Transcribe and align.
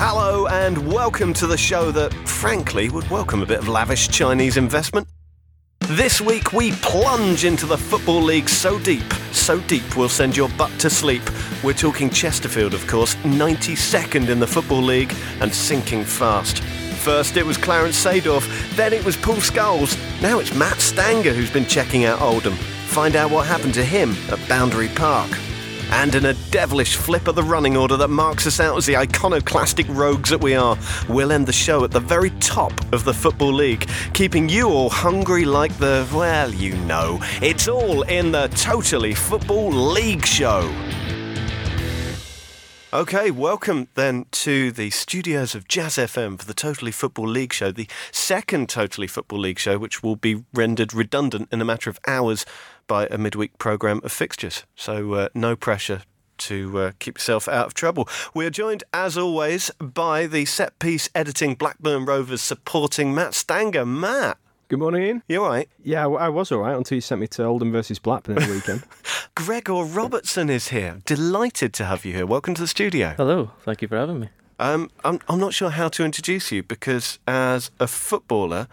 Hello 0.00 0.46
and 0.46 0.92
welcome 0.92 1.34
to 1.34 1.48
the 1.48 1.58
show 1.58 1.90
that, 1.90 2.14
frankly, 2.24 2.88
would 2.88 3.10
welcome 3.10 3.42
a 3.42 3.46
bit 3.46 3.58
of 3.58 3.66
lavish 3.66 4.06
Chinese 4.06 4.56
investment. 4.56 5.08
This 5.88 6.20
week 6.20 6.52
we 6.52 6.70
plunge 6.70 7.44
into 7.44 7.66
the 7.66 7.76
Football 7.76 8.22
League 8.22 8.48
so 8.48 8.78
deep, 8.78 9.12
so 9.32 9.58
deep 9.62 9.96
we'll 9.96 10.08
send 10.08 10.36
your 10.36 10.50
butt 10.50 10.70
to 10.78 10.88
sleep. 10.88 11.22
We're 11.64 11.72
talking 11.72 12.10
Chesterfield, 12.10 12.74
of 12.74 12.86
course, 12.86 13.16
92nd 13.24 14.28
in 14.28 14.38
the 14.38 14.46
Football 14.46 14.82
League 14.82 15.12
and 15.40 15.52
sinking 15.52 16.04
fast. 16.04 16.62
First 17.02 17.36
it 17.36 17.44
was 17.44 17.56
Clarence 17.56 18.00
Seedorf, 18.00 18.76
then 18.76 18.92
it 18.92 19.04
was 19.04 19.16
Paul 19.16 19.38
Scholes, 19.38 19.98
now 20.22 20.38
it's 20.38 20.54
Matt 20.54 20.78
Stanger 20.78 21.34
who's 21.34 21.50
been 21.50 21.66
checking 21.66 22.04
out 22.04 22.22
Oldham. 22.22 22.54
Find 22.54 23.16
out 23.16 23.32
what 23.32 23.48
happened 23.48 23.74
to 23.74 23.84
him 23.84 24.14
at 24.30 24.48
Boundary 24.48 24.90
Park. 24.94 25.30
And 25.90 26.14
in 26.14 26.26
a 26.26 26.34
devilish 26.50 26.96
flip 26.96 27.28
of 27.28 27.34
the 27.34 27.42
running 27.42 27.76
order 27.76 27.96
that 27.96 28.08
marks 28.08 28.46
us 28.46 28.60
out 28.60 28.76
as 28.76 28.86
the 28.86 28.96
iconoclastic 28.96 29.86
rogues 29.88 30.30
that 30.30 30.40
we 30.40 30.54
are, 30.54 30.76
we'll 31.08 31.32
end 31.32 31.46
the 31.46 31.52
show 31.52 31.82
at 31.82 31.90
the 31.90 32.00
very 32.00 32.30
top 32.40 32.72
of 32.92 33.04
the 33.04 33.14
Football 33.14 33.52
League, 33.54 33.88
keeping 34.12 34.48
you 34.48 34.68
all 34.68 34.90
hungry 34.90 35.44
like 35.44 35.76
the, 35.78 36.06
well, 36.12 36.52
you 36.52 36.76
know. 36.76 37.18
It's 37.40 37.68
all 37.68 38.02
in 38.02 38.32
the 38.32 38.48
Totally 38.48 39.14
Football 39.14 39.70
League 39.70 40.26
show. 40.26 40.70
Okay, 42.90 43.30
welcome 43.30 43.88
then 43.96 44.24
to 44.30 44.72
the 44.72 44.88
studios 44.88 45.54
of 45.54 45.68
Jazz 45.68 45.96
FM 45.96 46.38
for 46.38 46.46
the 46.46 46.54
Totally 46.54 46.90
Football 46.90 47.28
League 47.28 47.52
show, 47.52 47.70
the 47.70 47.86
second 48.12 48.70
Totally 48.70 49.06
Football 49.06 49.40
League 49.40 49.58
show, 49.58 49.78
which 49.78 50.02
will 50.02 50.16
be 50.16 50.44
rendered 50.54 50.94
redundant 50.94 51.50
in 51.52 51.60
a 51.60 51.66
matter 51.66 51.90
of 51.90 51.98
hours 52.06 52.46
by 52.88 53.06
a 53.06 53.16
midweek 53.16 53.56
programme 53.58 54.00
of 54.02 54.10
fixtures. 54.10 54.64
So, 54.74 55.12
uh, 55.12 55.28
no 55.34 55.54
pressure 55.54 56.02
to 56.38 56.78
uh, 56.78 56.92
keep 56.98 57.18
yourself 57.18 57.46
out 57.46 57.66
of 57.66 57.74
trouble. 57.74 58.08
We 58.34 58.46
are 58.46 58.50
joined, 58.50 58.82
as 58.92 59.16
always, 59.16 59.70
by 59.78 60.26
the 60.26 60.44
set 60.44 60.78
piece 60.78 61.08
editing 61.14 61.54
Blackburn 61.54 62.04
Rovers 62.04 62.40
supporting 62.40 63.14
Matt 63.14 63.34
Stanger. 63.34 63.84
Matt. 63.84 64.38
Good 64.68 64.80
morning, 64.80 65.02
Iain. 65.02 65.22
You 65.28 65.44
all 65.44 65.50
right? 65.50 65.68
Yeah, 65.82 66.06
I 66.06 66.28
was 66.28 66.52
all 66.52 66.58
right 66.58 66.76
until 66.76 66.96
you 66.96 67.00
sent 67.00 67.20
me 67.20 67.26
to 67.28 67.44
Oldham 67.44 67.72
versus 67.72 67.98
Blackburn 67.98 68.38
at 68.38 68.48
the 68.48 68.52
weekend. 68.52 68.82
Gregor 69.34 69.82
Robertson 69.82 70.50
is 70.50 70.68
here. 70.68 70.98
Delighted 71.06 71.72
to 71.74 71.84
have 71.86 72.04
you 72.04 72.12
here. 72.12 72.26
Welcome 72.26 72.54
to 72.54 72.62
the 72.62 72.68
studio. 72.68 73.14
Hello. 73.16 73.50
Thank 73.62 73.82
you 73.82 73.88
for 73.88 73.96
having 73.96 74.20
me. 74.20 74.28
Um, 74.58 74.90
I'm, 75.04 75.20
I'm 75.28 75.38
not 75.38 75.54
sure 75.54 75.70
how 75.70 75.88
to 75.88 76.04
introduce 76.04 76.50
you 76.52 76.62
because 76.62 77.18
as 77.26 77.70
a 77.78 77.86
footballer, 77.86 78.66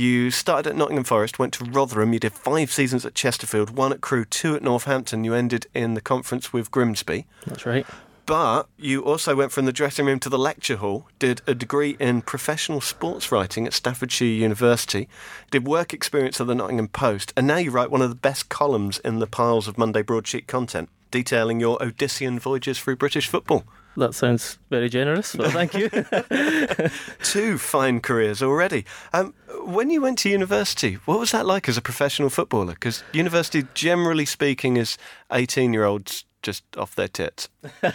you 0.00 0.30
started 0.30 0.70
at 0.70 0.76
Nottingham 0.76 1.04
Forest, 1.04 1.38
went 1.38 1.52
to 1.54 1.64
Rotherham, 1.64 2.14
you 2.14 2.18
did 2.18 2.32
five 2.32 2.72
seasons 2.72 3.04
at 3.04 3.14
Chesterfield, 3.14 3.76
one 3.76 3.92
at 3.92 4.00
Crewe, 4.00 4.24
two 4.24 4.56
at 4.56 4.62
Northampton. 4.62 5.24
You 5.24 5.34
ended 5.34 5.66
in 5.74 5.94
the 5.94 6.00
conference 6.00 6.52
with 6.52 6.70
Grimsby. 6.70 7.26
That's 7.46 7.66
right. 7.66 7.86
But 8.24 8.68
you 8.78 9.04
also 9.04 9.34
went 9.34 9.52
from 9.52 9.66
the 9.66 9.72
dressing 9.72 10.06
room 10.06 10.20
to 10.20 10.28
the 10.28 10.38
lecture 10.38 10.76
hall, 10.76 11.08
did 11.18 11.42
a 11.46 11.54
degree 11.54 11.96
in 11.98 12.22
professional 12.22 12.80
sports 12.80 13.30
writing 13.30 13.66
at 13.66 13.74
Staffordshire 13.74 14.26
University, 14.26 15.08
did 15.50 15.66
work 15.66 15.92
experience 15.92 16.40
at 16.40 16.46
the 16.46 16.54
Nottingham 16.54 16.88
Post, 16.88 17.32
and 17.36 17.46
now 17.46 17.56
you 17.56 17.70
write 17.70 17.90
one 17.90 18.02
of 18.02 18.08
the 18.08 18.14
best 18.14 18.48
columns 18.48 19.00
in 19.00 19.18
the 19.18 19.26
piles 19.26 19.68
of 19.68 19.76
Monday 19.76 20.02
broadsheet 20.02 20.46
content, 20.46 20.88
detailing 21.10 21.60
your 21.60 21.78
Odyssean 21.78 22.38
voyages 22.38 22.78
through 22.78 22.96
British 22.96 23.28
football. 23.28 23.64
That 23.96 24.14
sounds 24.14 24.58
very 24.70 24.88
generous. 24.88 25.34
Well, 25.34 25.50
thank 25.50 25.74
you. 25.74 25.90
Two 27.22 27.58
fine 27.58 28.00
careers 28.00 28.42
already. 28.42 28.84
Um, 29.12 29.34
when 29.64 29.90
you 29.90 30.00
went 30.00 30.18
to 30.20 30.30
university, 30.30 30.94
what 31.04 31.18
was 31.18 31.32
that 31.32 31.44
like 31.44 31.68
as 31.68 31.76
a 31.76 31.82
professional 31.82 32.30
footballer? 32.30 32.74
Because 32.74 33.02
university, 33.12 33.64
generally 33.74 34.24
speaking, 34.24 34.76
is 34.76 34.96
18 35.32 35.72
year 35.72 35.84
olds 35.84 36.24
just 36.42 36.64
off 36.76 36.94
their 36.94 37.08
tits. 37.08 37.48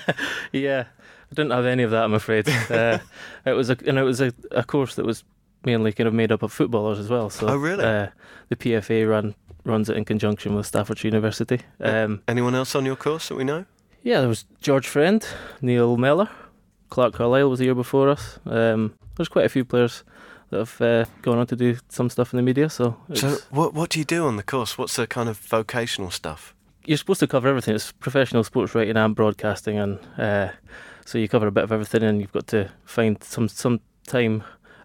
yeah, 0.52 0.86
I 1.31 1.36
didn't 1.36 1.52
have 1.52 1.66
any 1.66 1.83
of 1.83 1.91
that. 1.91 2.03
I'm 2.03 2.13
afraid. 2.13 2.47
Uh, 2.69 2.99
it 3.45 3.53
was 3.53 3.69
a 3.69 3.77
and 3.86 3.97
it 3.97 4.03
was 4.03 4.21
a, 4.21 4.33
a 4.52 4.63
course 4.63 4.95
that 4.95 5.05
was 5.05 5.23
mainly 5.63 5.93
kind 5.93 6.08
of 6.08 6.14
made 6.14 6.32
up 6.32 6.43
of 6.43 6.52
footballers 6.52 6.99
as 6.99 7.09
well. 7.09 7.30
So, 7.30 7.47
oh 7.47 7.55
really? 7.55 7.83
Uh, 7.83 8.08
the 8.49 8.55
PFA 8.55 9.09
run 9.09 9.36
runs 9.65 9.89
it 9.89 9.98
in 9.98 10.05
conjunction 10.05 10.55
with 10.55 10.65
Staffordshire 10.65 11.09
University. 11.09 11.61
Um, 11.80 12.21
Anyone 12.27 12.55
else 12.55 12.76
on 12.76 12.86
your 12.86 12.95
course 12.95 13.30
that 13.30 13.36
we 13.36 13.43
know? 13.43 13.65
Yeah, 14.03 14.20
there 14.20 14.30
was 14.30 14.45
George 14.61 14.87
Friend, 14.87 15.26
Neil 15.61 15.98
Mellor, 15.98 16.30
Clarke 16.89 17.15
Carlisle 17.15 17.49
was 17.49 17.59
the 17.59 17.65
year 17.65 17.76
before 17.76 18.09
us. 18.09 18.39
Um, 18.45 18.93
there's 19.15 19.30
quite 19.30 19.45
a 19.45 19.49
few 19.49 19.65
players 19.65 20.03
that 20.49 20.59
have 20.59 20.81
uh, 20.81 21.05
gone 21.21 21.37
on 21.39 21.48
to 21.48 21.55
do 21.55 21.77
some 21.89 22.09
stuff 22.09 22.33
in 22.33 22.37
the 22.37 22.43
media. 22.43 22.70
So, 22.70 22.98
so 23.14 23.37
what 23.49 23.73
what 23.73 23.89
do 23.89 23.99
you 23.99 24.05
do 24.05 24.27
on 24.27 24.37
the 24.37 24.43
course? 24.43 24.77
What's 24.77 24.95
the 24.95 25.08
kind 25.08 25.27
of 25.27 25.37
vocational 25.37 26.11
stuff? 26.11 26.53
You're 26.86 26.97
supposed 26.97 27.20
to 27.21 27.27
cover 27.27 27.47
everything. 27.47 27.76
It's 27.76 27.92
professional 27.92 28.43
sports 28.43 28.76
writing 28.76 28.95
and 28.95 29.15
broadcasting, 29.15 29.77
and 29.80 29.99
uh, 30.17 30.49
so 31.05 31.17
you 31.17 31.27
cover 31.27 31.47
a 31.47 31.52
bit 31.52 31.64
of 31.64 31.71
everything, 31.71 32.03
and 32.03 32.21
you've 32.21 32.32
got 32.32 32.47
to 32.47 32.70
find 32.86 33.21
some 33.23 33.49
some 33.49 33.80
time 34.05 34.43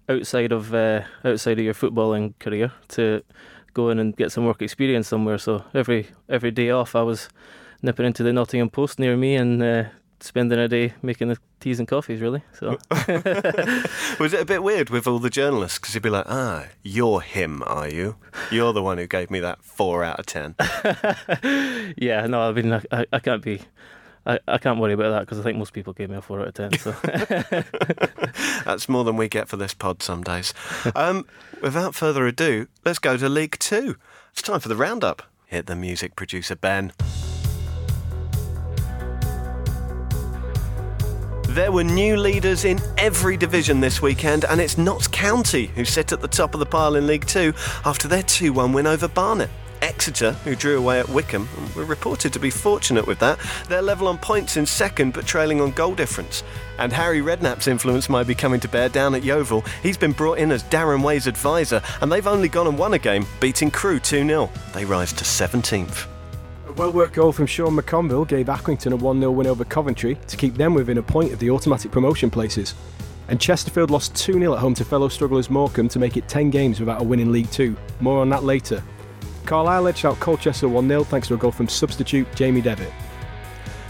outside 0.09 0.53
of 0.53 0.75
uh, 0.75 1.03
outside 1.25 1.59
of 1.59 1.65
your 1.65 1.75
footballing 1.75 2.39
career 2.39 2.73
to 2.89 3.23
go 3.75 3.91
in 3.91 3.99
and 3.99 4.17
get 4.17 4.33
some 4.33 4.45
work 4.45 4.63
experience 4.63 5.09
somewhere. 5.09 5.39
So 5.39 5.65
every 5.75 6.09
every 6.29 6.51
day 6.51 6.71
off, 6.71 6.95
I 6.95 7.03
was 7.03 7.29
nipping 7.83 8.07
into 8.07 8.23
the 8.23 8.33
Nottingham 8.33 8.71
Post 8.71 8.99
near 8.99 9.17
me 9.17 9.37
and 9.37 9.63
uh, 9.63 9.85
spending 10.21 10.59
a 10.59 10.69
day 10.69 10.95
making 11.03 11.29
the 11.29 11.39
teas 11.61 11.79
and 11.79 11.89
coffees. 11.89 12.21
Really. 12.21 12.43
So 12.53 12.79
was 14.21 14.33
it 14.33 14.41
a 14.41 14.45
bit 14.45 14.63
weird 14.63 14.91
with 14.91 15.07
all 15.07 15.19
the 15.19 15.31
journalists 15.31 15.79
because 15.79 15.95
you'd 15.95 16.03
be 16.03 16.11
like, 16.11 16.27
ah, 16.29 16.67
you're 16.83 17.21
him, 17.21 17.63
are 17.67 17.89
you? 17.89 18.17
You're 18.51 18.73
the 18.73 18.83
one 18.83 18.99
who 18.99 19.07
gave 19.07 19.31
me 19.31 19.41
that 19.41 19.63
four 19.63 20.05
out 20.05 20.21
of 20.21 20.27
ten. 20.27 20.55
yeah. 21.97 22.27
No, 22.27 22.43
I 22.43 22.53
mean, 22.53 22.73
I, 22.91 23.07
I 23.13 23.19
can't 23.19 23.43
be. 23.43 23.63
I, 24.27 24.39
I 24.47 24.59
can't 24.59 24.79
worry 24.79 24.93
about 24.93 25.11
that 25.11 25.21
because 25.21 25.41
I 25.41 25.43
think 25.43 25.59
most 25.59 25.73
people 25.73 25.93
gave 25.93 26.11
me 26.11 26.17
a 26.17 26.23
four 26.23 26.41
out 26.41 26.49
of 26.49 26.55
ten. 26.55 26.77
So 26.79 26.93
that's 28.65 28.89
more 28.89 29.05
than 29.05 29.17
we 29.17 29.29
get 29.29 29.49
for 29.49 29.57
this 29.57 29.75
pod 29.75 30.03
some 30.03 30.23
days. 30.23 30.53
Um, 30.95 31.27
without 31.63 31.95
further 31.95 32.27
ado, 32.27 32.67
let's 32.85 32.99
go 32.99 33.17
to 33.17 33.29
League 33.29 33.59
Two. 33.59 33.97
It's 34.33 34.43
time 34.43 34.61
for 34.61 34.69
the 34.69 34.77
roundup. 34.77 35.23
Hit 35.47 35.67
the 35.67 35.77
music, 35.77 36.17
producer 36.17 36.57
Ben. 36.57 36.93
There 41.49 41.73
were 41.73 41.85
new 41.85 42.17
leaders 42.17 42.65
in 42.65 42.81
every 42.97 43.37
division 43.37 43.81
this 43.81 44.01
weekend, 44.01 44.45
and 44.45 44.61
it's 44.61 44.79
Notts 44.79 45.09
County 45.09 45.67
who 45.67 45.85
sit 45.85 46.13
at 46.13 46.21
the 46.21 46.29
top 46.29 46.55
of 46.55 46.61
the 46.61 46.67
pile 46.67 46.95
in 46.97 47.07
League 47.07 47.27
Two 47.27 47.53
after 47.85 48.09
their 48.09 48.23
2 48.23 48.53
1 48.53 48.73
win 48.73 48.87
over 48.87 49.09
Barnet. 49.09 49.51
Exeter, 49.91 50.33
who 50.45 50.55
drew 50.55 50.79
away 50.79 51.01
at 51.01 51.09
Wycombe, 51.09 51.49
were 51.75 51.85
reported 51.85 52.33
to 52.33 52.39
be 52.39 52.49
fortunate 52.49 53.09
with 53.09 53.19
that. 53.19 53.41
They're 53.69 53.83
level 53.83 54.07
on 54.07 54.19
points 54.19 54.57
in 54.57 54.65
second, 54.65 55.13
but 55.13 55.27
trailing 55.27 55.61
on 55.61 55.73
goal 55.73 55.97
difference. 55.97 56.45
And 56.79 56.93
Harry 56.93 57.21
Redknapp's 57.21 57.67
influence 57.67 58.09
might 58.09 58.29
be 58.29 58.37
coming 58.37 58.61
to 58.61 58.69
bear 58.69 58.89
down 58.89 59.17
at 59.17 59.25
Yeovil. 59.25 59.65
He's 59.83 59.97
been 59.97 60.13
brought 60.13 60.39
in 60.39 60.53
as 60.53 60.63
Darren 60.63 61.03
Way's 61.03 61.27
advisor, 61.27 61.83
and 62.01 62.11
they've 62.11 62.29
only 62.29 62.49
gone 62.49 62.69
and 62.69 62.79
won 62.79 62.95
a 62.95 63.01
game, 63.01 63.27
beating 63.41 63.69
Crewe 63.69 63.99
2 63.99 64.25
0. 64.25 64.49
They 64.73 64.85
rise 64.85 65.13
to 65.15 65.25
17th. 65.25 66.07
A 66.69 66.73
well 66.75 66.93
worked 66.93 67.15
goal 67.15 67.33
from 67.33 67.47
Sean 67.47 67.77
McConville 67.77 68.29
gave 68.29 68.47
Accrington 68.47 68.93
a 68.93 68.97
1 68.97 69.19
0 69.19 69.33
win 69.33 69.49
over 69.49 69.65
Coventry 69.65 70.17
to 70.29 70.37
keep 70.37 70.55
them 70.55 70.73
within 70.73 70.99
a 70.99 71.03
point 71.03 71.33
of 71.33 71.41
the 71.41 71.51
automatic 71.51 71.91
promotion 71.91 72.31
places. 72.31 72.77
And 73.27 73.41
Chesterfield 73.41 73.91
lost 73.91 74.15
2 74.15 74.35
0 74.35 74.55
at 74.55 74.61
home 74.61 74.75
to 74.75 74.85
fellow 74.85 75.09
strugglers 75.09 75.51
Morecambe 75.51 75.89
to 75.89 75.99
make 75.99 76.17
it 76.17 76.29
10 76.29 76.51
games 76.51 76.79
without 76.79 77.01
a 77.01 77.05
win 77.05 77.19
in 77.19 77.33
League 77.33 77.51
Two. 77.51 77.77
More 77.99 78.21
on 78.21 78.29
that 78.29 78.45
later. 78.45 78.85
Carlisle 79.45 79.89
edged 79.89 80.07
out 80.07 80.21
Colchester 80.21 80.69
1 80.69 80.89
0 80.89 81.05
thanks 81.05 81.29
to 81.29 81.35
a 81.35 81.37
goal 81.37 81.53
from 81.53 81.69
substitute 81.69 82.27
Jamie 82.35 82.61
Devitt. 82.61 82.93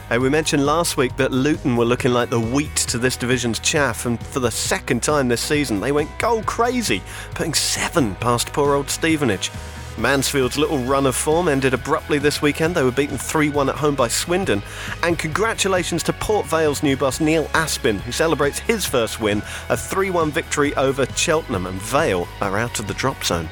Hey, 0.09 0.19
we 0.19 0.29
mentioned 0.29 0.67
last 0.67 0.97
week 0.97 1.17
that 1.19 1.31
Luton 1.31 1.77
were 1.77 1.85
looking 1.85 2.13
like 2.13 2.31
the 2.31 2.41
wheat 2.41 2.75
to 2.75 2.99
this 2.99 3.17
division's 3.17 3.61
chaff, 3.61 4.07
and 4.07 4.21
for 4.21 4.41
the 4.41 4.51
second 4.51 5.05
time 5.05 5.29
this 5.29 5.41
season, 5.41 5.79
they 5.79 5.93
went 5.93 6.11
goal 6.19 6.43
crazy, 6.43 7.01
putting 7.35 7.55
seven 7.55 8.17
past 8.17 8.53
poor 8.53 8.75
old 8.75 8.91
Stevenage. 8.91 9.53
Mansfield's 9.99 10.59
little 10.59 10.79
run 10.79 11.07
of 11.07 11.15
form 11.15 11.47
ended 11.47 11.75
abruptly 11.75 12.19
this 12.19 12.41
weekend. 12.41 12.75
They 12.75 12.83
were 12.83 12.91
beaten 12.91 13.19
3 13.19 13.51
1 13.51 13.69
at 13.69 13.77
home 13.77 13.95
by 13.95 14.09
Swindon. 14.09 14.63
And 15.03 15.19
congratulations 15.19 16.03
to 16.05 16.13
Port 16.15 16.47
Vale's 16.47 16.83
new 16.83 16.97
boss, 16.97 17.21
Neil 17.21 17.45
Aspin, 17.49 18.01
who 18.01 18.11
celebrates 18.11 18.59
his 18.59 18.85
first 18.87 19.21
win, 19.21 19.43
a 19.69 19.77
3 19.77 20.11
1 20.11 20.31
victory 20.31 20.75
over 20.75 21.07
Cheltenham. 21.07 21.67
And 21.67 21.81
Vale 21.83 22.27
are 22.41 22.59
out 22.59 22.81
of 22.81 22.89
the 22.89 22.95
drop 22.95 23.23
zone. 23.23 23.49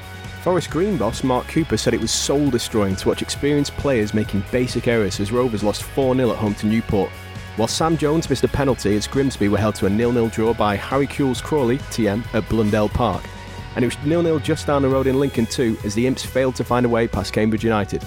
Forest 0.49 0.71
Green 0.71 0.97
boss 0.97 1.23
Mark 1.23 1.47
Cooper 1.49 1.77
said 1.77 1.93
it 1.93 2.01
was 2.01 2.11
soul 2.11 2.49
destroying 2.49 2.97
to 2.97 3.09
watch 3.09 3.21
experienced 3.21 3.77
players 3.77 4.15
making 4.15 4.43
basic 4.51 4.89
errors 4.89 5.21
as 5.21 5.31
Rovers 5.31 5.63
lost 5.63 5.83
4 5.83 6.15
0 6.15 6.31
at 6.31 6.39
home 6.39 6.55
to 6.55 6.67
Newport. 6.67 7.11
While 7.57 7.69
Sam 7.69 7.99
Jones 7.99 8.31
missed 8.31 8.45
a 8.45 8.49
penalty 8.49 8.97
as 8.97 9.07
Grimsby 9.07 9.49
were 9.49 9.59
held 9.59 9.75
to 9.75 9.85
a 9.85 9.91
0 9.91 10.11
0 10.11 10.29
draw 10.29 10.55
by 10.55 10.75
Harry 10.75 11.07
Kewell's 11.07 11.43
Crawley, 11.43 11.77
TM, 11.91 12.25
at 12.33 12.49
Blundell 12.49 12.89
Park 12.89 13.25
and 13.77 13.85
it 13.85 13.89
was 13.95 14.07
nil-nil 14.07 14.41
just 14.41 14.67
down 14.67 14.83
the 14.83 14.89
road 14.89 15.07
in 15.07 15.21
Lincoln 15.21 15.47
too, 15.47 15.77
as 15.85 15.95
the 15.95 16.07
Imps 16.07 16.25
failed 16.25 16.57
to 16.57 16.65
find 16.65 16.85
a 16.85 16.89
way 16.89 17.07
past 17.07 17.33
Cambridge 17.33 17.63
United. 17.63 18.03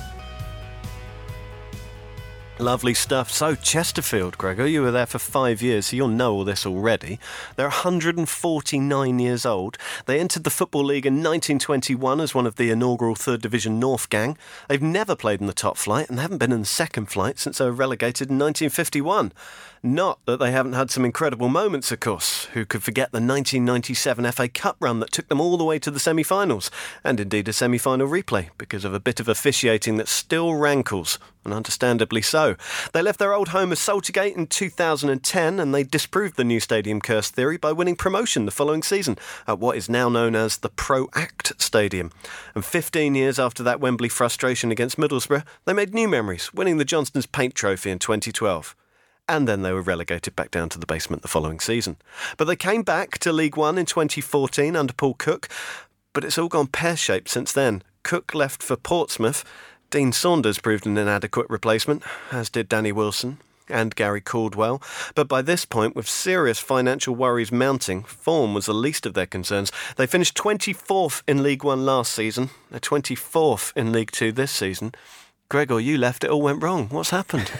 Lovely 2.61 2.93
stuff. 2.93 3.31
So, 3.31 3.55
Chesterfield, 3.55 4.37
Gregor, 4.37 4.61
oh, 4.61 4.65
you 4.65 4.83
were 4.83 4.91
there 4.91 5.07
for 5.07 5.17
five 5.17 5.63
years, 5.63 5.87
so 5.87 5.95
you'll 5.95 6.07
know 6.07 6.31
all 6.31 6.43
this 6.43 6.63
already. 6.63 7.19
They're 7.55 7.65
149 7.65 9.17
years 9.17 9.47
old. 9.47 9.79
They 10.05 10.19
entered 10.19 10.43
the 10.43 10.51
Football 10.51 10.83
League 10.83 11.07
in 11.07 11.15
1921 11.15 12.19
as 12.19 12.35
one 12.35 12.45
of 12.45 12.57
the 12.57 12.69
inaugural 12.69 13.15
Third 13.15 13.41
Division 13.41 13.79
North 13.79 14.11
gang. 14.11 14.37
They've 14.69 14.79
never 14.79 15.15
played 15.15 15.41
in 15.41 15.47
the 15.47 15.53
top 15.53 15.75
flight 15.75 16.07
and 16.07 16.19
they 16.19 16.21
haven't 16.21 16.37
been 16.37 16.51
in 16.51 16.59
the 16.59 16.67
second 16.67 17.07
flight 17.07 17.39
since 17.39 17.57
they 17.57 17.65
were 17.65 17.71
relegated 17.71 18.29
in 18.29 18.37
1951. 18.37 19.33
Not 19.83 20.19
that 20.27 20.37
they 20.37 20.51
haven't 20.51 20.73
had 20.73 20.91
some 20.91 21.03
incredible 21.03 21.49
moments, 21.49 21.91
of 21.91 21.99
course. 21.99 22.45
Who 22.53 22.65
could 22.65 22.83
forget 22.83 23.11
the 23.11 23.15
1997 23.15 24.31
FA 24.31 24.47
Cup 24.47 24.77
run 24.79 24.99
that 24.99 25.11
took 25.11 25.27
them 25.27 25.41
all 25.41 25.57
the 25.57 25.63
way 25.63 25.79
to 25.79 25.89
the 25.89 25.99
semi 25.99 26.21
finals, 26.21 26.69
and 27.03 27.19
indeed 27.19 27.47
a 27.47 27.53
semi 27.53 27.79
final 27.79 28.07
replay, 28.07 28.49
because 28.59 28.85
of 28.85 28.93
a 28.93 28.99
bit 28.99 29.19
of 29.19 29.27
officiating 29.27 29.97
that 29.97 30.07
still 30.07 30.53
rankles, 30.53 31.17
and 31.43 31.51
understandably 31.51 32.21
so. 32.21 32.57
They 32.93 33.01
left 33.01 33.17
their 33.17 33.33
old 33.33 33.47
home 33.47 33.71
of 33.71 33.79
Saltergate 33.79 34.37
in 34.37 34.45
2010, 34.45 35.59
and 35.59 35.73
they 35.73 35.83
disproved 35.83 36.37
the 36.37 36.43
new 36.43 36.59
stadium 36.59 37.01
curse 37.01 37.31
theory 37.31 37.57
by 37.57 37.71
winning 37.71 37.95
promotion 37.95 38.45
the 38.45 38.51
following 38.51 38.83
season 38.83 39.17
at 39.47 39.57
what 39.57 39.77
is 39.77 39.89
now 39.89 40.09
known 40.09 40.35
as 40.35 40.57
the 40.57 40.69
Proact 40.69 41.59
Stadium. 41.59 42.11
And 42.53 42.63
15 42.63 43.15
years 43.15 43.39
after 43.39 43.63
that 43.63 43.79
Wembley 43.79 44.09
frustration 44.09 44.69
against 44.69 44.99
Middlesbrough, 44.99 45.43
they 45.65 45.73
made 45.73 45.95
new 45.95 46.07
memories, 46.07 46.53
winning 46.53 46.77
the 46.77 46.85
Johnstone's 46.85 47.25
Paint 47.25 47.55
Trophy 47.55 47.89
in 47.89 47.97
2012 47.97 48.75
and 49.31 49.47
then 49.47 49.61
they 49.61 49.71
were 49.71 49.81
relegated 49.81 50.35
back 50.35 50.51
down 50.51 50.67
to 50.67 50.77
the 50.77 50.85
basement 50.85 51.21
the 51.21 51.27
following 51.29 51.61
season. 51.61 51.95
But 52.35 52.45
they 52.45 52.57
came 52.57 52.83
back 52.83 53.17
to 53.19 53.31
League 53.31 53.55
One 53.55 53.77
in 53.77 53.85
2014 53.85 54.75
under 54.75 54.91
Paul 54.91 55.13
Cook, 55.13 55.47
but 56.11 56.25
it's 56.25 56.37
all 56.37 56.49
gone 56.49 56.67
pear 56.67 56.97
shaped 56.97 57.29
since 57.29 57.53
then. 57.53 57.81
Cook 58.03 58.35
left 58.35 58.61
for 58.61 58.75
Portsmouth. 58.75 59.45
Dean 59.89 60.11
Saunders 60.11 60.59
proved 60.59 60.85
an 60.85 60.97
inadequate 60.97 61.49
replacement, 61.49 62.03
as 62.29 62.49
did 62.49 62.67
Danny 62.67 62.91
Wilson 62.91 63.37
and 63.69 63.95
Gary 63.95 64.19
Caldwell. 64.19 64.81
But 65.15 65.29
by 65.29 65.41
this 65.41 65.63
point, 65.63 65.95
with 65.95 66.09
serious 66.09 66.59
financial 66.59 67.15
worries 67.15 67.53
mounting, 67.53 68.03
form 68.03 68.53
was 68.53 68.65
the 68.65 68.73
least 68.73 69.05
of 69.05 69.13
their 69.13 69.25
concerns. 69.25 69.71
They 69.95 70.07
finished 70.07 70.35
24th 70.35 71.23
in 71.25 71.41
League 71.41 71.63
One 71.63 71.85
last 71.85 72.11
season, 72.11 72.45
uh, 72.45 72.71
they're 72.71 72.79
24th 72.81 73.71
in 73.77 73.93
League 73.93 74.11
Two 74.11 74.33
this 74.33 74.51
season. 74.51 74.93
Gregor, 75.51 75.81
you 75.81 75.97
left, 75.97 76.23
it 76.23 76.29
all 76.29 76.41
went 76.41 76.63
wrong. 76.63 76.87
What's 76.87 77.09
happened? 77.09 77.51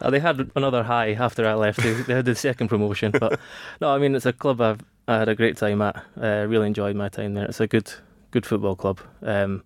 oh, 0.00 0.10
they 0.10 0.18
had 0.18 0.50
another 0.56 0.82
high 0.82 1.12
after 1.12 1.46
I 1.46 1.54
left. 1.54 1.80
They, 1.80 1.92
they, 1.92 2.14
had 2.14 2.24
the 2.24 2.34
second 2.34 2.66
promotion. 2.66 3.12
But 3.12 3.38
no, 3.80 3.94
I 3.94 3.98
mean, 3.98 4.16
it's 4.16 4.26
a 4.26 4.32
club 4.32 4.60
I've 4.60 4.80
I 5.06 5.18
had 5.18 5.28
a 5.28 5.36
great 5.36 5.56
time 5.56 5.80
at. 5.80 6.04
Uh, 6.20 6.44
really 6.48 6.66
enjoyed 6.66 6.96
my 6.96 7.08
time 7.08 7.34
there. 7.34 7.44
It's 7.44 7.60
a 7.60 7.68
good 7.68 7.92
good 8.32 8.44
football 8.44 8.74
club. 8.74 8.98
Um, 9.22 9.62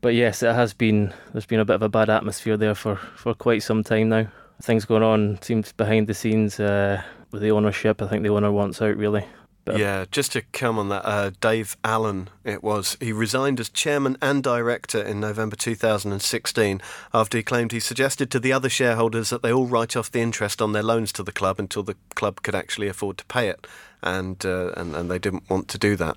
but 0.00 0.14
yes, 0.14 0.42
it 0.42 0.52
has 0.52 0.74
been. 0.74 1.14
There's 1.30 1.46
been 1.46 1.60
a 1.60 1.64
bit 1.64 1.76
of 1.76 1.82
a 1.82 1.88
bad 1.88 2.10
atmosphere 2.10 2.56
there 2.56 2.74
for, 2.74 2.96
for 2.96 3.32
quite 3.32 3.62
some 3.62 3.84
time 3.84 4.08
now. 4.08 4.26
Things 4.60 4.84
going 4.84 5.04
on 5.04 5.40
seems 5.40 5.70
behind 5.70 6.08
the 6.08 6.14
scenes 6.14 6.58
uh, 6.58 7.00
with 7.30 7.42
the 7.42 7.52
ownership. 7.52 8.02
I 8.02 8.08
think 8.08 8.24
the 8.24 8.30
owner 8.30 8.50
wants 8.50 8.82
out 8.82 8.96
really. 8.96 9.24
But 9.64 9.78
yeah, 9.78 10.06
just 10.10 10.32
to 10.32 10.42
come 10.52 10.76
on 10.76 10.88
that, 10.88 11.06
uh, 11.06 11.30
Dave 11.40 11.76
Allen, 11.84 12.30
it 12.44 12.64
was. 12.64 12.96
He 13.00 13.12
resigned 13.12 13.60
as 13.60 13.68
chairman 13.68 14.16
and 14.20 14.42
director 14.42 15.00
in 15.00 15.20
November 15.20 15.54
2016 15.54 16.80
after 17.14 17.38
he 17.38 17.44
claimed 17.44 17.70
he 17.70 17.78
suggested 17.78 18.28
to 18.32 18.40
the 18.40 18.52
other 18.52 18.68
shareholders 18.68 19.30
that 19.30 19.42
they 19.42 19.52
all 19.52 19.66
write 19.66 19.96
off 19.96 20.10
the 20.10 20.20
interest 20.20 20.60
on 20.60 20.72
their 20.72 20.82
loans 20.82 21.12
to 21.12 21.22
the 21.22 21.30
club 21.30 21.60
until 21.60 21.84
the 21.84 21.96
club 22.16 22.42
could 22.42 22.56
actually 22.56 22.88
afford 22.88 23.18
to 23.18 23.24
pay 23.26 23.48
it, 23.48 23.66
and 24.02 24.44
uh, 24.44 24.72
and, 24.76 24.96
and 24.96 25.08
they 25.08 25.18
didn't 25.18 25.48
want 25.48 25.68
to 25.68 25.78
do 25.78 25.94
that. 25.94 26.16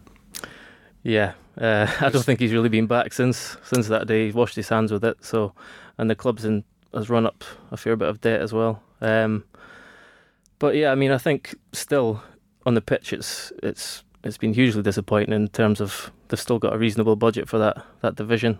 Yeah, 1.03 1.33
uh, 1.59 1.85
I 2.01 2.09
don't 2.09 2.25
think 2.25 2.39
he's 2.39 2.53
really 2.53 2.69
been 2.69 2.87
back 2.87 3.13
since 3.13 3.57
since 3.63 3.87
that 3.89 4.07
day. 4.07 4.25
He 4.27 4.31
washed 4.31 4.55
his 4.55 4.69
hands 4.69 4.91
with 4.91 5.05
it. 5.05 5.23
So, 5.23 5.53
and 5.99 6.09
the 6.09 6.15
club's 6.15 6.45
in 6.45 6.63
has 6.95 7.09
run 7.09 7.27
up 7.27 7.43
a 7.71 7.77
fair 7.77 7.95
bit 7.95 8.07
of 8.07 8.21
debt 8.21 8.41
as 8.41 8.53
well. 8.53 8.81
Um, 9.01 9.43
but 10.57 10.75
yeah, 10.75 10.91
I 10.91 10.95
mean, 10.95 11.11
I 11.11 11.17
think 11.17 11.53
still 11.73 12.23
on 12.65 12.73
the 12.73 12.81
pitch, 12.81 13.13
it's 13.13 13.51
it's 13.63 14.03
it's 14.23 14.37
been 14.37 14.53
hugely 14.53 14.81
disappointing 14.81 15.33
in 15.33 15.47
terms 15.49 15.79
of 15.79 16.11
they've 16.27 16.39
still 16.39 16.59
got 16.59 16.73
a 16.73 16.77
reasonable 16.77 17.15
budget 17.15 17.47
for 17.47 17.57
that 17.59 17.85
that 18.01 18.15
division. 18.15 18.59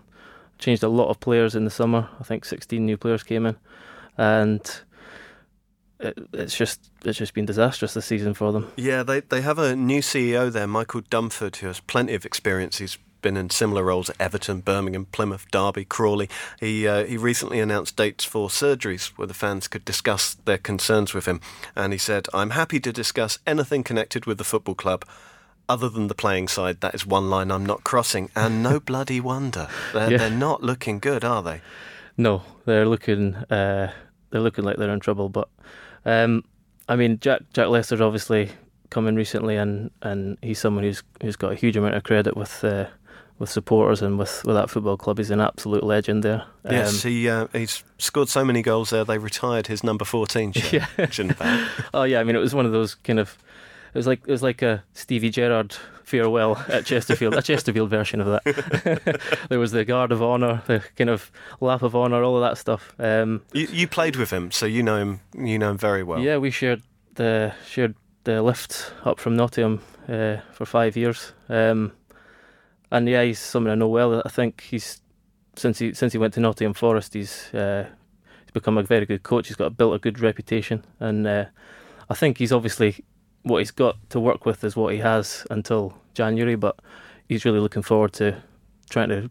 Changed 0.58 0.82
a 0.82 0.88
lot 0.88 1.10
of 1.10 1.20
players 1.20 1.54
in 1.54 1.64
the 1.64 1.70
summer. 1.70 2.08
I 2.18 2.22
think 2.22 2.46
16 2.46 2.84
new 2.84 2.96
players 2.96 3.22
came 3.22 3.44
in, 3.44 3.56
and 4.16 4.80
it, 6.00 6.18
it's 6.32 6.56
just 6.56 6.90
it's 7.04 7.18
just 7.18 7.34
been 7.34 7.44
disastrous 7.44 7.94
this 7.94 8.06
season 8.06 8.32
for 8.32 8.52
them. 8.52 8.72
Yeah, 8.76 9.02
they 9.02 9.20
they 9.20 9.42
have 9.42 9.58
a 9.58 9.76
new 9.76 10.00
CEO 10.00 10.50
there, 10.50 10.66
Michael 10.66 11.02
Dunford, 11.02 11.56
who 11.56 11.66
has 11.66 11.80
plenty 11.80 12.14
of 12.14 12.24
experience. 12.24 12.78
He's 12.78 12.96
been 13.22 13.36
in 13.36 13.50
similar 13.50 13.82
roles 13.82 14.10
at 14.10 14.20
Everton, 14.20 14.60
Birmingham, 14.60 15.06
Plymouth, 15.06 15.50
Derby, 15.50 15.84
Crawley. 15.84 16.28
He 16.60 16.86
uh, 16.86 17.04
he 17.04 17.16
recently 17.16 17.60
announced 17.60 17.96
dates 17.96 18.24
for 18.24 18.48
surgeries 18.48 19.08
where 19.16 19.26
the 19.26 19.34
fans 19.34 19.68
could 19.68 19.84
discuss 19.84 20.34
their 20.34 20.58
concerns 20.58 21.14
with 21.14 21.26
him, 21.26 21.40
and 21.74 21.92
he 21.92 21.98
said, 21.98 22.26
"I'm 22.32 22.50
happy 22.50 22.80
to 22.80 22.92
discuss 22.92 23.38
anything 23.46 23.82
connected 23.82 24.26
with 24.26 24.38
the 24.38 24.44
football 24.44 24.74
club." 24.74 25.04
Other 25.68 25.88
than 25.88 26.06
the 26.06 26.14
playing 26.14 26.46
side, 26.46 26.80
that 26.80 26.94
is 26.94 27.04
one 27.04 27.28
line 27.28 27.50
I'm 27.50 27.66
not 27.66 27.82
crossing, 27.82 28.30
and 28.36 28.62
no 28.62 28.78
bloody 28.92 29.20
wonder. 29.20 29.68
They're, 29.92 30.12
yeah. 30.12 30.18
they're 30.18 30.30
not 30.30 30.62
looking 30.62 31.00
good, 31.00 31.24
are 31.24 31.42
they? 31.42 31.60
No, 32.16 32.42
they're 32.64 32.86
looking 32.86 33.34
uh, 33.34 33.92
they're 34.30 34.40
looking 34.40 34.64
like 34.64 34.76
they're 34.76 34.90
in 34.90 35.00
trouble. 35.00 35.28
But 35.28 35.48
um, 36.04 36.44
I 36.88 36.96
mean, 36.96 37.18
Jack 37.18 37.42
Jack 37.52 37.68
Lester's 37.68 38.00
obviously 38.00 38.50
come 38.90 39.06
in 39.06 39.16
recently, 39.16 39.56
and, 39.56 39.90
and 40.02 40.38
he's 40.42 40.58
someone 40.58 40.84
who's 40.84 41.02
who's 41.22 41.36
got 41.36 41.52
a 41.52 41.56
huge 41.56 41.76
amount 41.76 41.94
of 41.94 42.04
credit 42.04 42.36
with 42.36 42.62
uh, 42.64 42.86
with 43.38 43.50
supporters 43.50 44.02
and 44.02 44.18
with, 44.18 44.44
with 44.44 44.56
that 44.56 44.70
football 44.70 44.96
club. 44.96 45.18
He's 45.18 45.30
an 45.30 45.40
absolute 45.40 45.84
legend 45.84 46.22
there. 46.22 46.44
Yes, 46.68 47.04
um, 47.04 47.10
he 47.10 47.28
uh, 47.28 47.46
he's 47.52 47.84
scored 47.98 48.28
so 48.28 48.44
many 48.44 48.62
goals 48.62 48.90
there. 48.90 49.04
They 49.04 49.18
retired 49.18 49.66
his 49.66 49.84
number 49.84 50.04
fourteen 50.04 50.52
shirt. 50.52 50.72
Yeah. 50.98 51.68
oh 51.94 52.04
yeah, 52.04 52.20
I 52.20 52.24
mean 52.24 52.36
it 52.36 52.40
was 52.40 52.54
one 52.54 52.66
of 52.66 52.72
those 52.72 52.94
kind 52.94 53.18
of. 53.18 53.36
It 53.94 53.98
was 53.98 54.06
like 54.06 54.20
it 54.26 54.30
was 54.30 54.42
like 54.42 54.62
a 54.62 54.84
Stevie 54.92 55.30
Gerrard 55.30 55.76
farewell 56.04 56.62
at 56.68 56.86
Chesterfield, 56.86 57.34
a 57.34 57.42
Chesterfield 57.42 57.90
version 57.90 58.20
of 58.20 58.26
that. 58.26 59.20
there 59.48 59.58
was 59.58 59.72
the 59.72 59.84
guard 59.84 60.12
of 60.12 60.22
honour, 60.22 60.62
the 60.66 60.84
kind 60.96 61.10
of 61.10 61.30
lap 61.60 61.82
of 61.82 61.96
honour, 61.96 62.22
all 62.22 62.36
of 62.36 62.42
that 62.42 62.58
stuff. 62.58 62.94
Um, 62.98 63.42
you, 63.52 63.66
you 63.70 63.88
played 63.88 64.16
with 64.16 64.30
him, 64.30 64.50
so 64.50 64.66
you 64.66 64.82
know 64.82 64.98
him. 64.98 65.20
You 65.34 65.58
know 65.58 65.70
him 65.70 65.78
very 65.78 66.02
well. 66.02 66.20
Yeah, 66.20 66.36
we 66.36 66.50
shared 66.50 66.82
the 67.14 67.54
shared 67.66 67.94
the 68.24 68.42
lift 68.42 68.92
up 69.04 69.18
from 69.18 69.36
Nottingham 69.36 69.80
uh, 70.08 70.36
for 70.52 70.66
five 70.66 70.96
years. 70.96 71.32
Um, 71.48 71.92
and 72.90 73.08
yeah, 73.08 73.22
he's 73.22 73.38
someone 73.38 73.72
I 73.72 73.74
know 73.74 73.88
well. 73.88 74.22
I 74.24 74.28
think 74.28 74.62
he's 74.62 75.00
since 75.56 75.78
he 75.78 75.94
since 75.94 76.12
he 76.12 76.18
went 76.18 76.34
to 76.34 76.40
Nottingham 76.40 76.74
Forest, 76.74 77.14
he's 77.14 77.52
uh, 77.54 77.86
he's 78.42 78.52
become 78.52 78.78
a 78.78 78.82
very 78.82 79.06
good 79.06 79.22
coach. 79.22 79.48
He's 79.48 79.56
got 79.56 79.76
built 79.76 79.94
a 79.94 79.98
good 79.98 80.20
reputation, 80.20 80.84
and 81.00 81.26
uh, 81.26 81.46
I 82.08 82.14
think 82.14 82.38
he's 82.38 82.52
obviously 82.52 83.04
what 83.42 83.58
he's 83.58 83.70
got 83.70 83.96
to 84.10 84.20
work 84.20 84.44
with 84.44 84.64
is 84.64 84.76
what 84.76 84.92
he 84.92 85.00
has 85.00 85.46
until 85.50 85.94
January. 86.14 86.56
But 86.56 86.78
he's 87.28 87.44
really 87.44 87.60
looking 87.60 87.82
forward 87.82 88.12
to 88.14 88.42
trying 88.90 89.08
to 89.08 89.30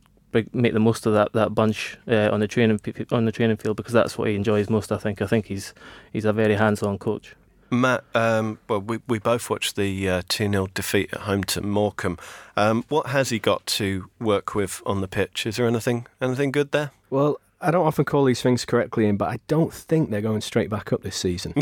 make 0.53 0.73
the 0.73 0.79
most 0.79 1.05
of 1.05 1.13
that 1.13 1.31
that 1.33 1.55
bunch 1.55 1.97
uh, 2.07 2.29
on 2.31 2.39
the 2.39 2.47
training 2.47 2.79
on 3.11 3.25
the 3.25 3.31
training 3.31 3.57
field 3.57 3.77
because 3.77 3.93
that's 3.93 4.17
what 4.17 4.27
he 4.27 4.35
enjoys 4.35 4.69
most. 4.69 4.91
I 4.91 4.97
think. 4.97 5.21
I 5.21 5.27
think 5.27 5.45
he's 5.45 5.73
he's 6.11 6.25
a 6.25 6.33
very 6.33 6.55
hands-on 6.55 6.97
coach. 6.97 7.35
Matt, 7.81 8.03
um, 8.13 8.59
well, 8.67 8.81
we, 8.81 8.99
we 9.07 9.19
both 9.19 9.49
watched 9.49 9.75
the 9.75 10.09
uh, 10.09 10.21
2 10.27 10.45
uh, 10.45 10.51
0 10.51 10.67
defeat 10.73 11.13
at 11.13 11.21
home 11.21 11.43
to 11.45 11.61
Morecambe. 11.61 12.17
Um, 12.57 12.83
what 12.89 13.07
has 13.07 13.29
he 13.29 13.39
got 13.39 13.65
to 13.67 14.09
work 14.19 14.55
with 14.55 14.81
on 14.85 15.01
the 15.01 15.07
pitch? 15.07 15.45
Is 15.45 15.57
there 15.57 15.67
anything 15.67 16.07
anything 16.21 16.51
good 16.51 16.71
there? 16.71 16.91
Well, 17.09 17.39
I 17.61 17.71
don't 17.71 17.85
often 17.85 18.05
call 18.05 18.25
these 18.25 18.41
things 18.41 18.65
correctly 18.65 19.07
in, 19.07 19.17
but 19.17 19.29
I 19.29 19.39
don't 19.47 19.73
think 19.73 20.09
they're 20.09 20.21
going 20.21 20.41
straight 20.41 20.69
back 20.69 20.93
up 20.93 21.01
this 21.01 21.15
season. 21.15 21.53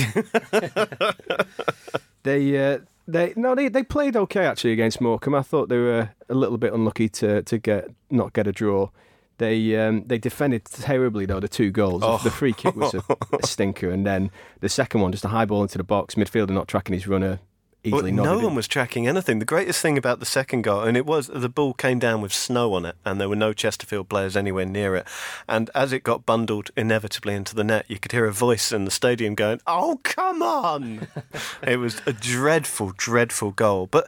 they. 2.23 2.73
Uh, 2.73 2.79
they 3.07 3.33
no, 3.35 3.53
they, 3.53 3.67
they 3.67 3.83
played 3.83 4.15
okay 4.15 4.45
actually 4.45 4.71
against 4.71 5.01
Morecambe. 5.01 5.35
I 5.35 5.41
thought 5.41 5.67
they 5.69 5.77
were 5.77 6.11
a 6.29 6.33
little 6.33 6.57
bit 6.57 6.73
unlucky 6.73 7.09
to, 7.09 7.41
to 7.43 7.57
get 7.57 7.89
not 8.09 8.33
get 8.33 8.47
a 8.47 8.51
draw. 8.51 8.89
They 9.37 9.75
um, 9.77 10.03
they 10.05 10.17
defended 10.17 10.65
terribly 10.65 11.25
though. 11.25 11.39
The 11.39 11.47
two 11.47 11.71
goals, 11.71 12.03
oh. 12.05 12.19
the 12.23 12.31
free 12.31 12.53
kick 12.53 12.75
was 12.75 12.93
a, 12.93 13.03
a, 13.09 13.45
stinker, 13.45 13.89
and 13.89 14.05
then 14.05 14.31
the 14.59 14.69
second 14.69 15.01
one 15.01 15.11
just 15.11 15.25
a 15.25 15.29
high 15.29 15.45
ball 15.45 15.63
into 15.63 15.77
the 15.77 15.83
box. 15.83 16.15
Midfielder 16.15 16.51
not 16.51 16.67
tracking 16.67 16.93
his 16.93 17.07
runner. 17.07 17.39
Easily 17.85 18.13
well, 18.13 18.23
no 18.23 18.39
one 18.39 18.55
was 18.55 18.65
tracking 18.65 19.07
anything. 19.07 19.39
The 19.39 19.45
greatest 19.45 19.81
thing 19.81 19.97
about 19.97 20.21
the 20.21 20.25
second 20.25 20.61
goal, 20.61 20.83
and 20.83 20.95
it 20.95 21.05
was 21.05 21.27
the 21.27 21.49
ball 21.49 21.73
came 21.73 21.99
down 21.99 22.21
with 22.21 22.31
snow 22.31 22.73
on 22.75 22.85
it, 22.85 22.95
and 23.03 23.19
there 23.19 23.27
were 23.27 23.35
no 23.35 23.51
Chesterfield 23.51 24.07
players 24.07 24.37
anywhere 24.37 24.65
near 24.65 24.95
it. 24.95 25.05
And 25.49 25.69
as 25.75 25.91
it 25.91 26.03
got 26.03 26.25
bundled 26.25 26.71
inevitably 26.77 27.33
into 27.33 27.55
the 27.55 27.63
net, 27.63 27.85
you 27.89 27.99
could 27.99 28.13
hear 28.13 28.25
a 28.25 28.31
voice 28.31 28.71
in 28.71 28.85
the 28.85 28.91
stadium 28.91 29.35
going, 29.35 29.59
"Oh, 29.67 29.99
come 30.03 30.41
on!" 30.41 31.07
it 31.63 31.77
was 31.77 32.01
a 32.05 32.13
dreadful, 32.13 32.93
dreadful 32.95 33.51
goal. 33.51 33.87
But 33.87 34.07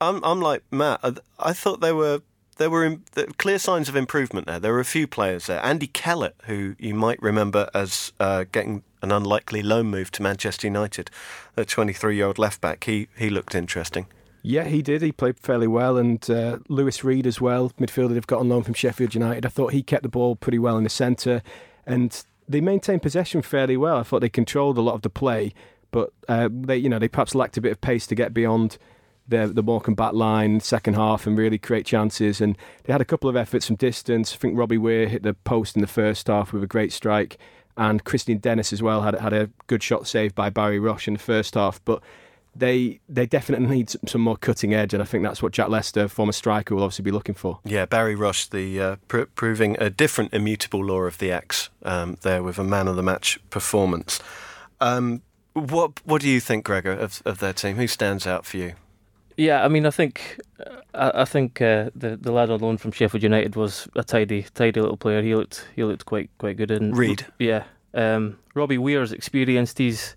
I'm, 0.00 0.22
I'm 0.22 0.40
like 0.40 0.62
Matt. 0.70 1.00
I, 1.02 1.14
I 1.40 1.52
thought 1.52 1.80
they 1.80 1.92
were 1.92 2.20
there 2.56 2.70
were 2.70 2.96
clear 3.38 3.58
signs 3.58 3.88
of 3.88 3.96
improvement 3.96 4.46
there. 4.46 4.58
There 4.58 4.72
were 4.72 4.80
a 4.80 4.84
few 4.84 5.06
players 5.06 5.46
there. 5.46 5.64
Andy 5.64 5.86
Kellett, 5.86 6.36
who 6.44 6.74
you 6.78 6.94
might 6.94 7.20
remember 7.22 7.68
as 7.74 8.12
uh, 8.18 8.44
getting 8.50 8.82
an 9.02 9.12
unlikely 9.12 9.62
loan 9.62 9.86
move 9.86 10.10
to 10.12 10.22
Manchester 10.22 10.66
United, 10.66 11.10
a 11.56 11.64
23-year-old 11.64 12.38
left 12.38 12.60
back. 12.60 12.84
He 12.84 13.08
he 13.16 13.30
looked 13.30 13.54
interesting. 13.54 14.06
Yeah, 14.42 14.64
he 14.64 14.80
did. 14.80 15.02
He 15.02 15.12
played 15.12 15.38
fairly 15.38 15.66
well, 15.66 15.96
and 15.96 16.28
uh, 16.30 16.58
Louis 16.68 17.02
Reed 17.02 17.26
as 17.26 17.40
well, 17.40 17.70
midfielder 17.80 18.14
they've 18.14 18.26
got 18.26 18.40
on 18.40 18.48
loan 18.48 18.62
from 18.62 18.74
Sheffield 18.74 19.12
United. 19.12 19.44
I 19.44 19.48
thought 19.48 19.72
he 19.72 19.82
kept 19.82 20.04
the 20.04 20.08
ball 20.08 20.36
pretty 20.36 20.60
well 20.60 20.78
in 20.78 20.84
the 20.84 20.90
centre, 20.90 21.42
and 21.84 22.24
they 22.48 22.60
maintained 22.60 23.02
possession 23.02 23.42
fairly 23.42 23.76
well. 23.76 23.98
I 23.98 24.02
thought 24.04 24.20
they 24.20 24.28
controlled 24.28 24.78
a 24.78 24.82
lot 24.82 24.94
of 24.94 25.02
the 25.02 25.10
play, 25.10 25.52
but 25.90 26.12
uh, 26.28 26.48
they 26.50 26.76
you 26.76 26.88
know 26.88 26.98
they 26.98 27.08
perhaps 27.08 27.34
lacked 27.34 27.56
a 27.56 27.60
bit 27.60 27.72
of 27.72 27.80
pace 27.80 28.06
to 28.06 28.14
get 28.14 28.32
beyond 28.32 28.78
the 29.28 29.46
the 29.46 29.62
Morecambe 29.62 29.94
back 29.94 30.12
line 30.12 30.60
second 30.60 30.94
half 30.94 31.26
and 31.26 31.36
really 31.36 31.58
create 31.58 31.86
chances. 31.86 32.40
And 32.40 32.56
they 32.84 32.92
had 32.92 33.00
a 33.00 33.04
couple 33.04 33.28
of 33.28 33.36
efforts 33.36 33.66
from 33.66 33.76
distance. 33.76 34.32
I 34.34 34.36
think 34.36 34.58
Robbie 34.58 34.78
Weir 34.78 35.08
hit 35.08 35.22
the 35.22 35.34
post 35.34 35.76
in 35.76 35.80
the 35.82 35.88
first 35.88 36.26
half 36.28 36.52
with 36.52 36.62
a 36.62 36.66
great 36.66 36.92
strike, 36.92 37.38
and 37.76 38.04
Kristian 38.04 38.40
Dennis 38.40 38.72
as 38.72 38.82
well 38.82 39.02
had 39.02 39.14
had 39.16 39.32
a 39.32 39.50
good 39.66 39.82
shot 39.82 40.06
saved 40.06 40.34
by 40.34 40.50
Barry 40.50 40.78
Roche 40.78 41.08
in 41.08 41.14
the 41.14 41.20
first 41.20 41.54
half. 41.54 41.84
But 41.84 42.02
they 42.58 43.00
they 43.08 43.26
definitely 43.26 43.66
need 43.66 43.90
some 43.90 44.20
more 44.20 44.36
cutting 44.36 44.74
edge, 44.74 44.94
and 44.94 45.02
I 45.02 45.06
think 45.06 45.24
that's 45.24 45.42
what 45.42 45.52
Jack 45.52 45.68
Lester, 45.68 46.08
former 46.08 46.32
striker, 46.32 46.74
will 46.74 46.82
obviously 46.82 47.02
be 47.02 47.10
looking 47.10 47.34
for. 47.34 47.60
Yeah, 47.64 47.86
Barry 47.86 48.14
Roche, 48.14 48.46
the 48.46 48.80
uh, 48.80 48.96
pr- 49.08 49.24
proving 49.34 49.76
a 49.78 49.90
different 49.90 50.32
immutable 50.32 50.84
law 50.84 51.00
of 51.00 51.18
the 51.18 51.30
X 51.30 51.70
um, 51.82 52.16
there 52.22 52.42
with 52.42 52.58
a 52.58 52.64
man 52.64 52.88
of 52.88 52.96
the 52.96 53.02
match 53.02 53.38
performance. 53.50 54.20
Um, 54.80 55.22
what 55.52 56.00
what 56.04 56.22
do 56.22 56.28
you 56.28 56.40
think, 56.40 56.64
Gregor, 56.64 56.92
of, 56.92 57.22
of 57.24 57.38
their 57.38 57.52
team? 57.52 57.76
Who 57.76 57.86
stands 57.86 58.26
out 58.26 58.46
for 58.46 58.56
you? 58.56 58.74
Yeah, 59.36 59.64
I 59.64 59.68
mean, 59.68 59.84
I 59.84 59.90
think 59.90 60.40
I, 60.94 61.22
I 61.22 61.24
think 61.24 61.60
uh, 61.60 61.90
the 61.94 62.16
the 62.16 62.32
lad 62.32 62.50
on 62.50 62.60
loan 62.60 62.78
from 62.78 62.92
Sheffield 62.92 63.22
United 63.22 63.56
was 63.56 63.88
a 63.94 64.02
tidy 64.02 64.46
tidy 64.54 64.80
little 64.80 64.96
player. 64.96 65.22
He 65.22 65.34
looked 65.34 65.68
he 65.76 65.84
looked 65.84 66.06
quite 66.06 66.30
quite 66.38 66.56
good. 66.56 66.70
And 66.70 66.96
Reed, 66.96 67.26
yeah. 67.38 67.64
Um, 67.94 68.38
Robbie 68.54 68.78
Weir's 68.78 69.12
experienced. 69.12 69.78
He's 69.78 70.16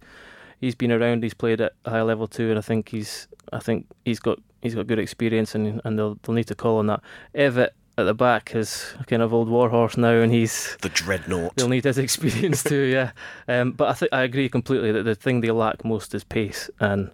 he's 0.62 0.76
been 0.76 0.92
around. 0.92 1.24
He's 1.24 1.34
played 1.34 1.62
at 1.62 1.74
a 1.86 1.90
high 1.90 2.02
level 2.02 2.28
too, 2.28 2.50
and 2.50 2.58
I 2.58 2.62
think 2.62 2.90
he's 2.90 3.28
I 3.52 3.60
think 3.60 3.88
he's 4.06 4.20
got 4.20 4.40
he's 4.62 4.76
got 4.76 4.88
good 4.88 5.00
experience, 5.00 5.54
and 5.54 5.82
and 5.84 6.00
they'll 6.00 6.18
they'll 6.24 6.36
need 6.36 6.48
to 6.48 6.56
call 6.56 6.78
on 6.78 6.88
that. 6.88 7.02
Evatt 7.36 7.70
at 7.98 8.04
the 8.04 8.14
back 8.14 8.56
is 8.56 8.94
a 9.00 9.04
kind 9.04 9.22
of 9.22 9.34
old 9.34 9.50
warhorse 9.50 9.98
now, 9.98 10.22
and 10.22 10.32
he's 10.32 10.78
the 10.82 10.90
dreadnought. 10.90 11.56
They'll 11.56 11.68
need 11.68 11.84
his 11.84 11.98
experience 11.98 12.64
too, 12.64 12.84
yeah. 12.84 13.12
Um, 13.50 13.72
but 13.72 13.90
I 13.90 13.94
think 13.94 14.14
I 14.14 14.22
agree 14.24 14.48
completely 14.48 14.92
that 14.92 15.04
the 15.04 15.16
thing 15.16 15.42
they 15.42 15.52
lack 15.52 15.84
most 15.84 16.16
is 16.16 16.24
pace, 16.24 16.70
and 16.80 17.12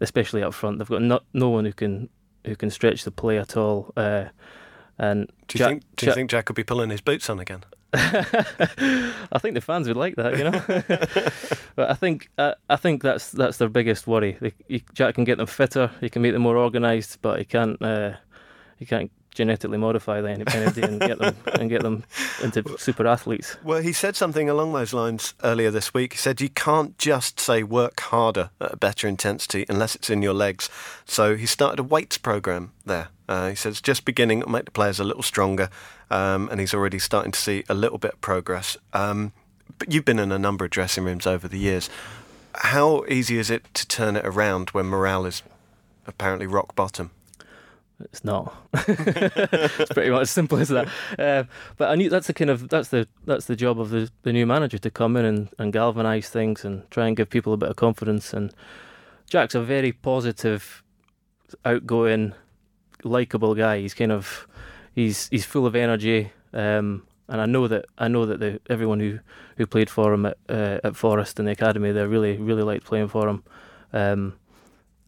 especially 0.00 0.42
up 0.42 0.54
front, 0.54 0.78
they've 0.78 0.88
got 0.88 1.02
not 1.02 1.24
no 1.32 1.48
one 1.50 1.64
who 1.64 1.72
can 1.72 2.08
who 2.44 2.56
can 2.56 2.70
stretch 2.70 3.04
the 3.04 3.10
play 3.10 3.38
at 3.38 3.56
all. 3.56 3.92
Uh, 3.96 4.26
and 4.98 5.26
do 5.48 5.56
you 5.56 5.58
Jack, 5.58 5.68
think 5.68 5.82
do 5.96 6.06
you 6.06 6.10
Jack, 6.10 6.14
think 6.14 6.30
Jack 6.30 6.44
could 6.46 6.56
be 6.56 6.64
pulling 6.64 6.90
his 6.90 7.00
boots 7.00 7.28
on 7.28 7.40
again? 7.40 7.64
I 7.94 9.38
think 9.38 9.54
the 9.54 9.60
fans 9.60 9.86
would 9.86 9.96
like 9.96 10.16
that, 10.16 10.36
you 10.36 10.44
know. 10.44 10.62
but 11.76 11.90
I 11.90 11.94
think 11.94 12.28
uh, 12.38 12.54
I 12.68 12.76
think 12.76 13.02
that's 13.02 13.30
that's 13.30 13.58
their 13.58 13.68
biggest 13.68 14.06
worry. 14.06 14.36
They, 14.40 14.52
he, 14.68 14.84
Jack 14.94 15.14
can 15.14 15.24
get 15.24 15.38
them 15.38 15.46
fitter, 15.46 15.90
he 16.00 16.08
can 16.10 16.22
make 16.22 16.32
them 16.32 16.42
more 16.42 16.58
organised, 16.58 17.22
but 17.22 17.38
he 17.38 17.44
can't 17.44 17.80
uh, 17.80 18.14
he 18.76 18.84
can't 18.84 19.10
genetically 19.34 19.78
modify 19.78 20.20
the 20.20 20.30
anybody 20.30 20.82
and 20.82 21.00
get 21.00 21.18
them 21.18 21.36
and 21.58 21.68
get 21.68 21.82
them 21.82 22.04
into 22.42 22.78
super 22.78 23.06
athletes. 23.06 23.56
Well, 23.62 23.82
he 23.82 23.92
said 23.92 24.16
something 24.16 24.48
along 24.48 24.72
those 24.72 24.92
lines 24.92 25.34
earlier 25.42 25.70
this 25.70 25.92
week. 25.92 26.12
He 26.14 26.18
said 26.18 26.40
you 26.40 26.48
can't 26.48 26.96
just 26.98 27.38
say 27.38 27.62
work 27.62 28.00
harder 28.00 28.50
at 28.60 28.72
a 28.72 28.76
better 28.76 29.06
intensity 29.06 29.66
unless 29.68 29.94
it's 29.94 30.08
in 30.08 30.22
your 30.22 30.34
legs. 30.34 30.70
So 31.04 31.36
he 31.36 31.46
started 31.46 31.80
a 31.80 31.82
weights 31.82 32.16
program 32.16 32.72
there. 32.86 33.08
Uh, 33.28 33.50
he 33.50 33.54
says 33.54 33.80
just 33.80 34.04
beginning 34.04 34.40
will 34.40 34.50
make 34.50 34.66
the 34.66 34.70
players 34.70 35.00
a 35.00 35.04
little 35.04 35.22
stronger, 35.22 35.68
um, 36.10 36.48
and 36.50 36.60
he's 36.60 36.74
already 36.74 36.98
starting 36.98 37.32
to 37.32 37.38
see 37.38 37.64
a 37.68 37.74
little 37.74 37.98
bit 37.98 38.14
of 38.14 38.20
progress. 38.20 38.76
Um, 38.92 39.32
but 39.78 39.92
you've 39.92 40.04
been 40.04 40.18
in 40.18 40.30
a 40.30 40.38
number 40.38 40.64
of 40.64 40.70
dressing 40.70 41.04
rooms 41.04 41.26
over 41.26 41.48
the 41.48 41.58
years. 41.58 41.90
How 42.56 43.04
easy 43.08 43.38
is 43.38 43.50
it 43.50 43.64
to 43.74 43.88
turn 43.88 44.14
it 44.14 44.24
around 44.24 44.70
when 44.70 44.86
morale 44.86 45.26
is 45.26 45.42
apparently 46.06 46.46
rock 46.46 46.76
bottom? 46.76 47.10
It's 48.00 48.24
not. 48.24 48.54
it's 48.74 49.92
pretty 49.92 50.10
much 50.10 50.22
as 50.22 50.30
simple 50.30 50.58
as 50.58 50.68
that. 50.68 50.88
Uh, 51.18 51.44
but 51.76 51.90
I 51.90 51.94
knew 51.94 52.10
that's 52.10 52.26
the 52.26 52.34
kind 52.34 52.50
of 52.50 52.68
that's 52.68 52.88
the 52.88 53.06
that's 53.24 53.46
the 53.46 53.56
job 53.56 53.78
of 53.78 53.90
the, 53.90 54.10
the 54.22 54.32
new 54.32 54.46
manager 54.46 54.78
to 54.78 54.90
come 54.90 55.16
in 55.16 55.24
and, 55.24 55.48
and 55.58 55.72
galvanise 55.72 56.28
things 56.28 56.64
and 56.64 56.90
try 56.90 57.06
and 57.06 57.16
give 57.16 57.30
people 57.30 57.52
a 57.52 57.56
bit 57.56 57.68
of 57.68 57.76
confidence. 57.76 58.32
And 58.32 58.52
Jack's 59.28 59.54
a 59.54 59.62
very 59.62 59.92
positive, 59.92 60.82
outgoing, 61.64 62.34
likable 63.04 63.54
guy. 63.54 63.80
He's 63.80 63.94
kind 63.94 64.12
of 64.12 64.48
he's 64.94 65.28
he's 65.28 65.44
full 65.44 65.66
of 65.66 65.76
energy. 65.76 66.32
Um, 66.52 67.06
and 67.28 67.40
I 67.40 67.46
know 67.46 67.68
that 67.68 67.86
I 67.96 68.08
know 68.08 68.26
that 68.26 68.40
the, 68.40 68.60
everyone 68.68 69.00
who, 69.00 69.20
who 69.56 69.66
played 69.66 69.88
for 69.88 70.12
him 70.12 70.26
at 70.26 70.36
uh, 70.48 70.80
at 70.82 70.96
Forest 70.96 71.38
and 71.38 71.46
the 71.46 71.52
academy, 71.52 71.92
they 71.92 72.04
really 72.06 72.36
really 72.38 72.62
liked 72.62 72.84
playing 72.84 73.08
for 73.08 73.28
him. 73.28 73.44
Um, 73.92 74.34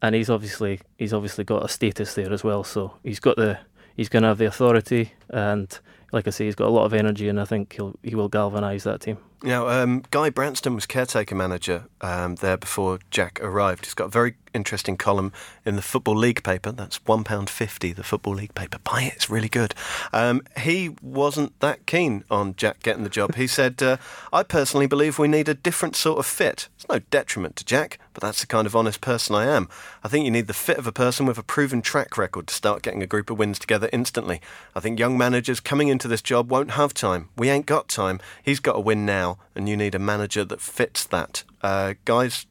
and 0.03 0.15
he's 0.15 0.31
obviously 0.31 0.81
he's 0.99 1.13
obviously 1.13 1.45
got 1.45 1.65
a 1.65 1.69
status 1.69 2.15
there 2.15 2.33
as 2.33 2.45
well. 2.45 2.65
So 2.65 2.95
he's 3.03 3.21
got 3.21 3.37
the 3.37 3.59
he's 3.97 4.09
going 4.09 4.23
to 4.23 4.29
have 4.29 4.39
the 4.39 4.47
authority, 4.47 5.13
and 5.31 5.79
like 6.17 6.27
I 6.27 6.31
say, 6.31 6.47
he's 6.47 6.55
got 6.55 6.69
a 6.69 6.71
lot 6.71 6.87
of 6.87 6.95
energy, 6.95 7.29
and 7.29 7.39
I 7.39 7.45
think 7.45 7.75
he'll 7.75 7.95
he 8.03 8.15
will 8.15 8.29
galvanise 8.29 8.85
that 8.85 9.03
team. 9.03 9.19
Now, 9.43 9.69
um, 9.69 10.03
Guy 10.11 10.31
Branston 10.31 10.75
was 10.75 10.87
caretaker 10.87 11.35
manager 11.35 11.85
um, 12.01 12.37
there 12.37 12.57
before 12.57 12.99
Jack 13.11 13.39
arrived. 13.43 13.85
He's 13.85 13.95
got 13.95 14.07
a 14.07 14.09
very 14.09 14.35
interesting 14.55 14.97
column 14.97 15.31
in 15.67 15.77
the 15.77 15.83
Football 15.83 16.17
League 16.17 16.43
paper. 16.43 16.73
That's 16.73 16.99
£1.50, 17.01 17.95
the 17.95 18.03
Football 18.03 18.35
League 18.37 18.55
paper. 18.55 18.79
Buy 18.83 19.03
it, 19.03 19.13
it's 19.15 19.29
really 19.29 19.51
good. 19.51 19.75
Um, 20.13 20.43
he 20.59 20.97
wasn't 21.03 21.61
that 21.61 21.85
keen 21.85 22.25
on 22.31 22.57
Jack 22.57 22.83
getting 22.83 23.05
the 23.05 23.11
job. 23.11 23.35
He 23.35 23.47
said, 23.59 23.83
uh, 23.83 23.99
I 24.33 24.43
personally 24.43 24.87
believe 24.87 25.19
we 25.19 25.29
need 25.29 25.49
a 25.51 25.55
different 25.55 25.95
sort 25.97 26.19
of 26.19 26.25
fit. 26.25 26.69
It's 26.77 26.89
no 26.89 27.01
detriment 27.11 27.57
to 27.57 27.65
Jack, 27.65 27.99
but 28.15 28.23
that's 28.23 28.41
the 28.41 28.47
kind 28.47 28.67
of 28.67 28.75
honest 28.75 29.03
person 29.03 29.37
I 29.37 29.45
am. 29.45 29.69
I 30.03 30.09
think 30.09 30.25
you 30.25 30.31
need 30.31 30.47
the 30.47 30.55
fit 30.55 30.79
of 30.79 30.87
a 30.87 30.93
person 30.93 31.27
with 31.27 31.37
a 31.37 31.43
proven 31.43 31.83
track 31.83 32.17
record 32.17 32.47
to 32.47 32.55
start 32.55 32.83
getting 32.83 33.03
a 33.03 33.07
group 33.07 33.31
of 33.31 33.39
wins 33.39 33.59
together 33.59 33.91
instantly. 33.93 34.41
I 34.75 34.81
think 34.81 34.99
young 34.99 35.19
managers 35.19 35.61
coming 35.61 35.89
into 35.89 36.06
this 36.07 36.23
job 36.23 36.51
won't 36.51 36.73
have 36.73 36.95
time. 36.95 37.29
We 37.37 37.51
ain't 37.51 37.67
got 37.67 37.89
time. 37.89 38.21
He's 38.43 38.61
got 38.61 38.75
to 38.75 38.81
win 38.81 39.07
now, 39.07 39.39
and 39.55 39.69
you 39.69 39.77
need 39.77 39.95
a 39.95 39.99
manager 39.99 40.45
that 40.45 40.61
fits 40.61 41.05
that. 41.05 41.45
Uh, 41.63 41.95
guys 42.05 42.47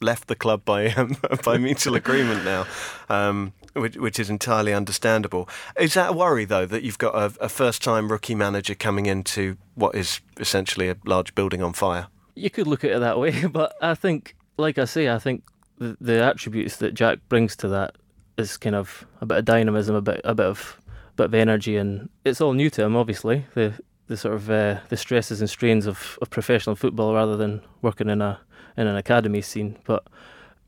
left 0.00 0.28
the 0.28 0.36
club 0.36 0.64
by 0.64 0.88
um, 0.92 1.16
by 1.44 1.58
mutual 1.58 1.94
agreement 1.94 2.44
now. 2.44 2.66
Um, 3.08 3.52
which, 3.74 3.96
which, 3.96 4.18
is 4.18 4.28
entirely 4.28 4.74
understandable. 4.74 5.48
Is 5.78 5.94
that 5.94 6.10
a 6.10 6.12
worry, 6.12 6.44
though, 6.44 6.66
that 6.66 6.82
you've 6.82 6.98
got 6.98 7.14
a, 7.14 7.44
a 7.44 7.48
first 7.48 7.82
time 7.82 8.10
rookie 8.10 8.34
manager 8.34 8.74
coming 8.74 9.06
into 9.06 9.56
what 9.74 9.94
is 9.94 10.20
essentially 10.38 10.88
a 10.88 10.96
large 11.04 11.34
building 11.34 11.62
on 11.62 11.74
fire? 11.74 12.08
You 12.34 12.50
could 12.50 12.66
look 12.66 12.82
at 12.82 12.90
it 12.90 13.00
that 13.00 13.18
way, 13.18 13.46
but 13.52 13.74
I 13.80 13.94
think, 13.94 14.34
like 14.56 14.78
I 14.78 14.84
say, 14.84 15.08
I 15.08 15.18
think 15.18 15.44
the, 15.78 15.96
the 16.00 16.22
attributes 16.22 16.76
that 16.76 16.94
Jack 16.94 17.18
brings 17.28 17.54
to 17.56 17.68
that 17.68 17.96
is 18.36 18.56
kind 18.56 18.74
of 18.74 19.06
a 19.20 19.26
bit 19.26 19.38
of 19.38 19.44
dynamism, 19.44 19.94
a 19.94 20.00
bit, 20.00 20.20
a 20.24 20.34
bit 20.34 20.46
of, 20.46 20.77
bit 21.18 21.26
of 21.26 21.34
energy, 21.34 21.76
and 21.76 22.08
it's 22.24 22.40
all 22.40 22.52
new 22.52 22.70
to 22.70 22.84
him. 22.84 22.96
Obviously, 22.96 23.44
the 23.54 23.74
the 24.06 24.16
sort 24.16 24.34
of 24.34 24.50
uh, 24.50 24.80
the 24.88 24.96
stresses 24.96 25.40
and 25.40 25.50
strains 25.50 25.86
of, 25.86 26.18
of 26.22 26.30
professional 26.30 26.74
football 26.74 27.14
rather 27.14 27.36
than 27.36 27.60
working 27.82 28.08
in 28.08 28.22
a 28.22 28.40
in 28.76 28.86
an 28.86 28.96
academy 28.96 29.42
scene. 29.42 29.76
But 29.84 30.06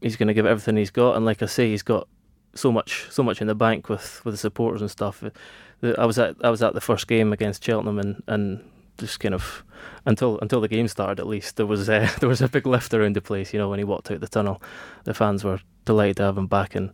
he's 0.00 0.16
going 0.16 0.28
to 0.28 0.34
give 0.34 0.46
everything 0.46 0.76
he's 0.76 0.90
got, 0.90 1.16
and 1.16 1.24
like 1.24 1.42
I 1.42 1.46
say, 1.46 1.70
he's 1.70 1.82
got 1.82 2.06
so 2.54 2.70
much 2.72 3.06
so 3.10 3.22
much 3.22 3.40
in 3.40 3.46
the 3.46 3.54
bank 3.54 3.88
with, 3.88 4.24
with 4.24 4.34
the 4.34 4.38
supporters 4.38 4.80
and 4.80 4.90
stuff. 4.90 5.24
I 5.96 6.04
was 6.04 6.18
at 6.18 6.36
I 6.42 6.50
was 6.50 6.62
at 6.62 6.74
the 6.74 6.80
first 6.80 7.06
game 7.06 7.32
against 7.32 7.64
Cheltenham, 7.64 7.98
and, 7.98 8.22
and 8.26 8.64
just 8.98 9.20
kind 9.20 9.34
of 9.34 9.64
until 10.04 10.38
until 10.40 10.60
the 10.60 10.68
game 10.68 10.88
started 10.88 11.20
at 11.20 11.26
least 11.26 11.56
there 11.56 11.66
was 11.66 11.88
uh, 11.88 12.10
there 12.20 12.28
was 12.28 12.42
a 12.42 12.48
big 12.48 12.66
lift 12.66 12.92
around 12.92 13.16
the 13.16 13.22
place. 13.22 13.52
You 13.52 13.58
know, 13.58 13.68
when 13.68 13.78
he 13.78 13.84
walked 13.84 14.10
out 14.10 14.20
the 14.20 14.28
tunnel, 14.28 14.62
the 15.04 15.14
fans 15.14 15.44
were 15.44 15.60
delighted 15.84 16.18
to 16.18 16.24
have 16.24 16.38
him 16.38 16.46
back, 16.46 16.74
and 16.74 16.90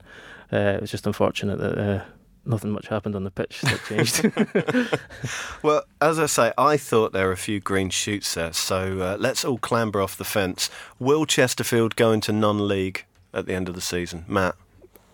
uh, 0.53 0.77
it 0.77 0.81
was 0.81 0.91
just 0.91 1.07
unfortunate 1.07 1.59
that. 1.59 1.79
Uh, 1.79 2.05
nothing 2.47 2.71
much 2.71 2.89
happened 2.89 3.15
on 3.15 3.25
the 3.25 3.31
pitch 3.31 3.61
that 3.63 3.81
changed. 3.89 5.01
well, 5.63 5.85
as 6.01 6.19
I 6.19 6.27
say, 6.27 6.53
I 6.57 6.77
thought 6.77 7.13
there 7.13 7.27
were 7.27 7.33
a 7.33 7.37
few 7.37 7.61
green 7.61 7.91
shoots 7.91 8.35
there. 8.35 8.53
So 8.53 9.01
uh, 9.01 9.17
let's 9.19 9.45
all 9.45 9.59
clamber 9.59 10.01
off 10.01 10.17
the 10.17 10.25
fence. 10.25 10.71
Will 10.99 11.27
Chesterfield 11.27 11.97
go 11.97 12.13
into 12.13 12.33
non-league 12.33 13.05
at 13.33 13.47
the 13.47 13.55
end 13.55 13.69
of 13.69 13.75
the 13.75 13.81
season, 13.81 14.25
Matt? 14.29 14.55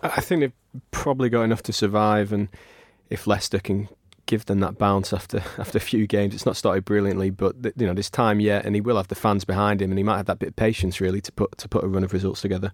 I 0.01 0.21
think 0.21 0.41
they've 0.41 0.81
probably 0.91 1.29
got 1.29 1.43
enough 1.43 1.63
to 1.63 1.73
survive, 1.73 2.33
and 2.33 2.49
if 3.09 3.25
Lester 3.25 3.59
can 3.59 3.87
give 4.25 4.45
them 4.45 4.59
that 4.61 4.77
bounce 4.77 5.13
after 5.13 5.37
after 5.57 5.77
a 5.77 5.81
few 5.81 6.07
games, 6.07 6.33
it's 6.33 6.45
not 6.45 6.57
started 6.57 6.85
brilliantly, 6.85 7.29
but 7.29 7.55
you 7.77 7.87
know 7.87 7.93
there's 7.93 8.09
time 8.09 8.39
yet, 8.39 8.65
and 8.65 8.75
he 8.75 8.81
will 8.81 8.97
have 8.97 9.07
the 9.07 9.15
fans 9.15 9.45
behind 9.45 9.81
him, 9.81 9.91
and 9.91 9.97
he 9.97 10.03
might 10.03 10.17
have 10.17 10.25
that 10.25 10.39
bit 10.39 10.49
of 10.49 10.55
patience 10.55 10.99
really 10.99 11.21
to 11.21 11.31
put 11.31 11.57
to 11.57 11.69
put 11.69 11.83
a 11.83 11.87
run 11.87 12.03
of 12.03 12.13
results 12.13 12.41
together. 12.41 12.73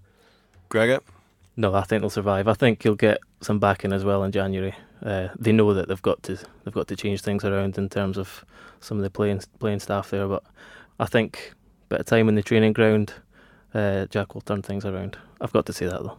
Gregor. 0.70 1.02
No, 1.60 1.74
I 1.76 1.82
think 1.82 2.02
they'll 2.02 2.10
survive. 2.10 2.48
I 2.48 2.54
think 2.54 2.86
you'll 2.86 2.96
get 2.96 3.20
some 3.42 3.60
backing 3.60 3.92
as 3.92 4.06
well 4.06 4.24
in 4.24 4.32
January. 4.32 4.74
Uh, 5.04 5.28
they 5.38 5.52
know 5.52 5.74
that 5.74 5.90
they've 5.90 6.02
got 6.02 6.24
to 6.24 6.38
they've 6.64 6.74
got 6.74 6.88
to 6.88 6.96
change 6.96 7.20
things 7.20 7.44
around 7.44 7.78
in 7.78 7.90
terms 7.90 8.18
of 8.18 8.46
some 8.80 8.96
of 8.96 9.04
the 9.04 9.10
playing 9.10 9.42
playing 9.60 9.82
staff 9.82 10.10
there. 10.10 10.26
But 10.26 10.42
I 11.02 11.06
think 11.06 11.52
a 11.52 11.90
bit 11.90 12.00
of 12.00 12.06
time 12.06 12.30
in 12.30 12.36
the 12.36 12.44
training 12.44 12.72
ground, 12.72 13.14
uh, 13.74 14.06
Jack 14.06 14.36
will 14.36 14.42
turn 14.42 14.62
things 14.62 14.86
around. 14.86 15.18
I've 15.42 15.52
got 15.52 15.66
to 15.66 15.74
say 15.74 15.88
that 15.88 16.02
though. 16.02 16.18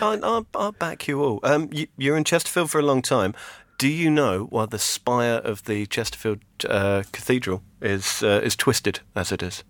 I'll, 0.04 0.24
I'll, 0.24 0.46
I'll, 0.56 0.72
back 0.72 1.06
you 1.06 1.22
all. 1.22 1.38
Um, 1.44 1.68
you, 1.70 1.86
you're 1.96 2.16
in 2.16 2.24
Chesterfield 2.24 2.72
for 2.72 2.80
a 2.80 2.84
long 2.84 3.02
time. 3.02 3.36
Do 3.78 3.86
you 3.86 4.10
know 4.10 4.46
why 4.50 4.66
the 4.66 4.80
spire 4.80 5.40
of 5.44 5.62
the 5.66 5.86
Chesterfield 5.86 6.40
uh, 6.68 7.04
Cathedral 7.12 7.62
is 7.80 8.24
uh, 8.24 8.40
is 8.42 8.56
twisted 8.56 8.98
as 9.14 9.30
it 9.30 9.44
is? 9.44 9.62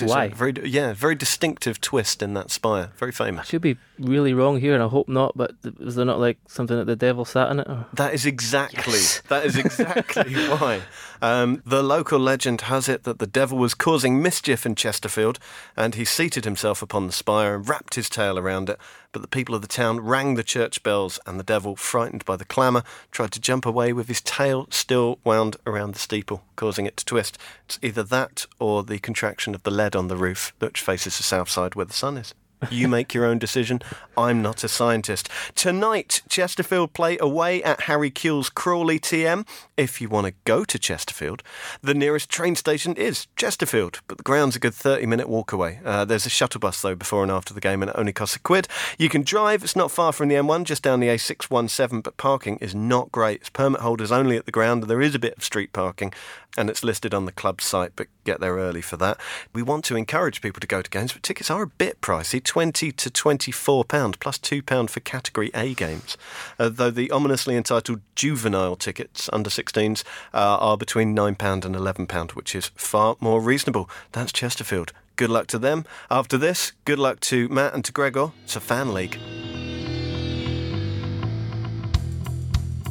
Why? 0.00 0.28
very 0.28 0.54
yeah, 0.64 0.92
very 0.92 1.14
distinctive 1.14 1.80
twist 1.80 2.22
in 2.22 2.34
that 2.34 2.50
spire. 2.50 2.90
Very 2.96 3.12
famous. 3.12 3.48
Should 3.48 3.62
be 3.62 3.76
really 3.98 4.34
wrong 4.34 4.60
here, 4.60 4.74
and 4.74 4.82
I 4.82 4.88
hope 4.88 5.08
not. 5.08 5.36
But 5.36 5.52
was 5.78 5.94
there 5.96 6.04
not 6.04 6.18
like 6.20 6.38
something 6.48 6.76
that 6.76 6.84
the 6.86 6.96
devil 6.96 7.24
sat 7.24 7.50
in 7.50 7.60
it? 7.60 7.68
Or? 7.68 7.86
That 7.94 8.14
is 8.14 8.26
exactly 8.26 8.94
Yes. 8.94 9.22
that 9.28 9.44
is 9.44 9.56
exactly 9.56 10.34
why. 10.48 10.82
Um, 11.22 11.62
the 11.64 11.82
local 11.82 12.18
legend 12.18 12.62
has 12.62 12.88
it 12.88 13.04
that 13.04 13.18
the 13.18 13.26
devil 13.26 13.56
was 13.58 13.74
causing 13.74 14.20
mischief 14.22 14.66
in 14.66 14.74
Chesterfield, 14.74 15.38
and 15.76 15.94
he 15.94 16.04
seated 16.04 16.44
himself 16.44 16.82
upon 16.82 17.06
the 17.06 17.12
spire 17.12 17.54
and 17.54 17.68
wrapped 17.68 17.94
his 17.94 18.08
tail 18.10 18.38
around 18.38 18.68
it. 18.68 18.78
But 19.12 19.22
the 19.22 19.28
people 19.28 19.54
of 19.54 19.62
the 19.62 19.68
town 19.68 20.00
rang 20.00 20.34
the 20.34 20.42
church 20.44 20.82
bells, 20.82 21.18
and 21.26 21.40
the 21.40 21.44
devil, 21.44 21.74
frightened 21.74 22.24
by 22.26 22.36
the 22.36 22.44
clamour, 22.44 22.82
tried 23.10 23.32
to 23.32 23.40
jump 23.40 23.64
away 23.64 23.94
with 23.94 24.08
his 24.08 24.20
tail 24.20 24.66
still 24.70 25.18
wound 25.24 25.56
around 25.66 25.94
the 25.94 25.98
steeple, 25.98 26.42
causing 26.54 26.84
it 26.84 26.98
to 26.98 27.04
twist. 27.04 27.38
It's 27.64 27.78
either 27.80 28.02
that 28.02 28.44
or 28.58 28.82
the 28.82 28.98
contraction 28.98 29.54
of 29.54 29.62
the 29.62 29.70
lead 29.70 29.96
on 29.96 30.08
the 30.08 30.16
roof, 30.18 30.52
which 30.58 30.82
faces 30.82 31.16
the 31.16 31.22
south 31.22 31.48
side 31.48 31.74
where 31.74 31.86
the 31.86 31.94
sun 31.94 32.18
is. 32.18 32.34
You 32.70 32.88
make 32.88 33.12
your 33.12 33.26
own 33.26 33.38
decision. 33.38 33.80
I'm 34.16 34.40
not 34.40 34.64
a 34.64 34.68
scientist. 34.68 35.28
Tonight, 35.54 36.22
Chesterfield 36.28 36.94
play 36.94 37.18
away 37.20 37.62
at 37.62 37.82
Harry 37.82 38.10
Kewell's 38.10 38.48
Crawley 38.48 38.98
TM. 38.98 39.46
If 39.76 40.00
you 40.00 40.08
want 40.08 40.26
to 40.26 40.34
go 40.44 40.64
to 40.64 40.78
Chesterfield, 40.78 41.42
the 41.82 41.94
nearest 41.94 42.30
train 42.30 42.56
station 42.56 42.94
is 42.96 43.26
Chesterfield, 43.36 44.00
but 44.08 44.16
the 44.16 44.24
ground's 44.24 44.56
a 44.56 44.58
good 44.58 44.74
30 44.74 45.06
minute 45.06 45.28
walk 45.28 45.52
away. 45.52 45.80
Uh, 45.84 46.04
there's 46.04 46.26
a 46.26 46.30
shuttle 46.30 46.58
bus, 46.58 46.80
though, 46.80 46.94
before 46.94 47.22
and 47.22 47.30
after 47.30 47.52
the 47.52 47.60
game, 47.60 47.82
and 47.82 47.90
it 47.90 47.98
only 47.98 48.12
costs 48.12 48.36
a 48.36 48.40
quid. 48.40 48.68
You 48.98 49.08
can 49.08 49.22
drive, 49.22 49.62
it's 49.62 49.76
not 49.76 49.90
far 49.90 50.12
from 50.12 50.28
the 50.28 50.36
M1, 50.36 50.64
just 50.64 50.82
down 50.82 51.00
the 51.00 51.08
A617, 51.08 52.02
but 52.02 52.16
parking 52.16 52.56
is 52.62 52.74
not 52.74 53.12
great. 53.12 53.42
It's 53.42 53.50
permit 53.50 53.82
holders 53.82 54.10
only 54.10 54.36
at 54.36 54.46
the 54.46 54.52
ground, 54.52 54.82
and 54.82 54.90
there 54.90 55.02
is 55.02 55.14
a 55.14 55.20
bit 55.20 55.36
of 55.36 55.44
street 55.44 55.72
parking, 55.72 56.12
and 56.56 56.70
it's 56.70 56.82
listed 56.82 57.12
on 57.12 57.26
the 57.26 57.32
club 57.32 57.60
site, 57.60 57.92
but 57.96 58.06
get 58.26 58.40
there 58.40 58.56
early 58.56 58.82
for 58.82 58.96
that. 58.98 59.18
We 59.54 59.62
want 59.62 59.84
to 59.86 59.96
encourage 59.96 60.42
people 60.42 60.60
to 60.60 60.66
go 60.66 60.82
to 60.82 60.90
games, 60.90 61.12
but 61.12 61.22
tickets 61.22 61.50
are 61.50 61.62
a 61.62 61.66
bit 61.66 62.00
pricey 62.00 62.42
20 62.42 62.92
to 62.92 63.10
£24, 63.10 64.20
plus 64.20 64.38
£2 64.38 64.90
for 64.90 65.00
Category 65.00 65.50
A 65.54 65.74
games. 65.74 66.16
Uh, 66.58 66.68
though 66.68 66.90
the 66.90 67.10
ominously 67.10 67.56
entitled 67.56 68.00
juvenile 68.14 68.76
tickets, 68.76 69.30
under 69.32 69.48
16s, 69.48 70.02
uh, 70.34 70.58
are 70.58 70.76
between 70.76 71.16
£9 71.16 71.64
and 71.64 71.74
£11, 71.74 72.30
which 72.32 72.54
is 72.54 72.66
far 72.74 73.16
more 73.20 73.40
reasonable. 73.40 73.88
That's 74.12 74.32
Chesterfield. 74.32 74.92
Good 75.16 75.30
luck 75.30 75.46
to 75.48 75.58
them. 75.58 75.86
After 76.10 76.36
this, 76.36 76.72
good 76.84 76.98
luck 76.98 77.20
to 77.20 77.48
Matt 77.48 77.72
and 77.72 77.84
to 77.86 77.92
Gregor. 77.92 78.32
It's 78.44 78.56
a 78.56 78.60
fan 78.60 78.92
league. 78.92 79.18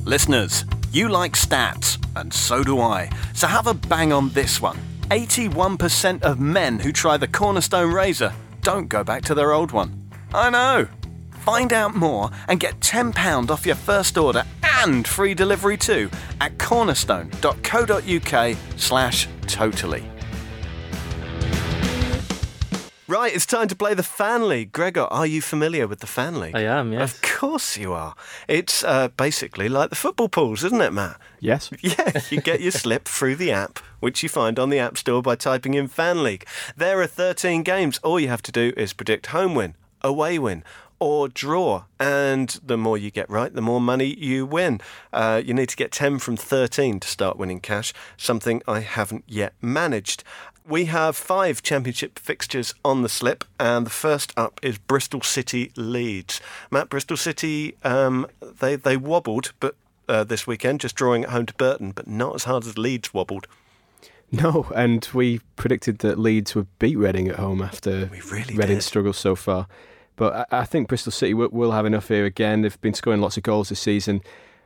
Listeners, 0.06 0.66
you 0.92 1.10
like 1.10 1.34
stats, 1.34 1.98
and 2.16 2.34
so 2.34 2.64
do 2.64 2.80
I. 2.80 3.10
So 3.34 3.48
have 3.48 3.68
a 3.68 3.74
bang 3.74 4.14
on 4.14 4.30
this 4.30 4.62
one. 4.62 4.78
81% 5.10 6.24
of 6.24 6.40
men 6.40 6.80
who 6.80 6.92
try 6.92 7.18
the 7.18 7.28
Cornerstone 7.28 7.94
razor 7.94 8.34
don't 8.62 8.88
go 8.88 9.04
back 9.04 9.24
to 9.26 9.36
their 9.36 9.52
old 9.52 9.72
one. 9.72 10.10
I 10.34 10.50
know. 10.50 10.88
Find 11.32 11.74
out 11.74 11.96
more 11.96 12.32
and 12.48 12.60
get 12.60 12.80
£10 12.80 13.52
off 13.52 13.66
your 13.66 13.76
first 13.76 14.18
order 14.18 14.44
and 14.82 15.08
free 15.08 15.36
delivery 15.36 15.78
too 15.78 16.10
at 16.42 16.58
cornerstone.co.uk 16.58 18.58
slash 18.78 19.28
totally. 19.46 20.15
Right, 23.08 23.36
it's 23.36 23.46
time 23.46 23.68
to 23.68 23.76
play 23.76 23.94
the 23.94 24.02
Fan 24.02 24.48
League. 24.48 24.72
Gregor, 24.72 25.04
are 25.12 25.28
you 25.28 25.40
familiar 25.40 25.88
with 25.88 26.00
the 26.00 26.08
Fan 26.08 26.40
League? 26.40 26.56
I 26.56 26.62
am, 26.62 26.92
yes. 26.92 27.14
Of 27.14 27.22
course 27.22 27.78
you 27.78 27.94
are. 27.94 28.16
It's 28.48 28.84
uh, 28.84 29.10
basically 29.10 29.70
like 29.70 29.92
the 29.92 29.96
football 29.96 30.28
pools, 30.28 30.64
isn't 30.64 30.82
it, 30.82 30.92
Matt? 30.92 31.20
Yes. 31.40 31.70
Yeah, 31.82 32.20
you 32.32 32.42
get 32.42 32.62
your 32.62 32.72
slip 32.72 33.06
through 33.06 33.36
the 33.36 33.52
app, 33.52 33.78
which 34.00 34.24
you 34.24 34.30
find 34.30 34.58
on 34.58 34.72
the 34.72 34.80
App 34.80 34.98
Store 34.98 35.22
by 35.22 35.36
typing 35.36 35.76
in 35.76 35.88
Fan 35.88 36.24
League. 36.24 36.48
There 36.76 37.00
are 37.00 37.06
13 37.06 37.62
games. 37.62 38.00
All 38.00 38.20
you 38.20 38.28
have 38.28 38.42
to 38.42 38.52
do 38.52 38.74
is 38.76 38.92
predict 38.92 39.28
home 39.28 39.54
win, 39.54 39.76
away 40.02 40.40
win, 40.40 40.64
or 41.00 41.28
draw. 41.28 41.84
And 42.00 42.60
the 42.64 42.78
more 42.78 42.98
you 42.98 43.12
get 43.12 43.30
right, 43.30 43.54
the 43.54 43.62
more 43.62 43.80
money 43.82 44.16
you 44.16 44.48
win. 44.48 44.82
Uh, 45.14 45.44
you 45.46 45.54
need 45.54 45.70
to 45.70 45.76
get 45.76 45.92
10 45.92 46.18
from 46.18 46.38
13 46.38 47.00
to 47.02 47.08
start 47.08 47.38
winning 47.38 47.60
cash, 47.60 47.94
something 48.18 48.64
I 48.68 48.80
haven't 48.80 49.26
yet 49.28 49.54
managed. 49.62 50.24
We 50.68 50.86
have 50.86 51.16
five 51.16 51.62
championship 51.62 52.18
fixtures 52.18 52.74
on 52.84 53.04
the 53.04 53.10
slip, 53.10 53.44
and 53.60 53.86
the 53.86 53.92
first 53.92 54.34
up 54.36 54.60
is 54.64 54.80
Bristol 54.80 55.22
City 55.22 55.72
Leeds. 55.76 56.42
Matt, 56.72 56.90
Bristol 56.90 57.18
City, 57.18 57.76
um, 57.84 58.26
they, 58.42 58.76
they 58.76 58.98
wobbled, 58.98 59.54
but 59.60 59.76
uh, 60.10 60.24
this 60.24 60.48
weekend, 60.48 60.80
just 60.80 60.96
drawing 60.96 61.24
at 61.24 61.30
home 61.30 61.46
to 61.46 61.54
Burton, 61.54 61.92
but 61.92 62.08
not 62.08 62.34
as 62.34 62.46
hard 62.46 62.66
as 62.66 62.80
Leeds 62.80 63.14
wobbled. 63.14 63.46
No, 64.32 64.66
and 64.76 65.08
we 65.14 65.40
predicted 65.56 66.00
that 66.00 66.18
Leeds 66.18 66.56
would 66.56 66.68
beat 66.80 66.98
Reading 66.98 67.28
at 67.28 67.36
home 67.36 67.62
after 67.62 68.10
We 68.12 68.22
really 68.22 68.56
Reading's 68.56 68.86
struggles 68.86 69.18
so 69.18 69.36
far. 69.36 69.68
But 70.16 70.48
I, 70.52 70.62
I 70.62 70.66
think 70.66 70.88
Bristol 70.88 71.12
City 71.12 71.36
will, 71.36 71.50
will 71.50 71.74
have 71.74 71.86
enough 71.86 72.08
here 72.08 72.26
again. 72.26 72.64
They've 72.64 72.82
been 72.82 72.96
scoring 72.96 73.22
lots 73.22 73.38
of 73.38 73.44
goals 73.44 73.70
this 73.70 73.80
season. 73.80 74.24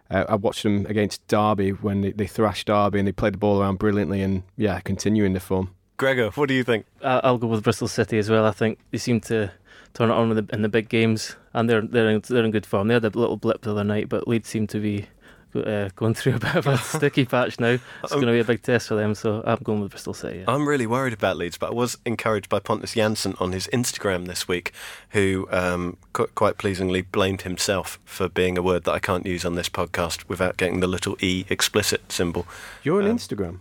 Uh, 0.10 0.24
I 0.30 0.36
watched 0.36 0.64
them 0.64 0.86
against 0.86 1.28
Derby 1.28 1.72
when 1.72 2.02
they, 2.02 2.14
they 2.14 2.26
thrashed 2.26 2.68
Derby 2.68 3.00
and 3.00 3.08
they 3.08 3.12
played 3.12 3.34
the 3.34 3.38
ball 3.38 3.62
around 3.62 3.80
brilliantly 3.80 4.22
and, 4.22 4.44
yeah, 4.56 4.80
continuing 4.80 5.34
the 5.34 5.42
form. 5.42 5.76
Gregor, 6.00 6.30
what 6.32 6.48
do 6.48 6.56
you 6.56 6.64
think? 6.64 6.86
I- 7.04 7.22
I'll 7.24 7.38
go 7.38 7.46
with 7.48 7.64
Bristol 7.64 7.88
City 7.88 8.18
as 8.18 8.30
well. 8.30 8.46
I 8.46 8.52
think 8.52 8.80
they 8.92 8.98
seem 8.98 9.20
to 9.22 9.52
turn 9.94 10.10
it 10.10 10.14
on 10.14 10.30
with 10.30 10.48
the, 10.48 10.56
in 10.56 10.62
the 10.64 10.70
big 10.70 10.90
games, 10.90 11.36
and 11.54 11.70
they're 11.70 11.82
they're 11.82 12.10
in, 12.10 12.24
they're 12.28 12.44
in 12.46 12.52
good 12.52 12.66
form. 12.66 12.88
They 12.88 12.94
had 12.96 13.06
a 13.06 13.10
little 13.10 13.38
blip 13.38 13.62
the 13.62 13.72
other 13.72 13.84
night, 13.84 14.10
but 14.10 14.28
Leeds 14.28 14.48
seem 14.50 14.66
to 14.68 14.80
be 14.80 15.08
uh, 15.56 15.90
going 15.96 16.14
through 16.20 16.36
a 16.36 16.40
bit 16.40 16.56
of 16.56 16.68
a 16.68 16.78
sticky 16.98 17.26
patch 17.26 17.60
now. 17.60 17.78
It's 18.04 18.14
Um, 18.14 18.22
going 18.22 18.28
to 18.28 18.32
be 18.34 18.40
a 18.40 18.44
big 18.46 18.62
test 18.62 18.88
for 18.88 18.96
them, 18.96 19.14
so 19.16 19.44
I'm 19.46 19.58
going 19.64 19.82
with 19.82 19.92
Bristol 19.92 20.14
City. 20.14 20.40
Yeah. 20.40 20.46
I'm 20.48 20.68
really 20.68 20.88
worried 20.88 21.14
about 21.14 21.36
Leeds, 21.38 21.58
but 21.58 21.72
I 21.72 21.74
was 21.74 21.98
encouraged 22.06 22.48
by 22.50 22.60
Pontus 22.60 22.96
Jansson 22.96 23.36
on 23.42 23.52
his 23.52 23.68
Instagram 23.74 24.28
this 24.28 24.48
week, 24.48 24.72
who 25.10 25.48
um, 25.52 25.98
qu- 26.14 26.28
quite 26.36 26.58
pleasingly 26.58 27.02
blamed 27.02 27.42
himself 27.42 28.00
for 28.06 28.30
being 28.30 28.58
a 28.58 28.62
word 28.62 28.84
that 28.86 28.94
I 28.94 29.00
can't 29.00 29.26
use 29.26 29.44
on 29.44 29.56
this 29.56 29.70
podcast 29.70 30.30
without 30.30 30.56
getting 30.56 30.80
the 30.80 30.88
little 30.88 31.18
e 31.20 31.46
explicit 31.50 32.12
symbol. 32.12 32.46
You're 32.84 33.02
on 33.02 33.10
Um, 33.10 33.18
Instagram. 33.18 33.60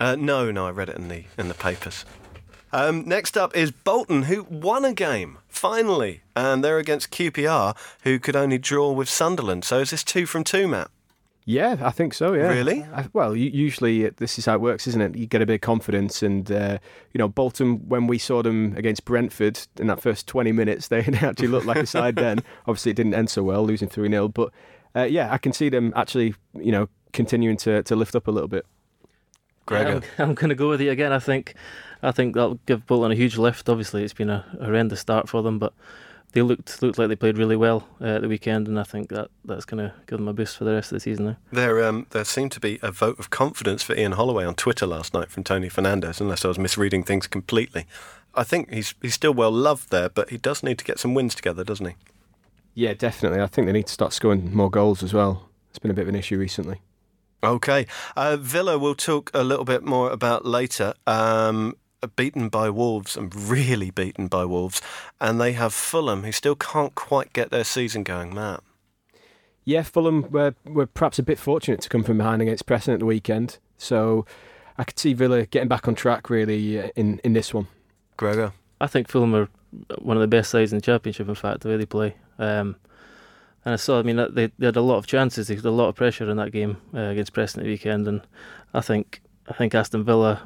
Uh, 0.00 0.16
no, 0.16 0.50
no, 0.50 0.66
I 0.66 0.70
read 0.70 0.88
it 0.88 0.96
in 0.96 1.08
the 1.08 1.24
in 1.36 1.48
the 1.48 1.54
papers. 1.54 2.04
Um, 2.72 3.08
next 3.08 3.36
up 3.36 3.56
is 3.56 3.70
Bolton, 3.70 4.24
who 4.24 4.44
won 4.44 4.84
a 4.84 4.92
game 4.92 5.38
finally, 5.48 6.20
and 6.36 6.62
they're 6.62 6.78
against 6.78 7.10
QPR, 7.10 7.74
who 8.02 8.18
could 8.18 8.36
only 8.36 8.58
draw 8.58 8.92
with 8.92 9.08
Sunderland. 9.08 9.64
So 9.64 9.78
is 9.80 9.90
this 9.90 10.04
two 10.04 10.26
from 10.26 10.44
two, 10.44 10.68
Matt? 10.68 10.90
Yeah, 11.46 11.78
I 11.80 11.90
think 11.92 12.12
so. 12.12 12.34
Yeah. 12.34 12.48
Really? 12.48 12.84
I, 12.92 13.06
well, 13.14 13.34
usually 13.34 14.04
it- 14.04 14.18
this 14.18 14.38
is 14.38 14.44
how 14.44 14.54
it 14.56 14.60
works, 14.60 14.86
isn't 14.86 15.00
it? 15.00 15.16
You 15.16 15.26
get 15.26 15.40
a 15.40 15.46
bit 15.46 15.54
of 15.54 15.60
confidence, 15.62 16.22
and 16.22 16.52
uh, 16.52 16.76
you 17.14 17.18
know, 17.18 17.26
Bolton. 17.28 17.88
When 17.88 18.06
we 18.06 18.18
saw 18.18 18.42
them 18.42 18.74
against 18.76 19.06
Brentford 19.06 19.58
in 19.80 19.86
that 19.86 20.02
first 20.02 20.26
twenty 20.26 20.52
minutes, 20.52 20.88
they 20.88 21.00
they 21.14 21.26
actually 21.26 21.48
looked 21.48 21.66
like 21.66 21.78
a 21.78 21.86
side. 21.86 22.16
Then, 22.28 22.40
obviously, 22.66 22.90
it 22.90 22.96
didn't 22.96 23.14
end 23.14 23.30
so 23.30 23.42
well, 23.42 23.64
losing 23.64 23.88
three 23.88 24.10
0 24.10 24.28
But 24.28 24.52
uh, 24.94 25.04
yeah, 25.04 25.32
I 25.32 25.38
can 25.38 25.54
see 25.54 25.70
them 25.70 25.92
actually, 25.96 26.34
you 26.54 26.70
know, 26.70 26.88
continuing 27.14 27.56
to 27.58 27.82
to 27.82 27.96
lift 27.96 28.14
up 28.14 28.28
a 28.28 28.30
little 28.30 28.48
bit. 28.48 28.66
Gregor. 29.68 29.90
I'm, 29.90 30.02
I'm 30.30 30.34
going 30.34 30.48
to 30.48 30.54
go 30.54 30.68
with 30.68 30.80
you 30.80 30.90
again. 30.90 31.12
I 31.12 31.18
think, 31.18 31.54
I 32.02 32.10
think 32.10 32.34
that'll 32.34 32.58
give 32.66 32.86
Bolton 32.86 33.12
a 33.12 33.14
huge 33.14 33.36
lift. 33.36 33.68
Obviously, 33.68 34.02
it's 34.02 34.14
been 34.14 34.30
a 34.30 34.44
horrendous 34.60 35.00
start 35.00 35.28
for 35.28 35.42
them, 35.42 35.58
but 35.58 35.72
they 36.32 36.42
looked 36.42 36.82
looked 36.82 36.98
like 36.98 37.08
they 37.08 37.16
played 37.16 37.38
really 37.38 37.56
well 37.56 37.86
uh, 38.00 38.16
at 38.16 38.22
the 38.22 38.28
weekend, 38.28 38.68
and 38.68 38.78
I 38.78 38.82
think 38.82 39.08
that 39.10 39.30
that's 39.44 39.64
going 39.64 39.78
to 39.86 39.94
give 40.06 40.18
them 40.18 40.28
a 40.28 40.32
boost 40.32 40.56
for 40.56 40.64
the 40.64 40.72
rest 40.72 40.92
of 40.92 40.96
the 40.96 41.00
season. 41.00 41.26
Now. 41.26 41.36
There, 41.52 41.84
um, 41.84 42.06
there 42.10 42.24
seemed 42.24 42.52
to 42.52 42.60
be 42.60 42.78
a 42.82 42.90
vote 42.90 43.18
of 43.18 43.30
confidence 43.30 43.82
for 43.82 43.94
Ian 43.94 44.12
Holloway 44.12 44.44
on 44.44 44.54
Twitter 44.54 44.86
last 44.86 45.14
night 45.14 45.30
from 45.30 45.44
Tony 45.44 45.68
Fernandes, 45.68 46.20
unless 46.20 46.44
I 46.44 46.48
was 46.48 46.58
misreading 46.58 47.02
things 47.02 47.26
completely. 47.26 47.86
I 48.34 48.44
think 48.44 48.72
he's 48.72 48.94
he's 49.00 49.14
still 49.14 49.34
well 49.34 49.50
loved 49.50 49.90
there, 49.90 50.08
but 50.08 50.30
he 50.30 50.36
does 50.36 50.62
need 50.62 50.78
to 50.78 50.84
get 50.84 50.98
some 50.98 51.14
wins 51.14 51.34
together, 51.34 51.64
doesn't 51.64 51.86
he? 51.86 51.94
Yeah, 52.74 52.94
definitely. 52.94 53.40
I 53.40 53.46
think 53.46 53.66
they 53.66 53.72
need 53.72 53.86
to 53.86 53.92
start 53.92 54.12
scoring 54.12 54.54
more 54.54 54.70
goals 54.70 55.02
as 55.02 55.12
well. 55.12 55.48
It's 55.70 55.78
been 55.78 55.90
a 55.90 55.94
bit 55.94 56.02
of 56.02 56.08
an 56.08 56.14
issue 56.14 56.38
recently. 56.38 56.80
Okay, 57.42 57.86
uh, 58.16 58.36
Villa 58.36 58.78
we'll 58.78 58.96
talk 58.96 59.30
a 59.32 59.44
little 59.44 59.64
bit 59.64 59.84
more 59.84 60.10
about 60.10 60.44
later. 60.44 60.94
Um, 61.06 61.76
beaten 62.16 62.48
by 62.48 62.70
Wolves 62.70 63.16
and 63.16 63.34
really 63.34 63.90
beaten 63.90 64.28
by 64.28 64.44
Wolves, 64.44 64.80
and 65.20 65.40
they 65.40 65.52
have 65.52 65.72
Fulham, 65.72 66.24
who 66.24 66.32
still 66.32 66.56
can't 66.56 66.94
quite 66.94 67.32
get 67.32 67.50
their 67.50 67.64
season 67.64 68.02
going. 68.02 68.34
Matt, 68.34 68.62
Yeah, 69.64 69.82
Fulham 69.82 70.30
were, 70.30 70.54
were 70.64 70.86
perhaps 70.86 71.18
a 71.18 71.22
bit 71.22 71.38
fortunate 71.38 71.80
to 71.82 71.88
come 71.88 72.02
from 72.02 72.18
behind 72.18 72.42
against 72.42 72.66
Preston 72.66 72.94
at 72.94 73.00
the 73.00 73.06
weekend. 73.06 73.58
So 73.76 74.26
I 74.76 74.84
could 74.84 74.98
see 74.98 75.12
Villa 75.12 75.46
getting 75.46 75.68
back 75.68 75.86
on 75.88 75.94
track 75.94 76.30
really 76.30 76.80
uh, 76.80 76.88
in, 76.96 77.20
in 77.24 77.32
this 77.32 77.52
one. 77.54 77.68
Gregor, 78.16 78.52
I 78.80 78.86
think 78.88 79.08
Fulham 79.08 79.34
are 79.34 79.48
one 79.98 80.16
of 80.16 80.20
the 80.20 80.28
best 80.28 80.50
sides 80.50 80.72
in 80.72 80.78
the 80.78 80.82
championship. 80.82 81.28
In 81.28 81.34
fact, 81.34 81.60
the 81.60 81.68
way 81.68 81.76
they 81.76 81.86
play, 81.86 82.16
um, 82.38 82.76
and 83.64 83.74
I 83.74 83.76
saw. 83.76 83.98
I 83.98 84.02
mean, 84.02 84.16
they, 84.16 84.50
they 84.58 84.66
had 84.66 84.76
a 84.76 84.82
lot 84.82 84.98
of 84.98 85.06
chances. 85.06 85.48
They 85.48 85.54
had 85.54 85.64
a 85.64 85.70
lot 85.70 85.88
of 85.88 85.94
pressure 85.96 86.28
in 86.30 86.36
that 86.36 86.52
game 86.52 86.78
uh, 86.94 87.00
against 87.00 87.32
Preston 87.32 87.60
at 87.60 87.64
the 87.64 87.70
weekend, 87.70 88.08
and 88.08 88.22
I 88.74 88.80
think 88.80 89.20
I 89.48 89.52
think 89.52 89.74
Aston 89.74 90.04
Villa. 90.04 90.42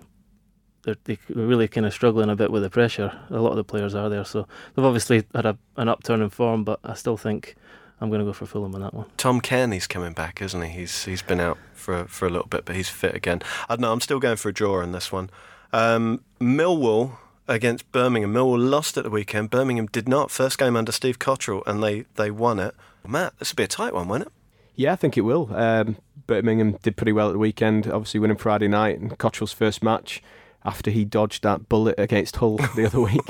They're, 0.85 0.96
they're 1.05 1.16
really 1.29 1.68
kind 1.68 1.87
of 1.87 1.92
struggling 1.92 2.29
a 2.29 2.35
bit 2.35 2.51
with 2.51 2.64
the 2.64 2.70
pressure. 2.70 3.16
A 3.31 3.40
lot 3.40 3.51
of 3.51 3.57
the 3.57 3.62
players 3.62 3.94
are 3.94 4.09
there, 4.09 4.25
so 4.25 4.48
they've 4.75 4.85
obviously 4.85 5.22
had 5.33 5.46
a, 5.46 5.57
an 5.77 5.88
upturn 5.88 6.20
in 6.20 6.29
form. 6.29 6.64
But 6.64 6.81
I 6.83 6.94
still 6.94 7.16
think 7.16 7.55
I'm 8.01 8.09
going 8.09 8.18
to 8.18 8.25
go 8.25 8.33
for 8.33 8.46
Fulham 8.46 8.75
on 8.75 8.81
that 8.81 8.92
one. 8.92 9.07
Tom 9.16 9.40
Cairney's 9.40 9.87
coming 9.87 10.12
back, 10.12 10.42
isn't 10.42 10.61
he? 10.61 10.70
He's 10.70 11.05
he's 11.05 11.22
been 11.22 11.38
out 11.38 11.57
for 11.72 12.07
for 12.07 12.27
a 12.27 12.31
little 12.31 12.48
bit, 12.48 12.64
but 12.64 12.75
he's 12.75 12.88
fit 12.88 13.14
again. 13.14 13.42
I 13.68 13.77
don't 13.77 13.83
know. 13.83 13.92
I'm 13.92 14.01
still 14.01 14.18
going 14.18 14.37
for 14.37 14.48
a 14.48 14.53
draw 14.53 14.81
in 14.81 14.90
this 14.90 15.12
one. 15.12 15.31
Um, 15.72 16.25
Millwall 16.40 17.18
against 17.48 17.90
Birmingham. 17.92 18.33
Millwall 18.33 18.59
lost 18.70 18.96
at 18.96 19.05
the 19.05 19.11
weekend. 19.11 19.51
Birmingham 19.51 19.87
did 19.87 20.09
not. 20.09 20.31
First 20.31 20.59
game 20.59 20.77
under 20.77 20.92
Steve 20.92 21.18
Cotterill, 21.18 21.62
and 21.66 21.83
they, 21.83 22.07
they 22.16 22.31
won 22.31 22.59
it. 22.59 22.75
Matt, 23.06 23.38
this 23.38 23.52
will 23.52 23.56
be 23.56 23.64
a 23.64 23.68
tight 23.68 23.94
one, 23.94 24.08
won't 24.08 24.22
it? 24.22 24.32
Yeah, 24.74 24.92
I 24.92 24.96
think 24.96 25.18
it 25.18 25.22
will. 25.22 25.54
Um, 25.54 25.96
Birmingham 26.26 26.78
did 26.82 26.96
pretty 26.96 27.12
well 27.12 27.28
at 27.28 27.32
the 27.32 27.38
weekend, 27.38 27.86
obviously 27.86 28.20
winning 28.20 28.36
Friday 28.36 28.68
night 28.68 28.98
and 28.98 29.18
Cotterill's 29.18 29.52
first 29.52 29.82
match 29.82 30.22
after 30.64 30.90
he 30.90 31.04
dodged 31.04 31.42
that 31.42 31.68
bullet 31.68 31.96
against 31.98 32.36
Hull 32.36 32.56
the 32.76 32.86
other 32.86 33.00
week. 33.02 33.20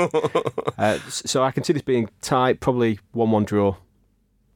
uh, 0.78 0.98
so 1.08 1.42
I 1.42 1.50
can 1.50 1.64
see 1.64 1.72
this 1.72 1.82
being 1.82 2.10
tight, 2.20 2.60
probably 2.60 3.00
1 3.12 3.30
1 3.30 3.44
draw. 3.44 3.76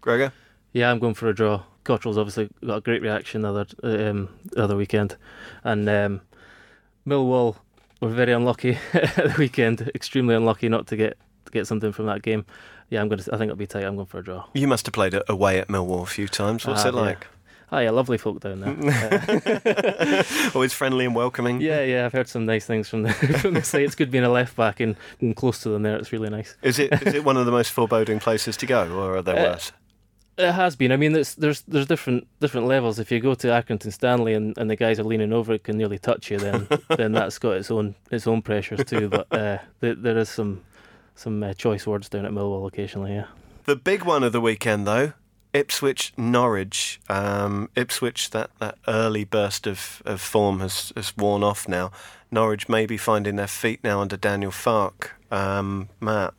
Gregor? 0.00 0.32
Yeah, 0.72 0.90
I'm 0.90 0.98
going 0.98 1.14
for 1.14 1.28
a 1.28 1.34
draw. 1.34 1.62
Cotterill's 1.84 2.18
obviously 2.18 2.48
got 2.64 2.76
a 2.76 2.80
great 2.80 3.00
reaction 3.02 3.42
the 3.42 3.48
other, 3.48 3.66
um, 3.82 4.28
the 4.52 4.62
other 4.62 4.76
weekend. 4.76 5.16
And 5.64 5.88
um, 5.88 6.20
Millwall 7.06 7.56
were 8.00 8.08
very 8.08 8.32
unlucky 8.32 8.78
at 8.92 9.14
the 9.16 9.34
weekend, 9.38 9.90
extremely 9.94 10.34
unlucky 10.34 10.68
not 10.68 10.86
to 10.88 10.96
get 10.96 11.16
to 11.46 11.52
get 11.52 11.66
something 11.66 11.92
from 11.92 12.06
that 12.06 12.22
game. 12.22 12.44
Yeah, 12.90 13.00
I'm 13.00 13.08
going 13.08 13.18
to. 13.20 13.34
I 13.34 13.38
think 13.38 13.48
it'll 13.48 13.56
be 13.56 13.66
tight. 13.66 13.84
I'm 13.84 13.96
going 13.96 14.06
for 14.06 14.18
a 14.18 14.24
draw. 14.24 14.44
You 14.54 14.68
must 14.68 14.86
have 14.86 14.92
played 14.92 15.14
away 15.28 15.58
at 15.58 15.68
Millwall 15.68 16.02
a 16.02 16.06
few 16.06 16.28
times. 16.28 16.66
What's 16.66 16.84
Ah, 16.84 16.88
it 16.88 16.94
like? 16.94 17.20
Yeah. 17.22 17.26
Oh 17.72 17.78
yeah, 17.80 17.90
lovely 17.90 18.16
folk 18.16 18.38
down 18.40 18.60
there. 18.60 20.24
Always 20.54 20.72
friendly 20.72 21.04
and 21.04 21.16
welcoming. 21.16 21.60
yeah, 21.60 21.82
yeah, 21.82 22.06
I've 22.06 22.12
heard 22.12 22.28
some 22.28 22.46
nice 22.46 22.64
things 22.64 22.88
from 22.88 23.02
the 23.02 23.12
from 23.42 23.54
the 23.54 23.62
site. 23.62 23.82
It's 23.82 23.96
good 23.96 24.10
being 24.12 24.22
a 24.24 24.28
left 24.30 24.54
back 24.56 24.78
and, 24.78 24.94
and 25.20 25.34
close 25.34 25.60
to 25.64 25.70
them 25.70 25.82
there. 25.82 25.96
It's 25.96 26.12
really 26.12 26.28
nice. 26.30 26.56
Is 26.62 26.78
it 26.78 26.92
is 27.02 27.14
it 27.14 27.24
one 27.24 27.36
of 27.36 27.44
the 27.44 27.50
most 27.52 27.72
foreboding 27.72 28.20
places 28.20 28.56
to 28.58 28.66
go, 28.66 28.88
or 28.96 29.16
are 29.16 29.22
there 29.22 29.36
Uh, 29.36 29.50
worse? 29.52 29.72
It 30.38 30.52
has 30.52 30.76
been. 30.76 30.92
I 30.92 30.96
mean, 30.96 31.12
there's 31.12 31.34
there's 31.34 31.62
there's 31.62 31.86
different 31.86 32.28
different 32.40 32.66
levels. 32.68 32.98
If 33.00 33.10
you 33.10 33.18
go 33.20 33.34
to 33.34 33.48
Accrington 33.48 33.92
Stanley 33.92 34.34
and, 34.34 34.56
and 34.58 34.70
the 34.70 34.76
guys 34.76 35.00
are 35.00 35.04
leaning 35.04 35.32
over, 35.32 35.54
it 35.54 35.64
can 35.64 35.76
nearly 35.78 35.98
touch 35.98 36.30
you. 36.30 36.38
Then 36.38 36.68
then 36.96 37.12
that's 37.12 37.38
got 37.38 37.52
its 37.56 37.70
own 37.70 37.94
its 38.12 38.26
own 38.28 38.42
pressures 38.42 38.84
too. 38.84 39.08
But 39.08 39.26
uh, 39.32 39.58
there, 39.80 39.94
there 39.96 40.18
is 40.18 40.28
some 40.28 40.62
some 41.16 41.42
uh, 41.42 41.54
choice 41.54 41.86
words 41.86 42.08
down 42.08 42.24
at 42.24 42.32
Millwall 42.32 42.68
occasionally. 42.68 43.14
Yeah. 43.14 43.26
The 43.64 43.74
big 43.74 44.04
one 44.04 44.22
of 44.22 44.32
the 44.32 44.40
weekend, 44.40 44.86
though, 44.86 45.14
Ipswich 45.52 46.12
Norwich. 46.16 47.00
Um, 47.08 47.68
Ipswich, 47.74 48.30
that, 48.30 48.50
that 48.58 48.78
early 48.86 49.24
burst 49.24 49.66
of, 49.66 50.02
of 50.04 50.20
form 50.20 50.60
has, 50.60 50.92
has 50.94 51.16
worn 51.16 51.42
off 51.42 51.68
now. 51.68 51.90
Norwich 52.30 52.68
may 52.68 52.86
be 52.86 52.96
finding 52.96 53.36
their 53.36 53.46
feet 53.46 53.82
now 53.82 54.00
under 54.00 54.16
Daniel 54.16 54.52
Farke. 54.52 55.10
Um, 55.30 55.88
Matt. 56.00 56.34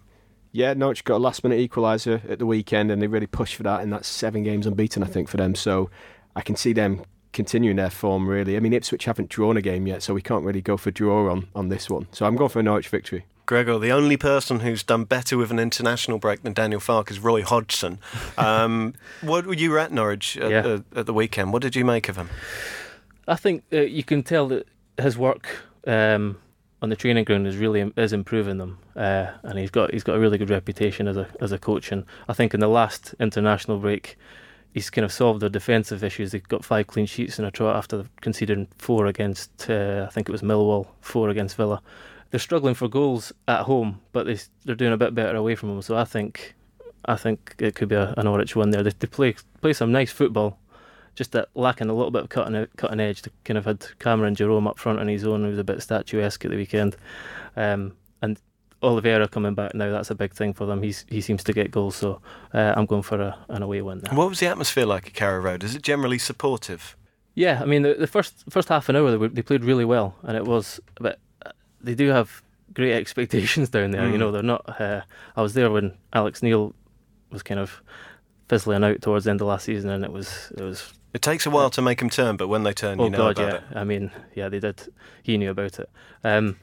Yeah, 0.53 0.73
Norwich 0.73 1.03
got 1.03 1.17
a 1.17 1.19
last 1.19 1.43
minute 1.43 1.59
equaliser 1.59 2.29
at 2.29 2.39
the 2.39 2.45
weekend 2.45 2.89
and 2.89 3.01
they 3.01 3.07
really 3.07 3.27
pushed 3.27 3.55
for 3.55 3.63
that, 3.63 3.81
and 3.81 3.91
that's 3.91 4.07
seven 4.07 4.43
games 4.43 4.65
unbeaten, 4.65 5.03
I 5.03 5.07
think, 5.07 5.27
for 5.27 5.37
them. 5.37 5.55
So 5.55 5.89
I 6.35 6.41
can 6.41 6.55
see 6.55 6.73
them 6.73 7.03
continuing 7.33 7.75
their 7.75 7.89
form, 7.89 8.27
really. 8.27 8.55
I 8.55 8.59
mean, 8.59 8.73
Ipswich 8.73 9.05
haven't 9.05 9.29
drawn 9.29 9.57
a 9.57 9.61
game 9.61 9.85
yet, 9.85 10.01
so 10.01 10.13
we 10.13 10.21
can't 10.21 10.45
really 10.45 10.61
go 10.61 10.77
for 10.77 10.91
draw 10.91 11.29
on, 11.31 11.47
on 11.53 11.69
this 11.69 11.89
one. 11.89 12.07
So 12.11 12.25
I'm 12.25 12.35
going 12.35 12.49
for 12.49 12.59
a 12.59 12.63
Norwich 12.63 12.87
victory. 12.87 13.25
Gregor, 13.47 13.79
the 13.79 13.91
only 13.91 14.17
person 14.17 14.59
who's 14.59 14.83
done 14.83 15.05
better 15.05 15.37
with 15.37 15.49
an 15.51 15.57
international 15.57 16.19
break 16.19 16.43
than 16.43 16.53
Daniel 16.53 16.79
Farke 16.81 17.09
is 17.09 17.19
Roy 17.19 17.41
Hodgson. 17.43 17.99
Um, 18.37 18.93
what 19.21 19.47
were 19.47 19.55
you 19.55 19.79
at 19.79 19.91
Norwich 19.91 20.37
at, 20.37 20.51
Yeah. 20.51 20.61
the, 20.61 20.83
at 20.95 21.05
the 21.07 21.13
weekend? 21.13 21.53
What 21.53 21.61
did 21.63 21.75
you 21.75 21.83
make 21.83 22.07
of 22.09 22.15
him? 22.17 22.29
I 23.27 23.35
think 23.35 23.63
uh, 23.73 23.77
you 23.81 24.03
can 24.03 24.21
tell 24.21 24.47
that 24.49 24.67
his 25.01 25.17
work 25.17 25.47
um, 25.87 26.37
on 26.81 26.89
the 26.89 26.95
training 26.95 27.23
ground 27.23 27.47
is 27.47 27.57
really 27.57 27.91
is 27.97 28.13
improving 28.13 28.57
them, 28.57 28.77
uh, 28.95 29.27
and 29.43 29.57
he's 29.57 29.71
got 29.71 29.91
he's 29.91 30.03
got 30.03 30.15
a 30.17 30.19
really 30.19 30.37
good 30.37 30.49
reputation 30.51 31.07
as 31.07 31.17
a 31.17 31.27
as 31.41 31.51
a 31.51 31.57
coach. 31.57 31.91
And 31.91 32.05
I 32.29 32.33
think 32.33 32.53
in 32.53 32.59
the 32.59 32.67
last 32.67 33.15
international 33.19 33.79
break, 33.79 34.17
he's 34.73 34.89
kind 34.89 35.03
of 35.03 35.11
solved 35.11 35.41
their 35.41 35.49
defensive 35.49 36.03
issues. 36.03 36.31
They've 36.31 36.47
got 36.47 36.63
five 36.63 36.87
clean 36.87 37.05
sheets 37.07 37.39
in 37.39 37.45
a 37.45 37.51
trot 37.51 37.75
after 37.75 38.05
conceding 38.21 38.67
four 38.77 39.07
against 39.07 39.69
uh, 39.69 40.05
I 40.07 40.11
think 40.11 40.29
it 40.29 40.31
was 40.31 40.41
Millwall, 40.41 40.87
four 41.01 41.29
against 41.29 41.55
Villa. 41.57 41.81
They're 42.29 42.39
struggling 42.39 42.75
for 42.75 42.87
goals 42.87 43.31
at 43.47 43.61
home, 43.61 44.01
but 44.11 44.25
they 44.25 44.37
they're 44.65 44.75
doing 44.75 44.93
a 44.93 44.97
bit 44.97 45.15
better 45.15 45.35
away 45.35 45.55
from 45.55 45.69
home. 45.69 45.81
So 45.81 45.97
I 45.97 46.03
think 46.03 46.55
I 47.05 47.15
think 47.15 47.55
it 47.59 47.75
could 47.75 47.89
be 47.89 47.95
a, 47.95 48.13
a 48.17 48.23
Norwich 48.23 48.55
win 48.55 48.71
there. 48.71 48.83
They, 48.83 48.91
they 48.99 49.07
play 49.07 49.35
play 49.61 49.73
some 49.73 49.91
nice 49.91 50.11
football 50.11 50.59
just 51.17 51.31
that 51.31 51.49
lacking 51.55 51.89
a 51.89 51.93
little 51.93 52.11
bit 52.11 52.23
of 52.23 52.29
cutting 52.29 52.67
cutting 52.77 52.99
edge. 52.99 53.23
To 53.23 53.31
kind 53.43 53.57
of 53.57 53.65
had 53.65 53.85
Cameron 53.99 54.35
Jerome 54.35 54.67
up 54.67 54.77
front 54.77 54.99
on 54.99 55.07
his 55.07 55.25
own, 55.25 55.43
who 55.43 55.49
was 55.49 55.59
a 55.59 55.63
bit 55.63 55.81
statuesque 55.81 56.45
at 56.45 56.51
the 56.51 56.57
weekend, 56.57 56.95
um, 57.55 57.97
and 58.21 58.39
Oliveira 58.83 59.27
coming 59.27 59.55
back 59.55 59.73
now. 59.73 59.91
That's 59.91 60.11
a 60.11 60.15
big 60.15 60.33
thing 60.33 60.53
for 60.53 60.65
them. 60.65 60.83
He's 60.83 61.05
he 61.09 61.19
seems 61.19 61.43
to 61.45 61.53
get 61.53 61.71
goals, 61.71 61.95
so 61.95 62.21
uh, 62.53 62.73
I'm 62.77 62.85
going 62.85 63.01
for 63.01 63.19
a, 63.19 63.37
an 63.49 63.63
away 63.63 63.81
win 63.81 63.99
there. 63.99 64.13
What 64.13 64.29
was 64.29 64.39
the 64.39 64.47
atmosphere 64.47 64.85
like 64.85 65.07
at 65.07 65.13
Carrow 65.13 65.41
Road? 65.41 65.63
Is 65.63 65.75
it 65.75 65.81
generally 65.81 66.19
supportive? 66.19 66.95
Yeah, 67.33 67.59
I 67.61 67.65
mean 67.65 67.81
the, 67.81 67.95
the 67.95 68.07
first 68.07 68.43
first 68.49 68.69
half 68.69 68.87
an 68.89 68.95
hour 68.95 69.11
they, 69.11 69.17
were, 69.17 69.27
they 69.27 69.41
played 69.41 69.63
really 69.63 69.85
well, 69.85 70.15
and 70.23 70.37
it 70.37 70.45
was 70.45 70.79
a 71.01 71.09
uh, 71.09 71.13
they 71.81 71.95
do 71.95 72.09
have 72.09 72.41
great 72.73 72.93
expectations 72.93 73.69
down 73.69 73.91
there. 73.91 74.07
You 74.07 74.15
Mm. 74.15 74.19
know, 74.19 74.31
they're 74.31 74.43
not. 74.43 74.79
Uh, 74.81 75.01
I 75.35 75.41
was 75.41 75.53
there 75.53 75.71
when 75.71 75.93
Alex 76.13 76.41
Neil 76.43 76.73
was 77.31 77.43
kind 77.43 77.59
of 77.59 77.81
fizzling 78.49 78.83
out 78.83 79.01
towards 79.01 79.25
the 79.25 79.31
end 79.31 79.41
of 79.41 79.47
last 79.47 79.65
season, 79.65 79.89
and 79.89 80.03
it 80.03 80.11
was 80.11 80.51
it 80.57 80.63
was 80.63 80.93
It 81.13 81.21
takes 81.21 81.45
a 81.45 81.49
while 81.49 81.69
to 81.71 81.81
make 81.81 81.99
them 81.99 82.09
turn, 82.09 82.37
but 82.37 82.47
when 82.47 82.63
they 82.63 82.73
turn, 82.73 82.99
Oh 82.99 83.05
you 83.05 83.09
know 83.09 83.17
God, 83.17 83.39
about 83.39 83.51
yeah. 83.53 83.57
it. 83.71 83.77
I 83.77 83.83
mean, 83.83 84.11
yeah, 84.35 84.49
they 84.49 84.59
did. 84.59 84.81
He 85.23 85.37
knew 85.37 85.49
about 85.51 85.79
it. 85.79 85.89
Um, 86.23 86.57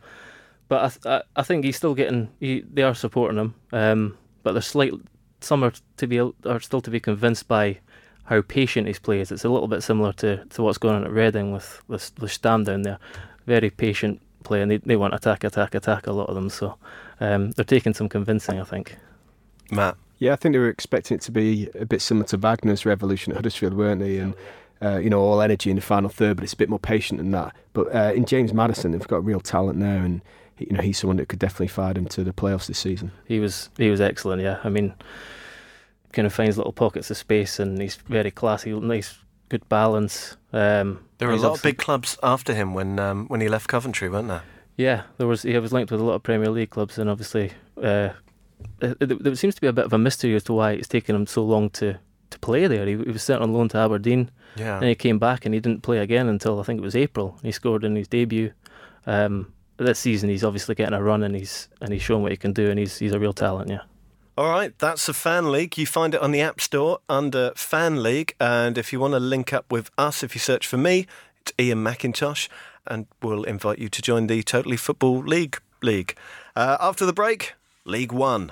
but 0.68 0.83
I, 0.85 0.88
th- 0.88 1.07
I, 1.07 1.40
I 1.40 1.42
think 1.42 1.64
he's 1.64 1.77
still 1.77 1.94
getting. 1.94 2.29
He, 2.40 2.61
they 2.72 2.83
are 2.83 2.94
supporting 2.94 3.38
him. 3.38 3.55
Um, 3.72 4.16
but 4.42 4.53
there's 4.53 4.66
slight. 4.66 4.92
Some 5.40 5.62
are 5.64 5.72
to 5.98 6.07
be 6.07 6.20
are 6.20 6.61
still 6.61 6.81
to 6.83 6.90
be 6.90 7.00
convinced 7.00 7.48
by 7.48 7.79
how 8.24 8.40
patient 8.42 8.87
he's 8.87 8.98
plays. 8.98 9.31
It's 9.31 9.44
a 9.44 9.50
little 9.50 9.68
bit 9.68 9.83
similar 9.83 10.12
to, 10.14 10.44
to 10.44 10.62
what's 10.62 10.79
going 10.79 10.94
on 10.94 11.05
at 11.05 11.11
Reading 11.11 11.53
with 11.53 11.83
with, 11.88 12.12
with 12.18 12.33
Stam 12.33 12.64
down 12.64 12.83
there. 12.83 12.98
Very 13.46 13.68
patient 13.70 14.22
play, 14.44 14.62
and 14.62 14.70
they 14.70 14.76
they 14.78 14.96
want 14.96 15.14
attack, 15.14 15.44
attack, 15.44 15.74
attack. 15.74 16.07
A 16.07 16.12
lot 16.12 16.28
of 16.28 16.35
them. 16.35 16.48
So 16.50 16.76
um, 17.20 17.50
they're 17.52 17.64
taking 17.64 17.94
some 17.94 18.09
convincing. 18.09 18.61
I 18.61 18.64
think. 18.64 18.96
Matt. 19.70 19.96
Yeah, 20.18 20.33
I 20.33 20.37
think 20.37 20.52
they 20.52 20.61
were 20.61 20.68
expecting 20.68 21.16
it 21.16 21.20
to 21.22 21.33
be 21.33 21.68
a 21.74 21.85
bit 21.85 22.00
similar 22.00 22.24
to 22.28 22.37
Wagner's 22.37 22.87
revolution 22.87 23.33
at 23.33 23.37
Huddersfield, 23.37 23.74
weren't 23.74 24.00
they? 24.00 24.18
And 24.18 24.35
uh, 24.80 24.98
you 24.98 25.11
know, 25.11 25.20
all 25.20 25.40
energy 25.40 25.70
in 25.70 25.76
the 25.76 25.83
final 25.83 26.09
third, 26.09 26.37
but 26.37 26.44
it's 26.44 26.52
a 26.52 26.57
bit 26.57 26.68
more 26.68 26.78
patient 26.78 27.18
than 27.18 27.30
that. 27.30 27.54
But 27.72 27.94
uh, 27.94 28.12
in 28.14 28.24
James 28.24 28.52
Maddison, 28.52 28.92
they've 28.92 29.09
got 29.09 29.24
real 29.24 29.40
talent 29.40 29.80
there, 29.80 30.04
and 30.04 30.20
you 30.59 30.76
know, 30.76 30.83
he's 30.83 30.98
someone 30.98 31.16
that 31.16 31.28
could 31.28 31.38
definitely 31.38 31.68
fire 31.68 31.94
them 31.94 32.07
to 32.07 32.22
the 32.22 32.33
playoffs 32.33 32.66
this 32.66 32.78
season. 32.78 33.11
He 33.26 33.40
was 33.40 33.70
he 33.76 33.90
was 33.90 34.00
excellent. 34.00 34.42
Yeah, 34.42 34.61
I 34.62 34.68
mean, 34.68 34.94
kind 36.12 36.26
of 36.26 36.33
finds 36.33 36.57
little 36.57 36.72
pockets 36.72 37.11
of 37.11 37.16
space, 37.16 37.59
and 37.59 37.80
he's 37.80 37.96
very 37.96 38.30
classy, 38.30 38.72
nice, 38.72 39.18
good 39.48 39.68
balance. 39.68 40.37
Um, 40.52 41.00
There 41.18 41.28
were 41.28 41.35
a 41.35 41.38
lot 41.38 41.52
of 41.57 41.62
big 41.62 41.78
clubs 41.78 42.18
after 42.22 42.54
him 42.54 42.74
when 42.74 42.98
um, 42.98 43.26
when 43.28 43.40
he 43.40 43.48
left 43.48 43.68
Coventry, 43.68 44.09
weren't 44.09 44.28
there? 44.28 44.42
Yeah, 44.76 45.02
there 45.18 45.26
was 45.26 45.42
he 45.42 45.57
was 45.59 45.72
linked 45.72 45.90
with 45.92 46.00
a 46.00 46.04
lot 46.04 46.14
of 46.14 46.22
Premier 46.22 46.50
League 46.50 46.70
clubs, 46.70 46.98
and 46.98 47.09
obviously 47.11 47.52
uh, 47.76 48.11
there, 48.78 48.94
there 48.98 49.35
seems 49.37 49.54
to 49.54 49.61
be 49.61 49.66
a 49.68 49.72
bit 49.72 49.85
of 49.85 49.92
a 49.92 49.98
mystery 49.98 50.35
as 50.35 50.42
to 50.44 50.52
why 50.52 50.72
it's 50.72 50.88
taken 50.88 51.14
him 51.14 51.26
so 51.26 51.44
long 51.44 51.70
to, 51.70 51.98
to 52.30 52.38
play 52.40 52.66
there. 52.66 52.85
He, 52.87 52.96
he 52.96 53.11
was 53.12 53.22
sent 53.22 53.42
on 53.42 53.52
loan 53.52 53.68
to 53.68 53.78
Aberdeen, 53.78 54.30
Yeah. 54.57 54.76
and 54.78 54.85
he 54.88 54.94
came 54.94 55.18
back 55.18 55.44
and 55.46 55.54
he 55.54 55.61
didn't 55.61 55.83
play 55.83 55.98
again 55.98 56.28
until 56.28 56.59
I 56.61 56.64
think 56.64 56.78
it 56.80 56.85
was 56.85 56.96
April. 56.96 57.38
He 57.42 57.52
scored 57.52 57.85
in 57.85 57.94
his 57.96 58.09
debut. 58.09 58.52
Um, 59.07 59.52
this 59.76 59.98
season, 59.98 60.28
he's 60.30 60.44
obviously 60.44 60.74
getting 60.74 60.94
a 60.94 61.02
run, 61.02 61.22
and 61.22 61.35
he's 61.37 61.68
and 61.80 61.92
he's 61.92 62.02
shown 62.02 62.22
what 62.22 62.33
he 62.33 62.37
can 62.37 62.52
do, 62.52 62.70
and 62.70 62.78
he's 62.78 62.98
he's 62.98 63.12
a 63.12 63.18
real 63.20 63.33
talent. 63.33 63.70
Yeah. 63.70 63.83
All 64.37 64.51
right, 64.51 64.77
that's 64.81 65.07
the 65.07 65.14
Fan 65.14 65.53
League. 65.53 65.79
You 65.79 65.87
find 65.87 66.12
it 66.12 66.20
on 66.20 66.33
the 66.33 66.40
App 66.40 66.61
Store 66.61 66.99
under 67.09 67.53
Fan 67.55 68.03
League. 68.03 68.35
And 68.40 68.77
if 68.77 68.92
you 68.92 68.99
want 68.99 69.14
to 69.14 69.20
link 69.20 69.53
up 69.53 69.70
with 69.70 69.92
us, 69.97 70.25
if 70.25 70.35
you 70.35 70.40
search 70.40 70.66
for 70.66 70.77
me, 70.77 71.07
it's 71.42 71.53
Iain 71.57 71.85
Macintosh, 71.85 72.49
and 72.85 73.07
we'll 73.23 73.44
invite 73.44 73.79
you 73.79 73.88
to 73.88 74.03
join 74.03 74.27
the 74.27 74.42
Totally 74.42 74.77
Football 74.77 75.18
League 75.18 75.61
League. 75.83 76.16
Uh, 76.57 76.77
after 76.81 77.07
the 77.07 77.12
break, 77.12 77.55
League 77.85 78.11
One. 78.11 78.51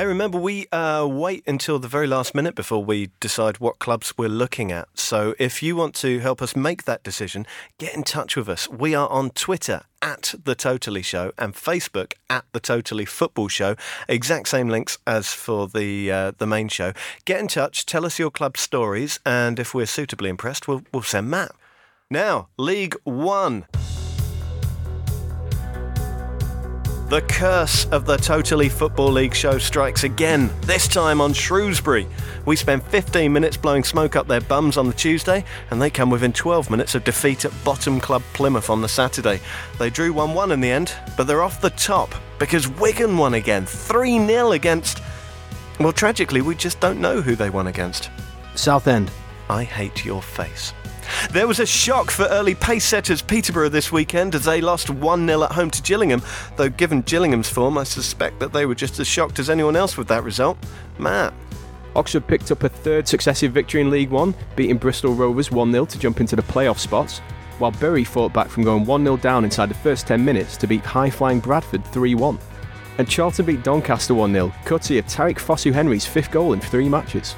Hey, 0.00 0.06
remember, 0.06 0.38
we 0.38 0.66
uh, 0.72 1.06
wait 1.06 1.44
until 1.46 1.78
the 1.78 1.86
very 1.86 2.06
last 2.06 2.34
minute 2.34 2.54
before 2.54 2.82
we 2.82 3.10
decide 3.20 3.58
what 3.58 3.78
clubs 3.80 4.16
we're 4.16 4.30
looking 4.30 4.72
at. 4.72 4.88
So 4.94 5.34
if 5.38 5.62
you 5.62 5.76
want 5.76 5.94
to 5.96 6.20
help 6.20 6.40
us 6.40 6.56
make 6.56 6.84
that 6.84 7.02
decision, 7.02 7.46
get 7.76 7.94
in 7.94 8.02
touch 8.02 8.34
with 8.34 8.48
us. 8.48 8.66
We 8.66 8.94
are 8.94 9.10
on 9.10 9.28
Twitter 9.28 9.82
at 10.00 10.34
The 10.42 10.54
Totally 10.54 11.02
Show 11.02 11.32
and 11.36 11.54
Facebook 11.54 12.14
at 12.30 12.46
The 12.52 12.60
Totally 12.60 13.04
Football 13.04 13.48
Show. 13.48 13.76
Exact 14.08 14.48
same 14.48 14.70
links 14.70 14.96
as 15.06 15.34
for 15.34 15.68
the, 15.68 16.10
uh, 16.10 16.32
the 16.38 16.46
main 16.46 16.68
show. 16.68 16.94
Get 17.26 17.38
in 17.38 17.48
touch, 17.48 17.84
tell 17.84 18.06
us 18.06 18.18
your 18.18 18.30
club 18.30 18.56
stories, 18.56 19.20
and 19.26 19.58
if 19.58 19.74
we're 19.74 19.84
suitably 19.84 20.30
impressed, 20.30 20.66
we'll, 20.66 20.80
we'll 20.94 21.02
send 21.02 21.28
Matt. 21.28 21.52
Now, 22.10 22.48
League 22.56 22.96
One. 23.04 23.66
The 27.10 27.22
curse 27.22 27.86
of 27.86 28.06
the 28.06 28.18
Totally 28.18 28.68
Football 28.68 29.10
League 29.10 29.34
show 29.34 29.58
strikes 29.58 30.04
again, 30.04 30.48
this 30.60 30.86
time 30.86 31.20
on 31.20 31.32
Shrewsbury. 31.32 32.06
We 32.46 32.54
spent 32.54 32.86
15 32.86 33.32
minutes 33.32 33.56
blowing 33.56 33.82
smoke 33.82 34.14
up 34.14 34.28
their 34.28 34.40
bums 34.40 34.76
on 34.76 34.86
the 34.86 34.92
Tuesday, 34.92 35.44
and 35.72 35.82
they 35.82 35.90
come 35.90 36.08
within 36.08 36.32
12 36.32 36.70
minutes 36.70 36.94
of 36.94 37.02
defeat 37.02 37.44
at 37.44 37.64
bottom 37.64 37.98
club 37.98 38.22
Plymouth 38.32 38.70
on 38.70 38.80
the 38.80 38.88
Saturday. 38.88 39.40
They 39.76 39.90
drew 39.90 40.12
1 40.12 40.34
1 40.34 40.52
in 40.52 40.60
the 40.60 40.70
end, 40.70 40.94
but 41.16 41.26
they're 41.26 41.42
off 41.42 41.60
the 41.60 41.70
top 41.70 42.14
because 42.38 42.68
Wigan 42.68 43.18
won 43.18 43.34
again 43.34 43.66
3 43.66 44.24
0 44.24 44.52
against. 44.52 45.02
Well, 45.80 45.92
tragically, 45.92 46.42
we 46.42 46.54
just 46.54 46.78
don't 46.78 47.00
know 47.00 47.20
who 47.20 47.34
they 47.34 47.50
won 47.50 47.66
against. 47.66 48.08
Southend. 48.54 49.10
I 49.48 49.64
hate 49.64 50.04
your 50.04 50.22
face. 50.22 50.72
There 51.32 51.46
was 51.46 51.60
a 51.60 51.66
shock 51.66 52.10
for 52.10 52.24
early 52.24 52.54
pace 52.54 52.84
setters 52.84 53.22
Peterborough 53.22 53.68
this 53.68 53.92
weekend 53.92 54.34
as 54.34 54.44
they 54.44 54.60
lost 54.60 54.90
1 54.90 55.26
0 55.26 55.42
at 55.42 55.52
home 55.52 55.70
to 55.70 55.82
Gillingham, 55.82 56.22
though 56.56 56.68
given 56.68 57.02
Gillingham's 57.02 57.48
form, 57.48 57.78
I 57.78 57.84
suspect 57.84 58.40
that 58.40 58.52
they 58.52 58.66
were 58.66 58.74
just 58.74 58.98
as 58.98 59.06
shocked 59.06 59.38
as 59.38 59.50
anyone 59.50 59.76
else 59.76 59.96
with 59.96 60.08
that 60.08 60.24
result. 60.24 60.58
Matt. 60.98 61.32
Oxford 61.96 62.26
picked 62.26 62.50
up 62.52 62.62
a 62.62 62.68
third 62.68 63.08
successive 63.08 63.52
victory 63.52 63.80
in 63.80 63.90
League 63.90 64.10
One, 64.10 64.34
beating 64.54 64.76
Bristol 64.76 65.14
Rovers 65.14 65.50
1 65.50 65.72
0 65.72 65.84
to 65.86 65.98
jump 65.98 66.20
into 66.20 66.36
the 66.36 66.42
playoff 66.42 66.78
spots, 66.78 67.18
while 67.58 67.72
Bury 67.72 68.04
fought 68.04 68.32
back 68.32 68.48
from 68.48 68.64
going 68.64 68.84
1 68.84 69.04
0 69.04 69.16
down 69.16 69.44
inside 69.44 69.70
the 69.70 69.74
first 69.74 70.06
10 70.06 70.24
minutes 70.24 70.56
to 70.58 70.66
beat 70.66 70.84
high 70.84 71.10
flying 71.10 71.40
Bradford 71.40 71.84
3 71.86 72.14
1. 72.14 72.38
And 72.98 73.08
Charlton 73.08 73.46
beat 73.46 73.62
Doncaster 73.62 74.14
1 74.14 74.32
0, 74.32 74.52
courtesy 74.64 74.98
of 74.98 75.06
Tariq 75.06 75.38
Fosu 75.38 75.72
Henry's 75.72 76.06
fifth 76.06 76.30
goal 76.30 76.52
in 76.52 76.60
three 76.60 76.88
matches. 76.88 77.34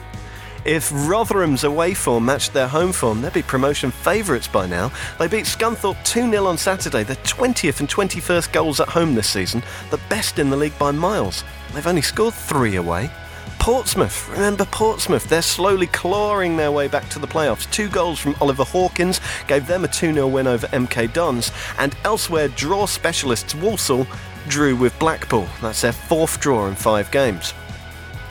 If 0.65 0.93
Rotherham's 0.93 1.65
away 1.65 1.93
form 1.93 2.27
matched 2.27 2.53
their 2.53 2.69
home 2.69 2.93
form, 2.93 3.21
they'd 3.21 3.33
be 3.33 3.43
promotion 3.43 3.91
favourites 3.91 4.47
by 4.47 4.67
now. 4.67 4.93
They 5.19 5.27
beat 5.27 5.47
Scunthorpe 5.47 6.03
2 6.05 6.31
0 6.31 6.47
on 6.47 6.57
Saturday, 6.57 7.03
their 7.03 7.17
20th 7.17 7.81
and 7.81 7.89
21st 7.89 8.53
goals 8.53 8.79
at 8.79 8.89
home 8.89 9.17
this 9.17 9.29
season, 9.29 9.65
the 9.91 10.01
best 10.09 10.39
in 10.39 10.51
the 10.51 10.57
league 10.57 10.79
by 10.79 10.93
miles. 10.93 11.43
They've 11.75 11.87
only 11.87 12.03
scored 12.03 12.35
three 12.35 12.77
away. 12.77 13.11
Portsmouth, 13.59 14.29
remember 14.31 14.65
Portsmouth, 14.65 15.29
they're 15.29 15.43
slowly 15.43 15.89
clawing 15.89 16.57
their 16.57 16.71
way 16.71 16.87
back 16.87 17.09
to 17.11 17.19
the 17.19 17.27
playoffs. 17.27 17.69
Two 17.73 17.89
goals 17.89 18.21
from 18.21 18.37
Oliver 18.41 18.65
Hawkins 18.65 19.21
gave 19.49 19.67
them 19.67 19.85
a 19.85 19.89
2 19.89 20.15
0 20.15 20.29
win 20.29 20.47
over 20.47 20.69
MK 20.69 21.13
Dons, 21.13 21.51
and 21.79 21.97
elsewhere, 22.05 22.47
draw 22.49 22.87
specialists 22.87 23.55
Walsall 23.57 24.07
drew 24.49 24.77
with 24.77 24.97
Blackpool. 25.01 25.49
That's 25.61 25.83
their 25.83 25.93
fourth 25.93 26.41
draw 26.41 26.69
in 26.69 26.77
five 26.77 27.11
games. 27.11 27.53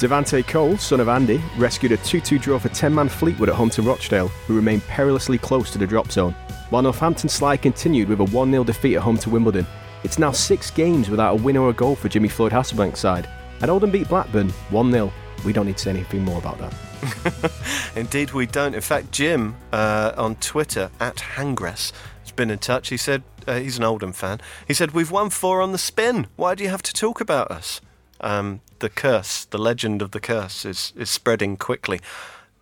Devante 0.02 0.44
Cole, 0.48 0.78
son 0.78 1.00
of 1.00 1.08
Andy, 1.08 1.40
rescued 1.58 1.92
a 1.92 1.98
2 1.98 2.22
2 2.22 2.40
draw 2.40 2.58
for 2.58 2.70
10 2.70 2.92
man 2.92 3.08
Fleetwood 3.08 3.50
at 3.50 3.56
home 3.56 3.70
to 3.70 3.84
Rochdale, 3.84 4.30
who 4.48 4.56
remained 4.56 4.82
perilously 4.88 5.38
close 5.38 5.70
to 5.70 5.78
the 5.78 5.86
drop 5.86 6.12
zone. 6.12 6.34
While 6.72 6.82
Northampton 6.82 7.30
Slide 7.30 7.62
continued 7.62 8.10
with 8.10 8.20
a 8.20 8.24
1 8.24 8.50
0 8.50 8.64
defeat 8.64 8.96
at 8.96 9.04
home 9.04 9.20
to 9.20 9.30
Wimbledon, 9.30 9.68
it's 10.04 10.18
now 10.18 10.32
six 10.32 10.72
games 10.72 11.08
without 11.08 11.40
a 11.40 11.44
win 11.44 11.56
or 11.56 11.70
a 11.70 11.74
goal 11.74 11.96
for 11.96 12.10
Jimmy 12.10 12.30
Floyd 12.30 12.52
Hasselbaink's 12.52 13.00
side. 13.00 13.30
And 13.62 13.70
Oldham 13.70 13.92
beat 13.92 14.10
Blackburn 14.10 14.50
1 14.50 14.92
0. 14.92 15.14
We 15.46 15.54
don't 15.54 15.68
need 15.68 15.78
to 15.78 15.84
say 15.84 15.92
anything 15.92 16.24
more 16.24 16.40
about 16.40 16.58
that. 16.58 17.52
Indeed, 17.96 18.32
we 18.32 18.48
don't. 18.48 18.74
In 18.74 18.82
fact, 18.82 19.12
Jim 19.12 19.56
uh, 19.72 20.14
on 20.18 20.36
Twitter 20.38 20.90
at 21.00 21.18
Hangress 21.18 21.92
has 22.22 22.32
been 22.32 22.50
in 22.50 22.58
touch. 22.58 22.90
He 22.90 22.98
said 22.98 23.22
uh, 23.46 23.60
he's 23.60 23.78
an 23.78 23.84
Oldham 23.84 24.14
fan. 24.14 24.42
He 24.68 24.74
said, 24.74 24.92
We've 24.94 25.12
won 25.12 25.30
four 25.30 25.62
on 25.62 25.74
the 25.74 25.78
spin. 25.78 26.26
Why 26.38 26.56
do 26.56 26.64
you 26.64 26.72
have 26.72 26.82
to 26.82 26.94
talk 26.94 27.22
about 27.22 27.52
us? 27.52 27.82
Um, 28.20 28.62
the 28.82 28.90
curse, 28.90 29.46
the 29.46 29.58
legend 29.58 30.02
of 30.02 30.12
the 30.12 30.20
curse, 30.20 30.66
is, 30.66 30.92
is 30.98 31.10
spreading 31.10 31.56
quickly. 31.56 32.02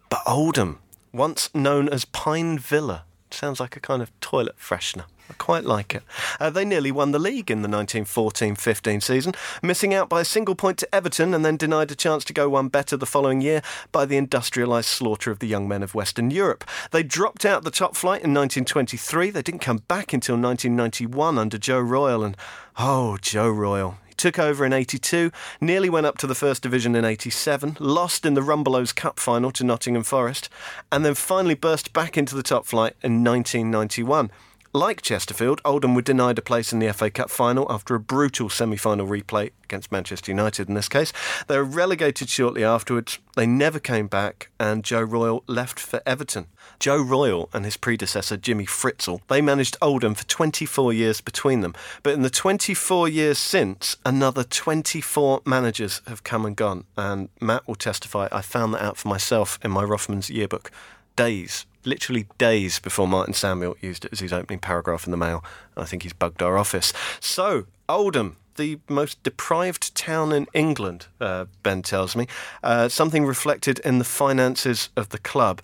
But 0.09 0.21
Oldham, 0.27 0.79
once 1.11 1.49
known 1.55 1.89
as 1.89 2.05
Pine 2.05 2.59
Villa, 2.59 3.03
sounds 3.31 3.59
like 3.59 3.75
a 3.75 3.79
kind 3.79 4.01
of 4.01 4.17
toilet 4.19 4.57
freshener. 4.57 5.05
I 5.29 5.33
quite 5.37 5.63
like 5.63 5.93
it. 5.93 6.01
Uh, 6.39 6.49
they 6.49 6.65
nearly 6.65 6.91
won 6.91 7.11
the 7.11 7.19
league 7.19 7.51
in 7.51 7.61
the 7.61 7.69
1914 7.69 8.55
15 8.55 9.01
season, 9.01 9.33
missing 9.61 9.93
out 9.93 10.09
by 10.09 10.21
a 10.21 10.25
single 10.25 10.55
point 10.55 10.79
to 10.79 10.95
Everton 10.95 11.35
and 11.35 11.45
then 11.45 11.55
denied 11.55 11.91
a 11.91 11.95
chance 11.95 12.23
to 12.25 12.33
go 12.33 12.49
one 12.49 12.67
better 12.67 12.97
the 12.97 13.05
following 13.05 13.39
year 13.39 13.61
by 13.91 14.05
the 14.05 14.19
industrialised 14.19 14.85
slaughter 14.85 15.29
of 15.29 15.39
the 15.39 15.47
young 15.47 15.67
men 15.67 15.83
of 15.83 15.93
Western 15.93 16.31
Europe. 16.31 16.63
They 16.91 17.03
dropped 17.03 17.45
out 17.45 17.63
the 17.63 17.71
top 17.71 17.95
flight 17.95 18.23
in 18.23 18.33
1923. 18.33 19.29
They 19.29 19.43
didn't 19.43 19.59
come 19.59 19.83
back 19.87 20.13
until 20.13 20.35
1991 20.35 21.37
under 21.37 21.57
Joe 21.59 21.79
Royle. 21.79 22.23
and 22.23 22.35
oh, 22.77 23.17
Joe 23.21 23.49
Royle 23.49 23.99
took 24.19 24.37
over 24.37 24.65
in 24.65 24.73
82, 24.73 25.31
nearly 25.59 25.89
went 25.89 26.05
up 26.05 26.17
to 26.19 26.27
the 26.27 26.35
First 26.35 26.61
Division 26.61 26.95
in 26.95 27.05
87, 27.05 27.77
lost 27.79 28.25
in 28.25 28.35
the 28.35 28.41
Rumbelows 28.41 28.93
Cup 28.93 29.19
final 29.19 29.49
to 29.51 29.63
Nottingham 29.63 30.03
Forest, 30.03 30.49
and 30.91 31.03
then 31.03 31.15
finally 31.15 31.55
burst 31.55 31.93
back 31.93 32.17
into 32.17 32.35
the 32.35 32.43
top 32.43 32.65
flight 32.65 32.95
in 33.01 33.23
1991. 33.23 34.29
Like 34.73 35.01
Chesterfield, 35.01 35.61
Oldham 35.65 35.95
were 35.95 36.03
denied 36.03 36.37
a 36.37 36.43
place 36.43 36.71
in 36.71 36.77
the 36.77 36.93
FA 36.93 37.09
Cup 37.09 37.31
final 37.31 37.65
after 37.71 37.95
a 37.95 37.99
brutal 37.99 38.49
semi 38.49 38.77
final 38.77 39.07
replay 39.07 39.49
against 39.63 39.91
Manchester 39.91 40.29
United 40.29 40.69
in 40.69 40.75
this 40.75 40.87
case. 40.87 41.11
They 41.47 41.57
were 41.57 41.63
relegated 41.63 42.29
shortly 42.29 42.63
afterwards. 42.63 43.17
They 43.35 43.47
never 43.47 43.79
came 43.79 44.05
back, 44.05 44.51
and 44.59 44.83
Joe 44.83 45.01
Royle 45.01 45.43
left 45.47 45.79
for 45.79 46.03
Everton. 46.05 46.45
Joe 46.79 47.01
Royle 47.01 47.49
and 47.51 47.65
his 47.65 47.77
predecessor, 47.77 48.37
Jimmy 48.37 48.67
Frizzell, 48.67 49.21
they 49.27 49.41
managed 49.41 49.75
Oldham 49.81 50.13
for 50.13 50.25
24 50.25 50.93
years 50.93 51.19
between 51.19 51.61
them. 51.61 51.73
But 52.03 52.13
in 52.13 52.21
the 52.21 52.29
24 52.29 53.09
years 53.09 53.39
since, 53.39 53.97
another 54.05 54.43
24 54.43 55.41
managers 55.47 56.03
have 56.05 56.23
come 56.23 56.45
and 56.45 56.55
gone. 56.55 56.83
And 56.95 57.29
Matt 57.41 57.67
will 57.67 57.73
testify, 57.73 58.27
I 58.31 58.41
found 58.41 58.75
that 58.75 58.83
out 58.83 58.97
for 58.97 59.07
myself 59.07 59.57
in 59.63 59.71
my 59.71 59.83
Rothmans 59.83 60.29
yearbook. 60.29 60.69
Days 61.15 61.65
literally 61.85 62.27
days 62.37 62.79
before 62.79 63.07
Martin 63.07 63.33
Samuel 63.33 63.75
used 63.81 64.05
it 64.05 64.13
as 64.13 64.19
his 64.19 64.33
opening 64.33 64.59
paragraph 64.59 65.05
in 65.05 65.11
the 65.11 65.17
Mail. 65.17 65.43
I 65.77 65.85
think 65.85 66.03
he's 66.03 66.13
bugged 66.13 66.41
our 66.41 66.57
office. 66.57 66.93
So, 67.19 67.65
Oldham, 67.87 68.37
the 68.55 68.79
most 68.89 69.21
deprived 69.23 69.95
town 69.95 70.31
in 70.31 70.47
England, 70.53 71.07
uh, 71.21 71.45
Ben 71.63 71.81
tells 71.81 72.15
me, 72.15 72.27
uh, 72.63 72.89
something 72.89 73.25
reflected 73.25 73.79
in 73.79 73.97
the 73.97 74.05
finances 74.05 74.89
of 74.95 75.09
the 75.09 75.19
club. 75.19 75.61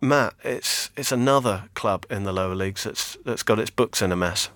Matt, 0.00 0.34
it's 0.44 0.90
it's 0.96 1.10
another 1.10 1.64
club 1.74 2.06
in 2.08 2.22
the 2.22 2.32
lower 2.32 2.54
leagues 2.54 2.84
that's 2.84 3.16
that's 3.24 3.42
got 3.42 3.58
its 3.58 3.70
books 3.70 4.00
in 4.00 4.12
a 4.12 4.16
mess. 4.16 4.48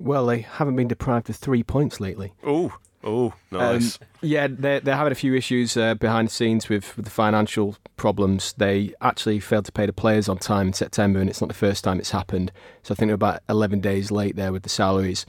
Well, 0.00 0.26
they 0.26 0.40
haven't 0.40 0.74
been 0.74 0.88
deprived 0.88 1.30
of 1.30 1.36
three 1.36 1.62
points 1.62 2.00
lately. 2.00 2.32
Oh, 2.44 2.76
Oh, 3.04 3.32
nice. 3.50 3.98
Um, 4.00 4.08
yeah, 4.20 4.46
they're, 4.48 4.80
they're 4.80 4.96
having 4.96 5.12
a 5.12 5.16
few 5.16 5.34
issues 5.34 5.76
uh, 5.76 5.94
behind 5.94 6.28
the 6.28 6.32
scenes 6.32 6.68
with, 6.68 6.96
with 6.96 7.04
the 7.04 7.10
financial 7.10 7.76
problems. 7.96 8.52
They 8.54 8.94
actually 9.00 9.40
failed 9.40 9.64
to 9.64 9.72
pay 9.72 9.86
the 9.86 9.92
players 9.92 10.28
on 10.28 10.38
time 10.38 10.68
in 10.68 10.72
September, 10.72 11.20
and 11.20 11.28
it's 11.28 11.40
not 11.40 11.48
the 11.48 11.54
first 11.54 11.82
time 11.84 11.98
it's 11.98 12.12
happened. 12.12 12.52
So 12.82 12.92
I 12.92 12.94
think 12.94 13.08
they're 13.08 13.14
about 13.14 13.40
11 13.48 13.80
days 13.80 14.10
late 14.10 14.36
there 14.36 14.52
with 14.52 14.62
the 14.62 14.68
salaries. 14.68 15.26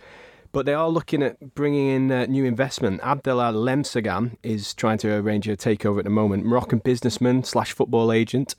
But 0.51 0.67
they 0.67 0.75
are 0.75 0.87
looking 0.87 1.23
at 1.23 1.55
bringing 1.55 1.87
in 1.87 2.11
uh, 2.11 2.25
new 2.27 2.45
investment. 2.45 3.01
Abdallah 3.01 3.53
Lemsagam 3.53 4.37
is 4.43 4.75
trying 4.75 4.99
to 4.99 5.11
arrange 5.15 5.47
a 5.47 5.57
takeover 5.57 5.97
at 5.97 6.03
the 6.03 6.11
moment. 6.11 6.45
Moroccan 6.45 6.77
businessman 6.77 7.43
slash 7.43 7.71
football 7.71 8.11
agent. 8.11 8.53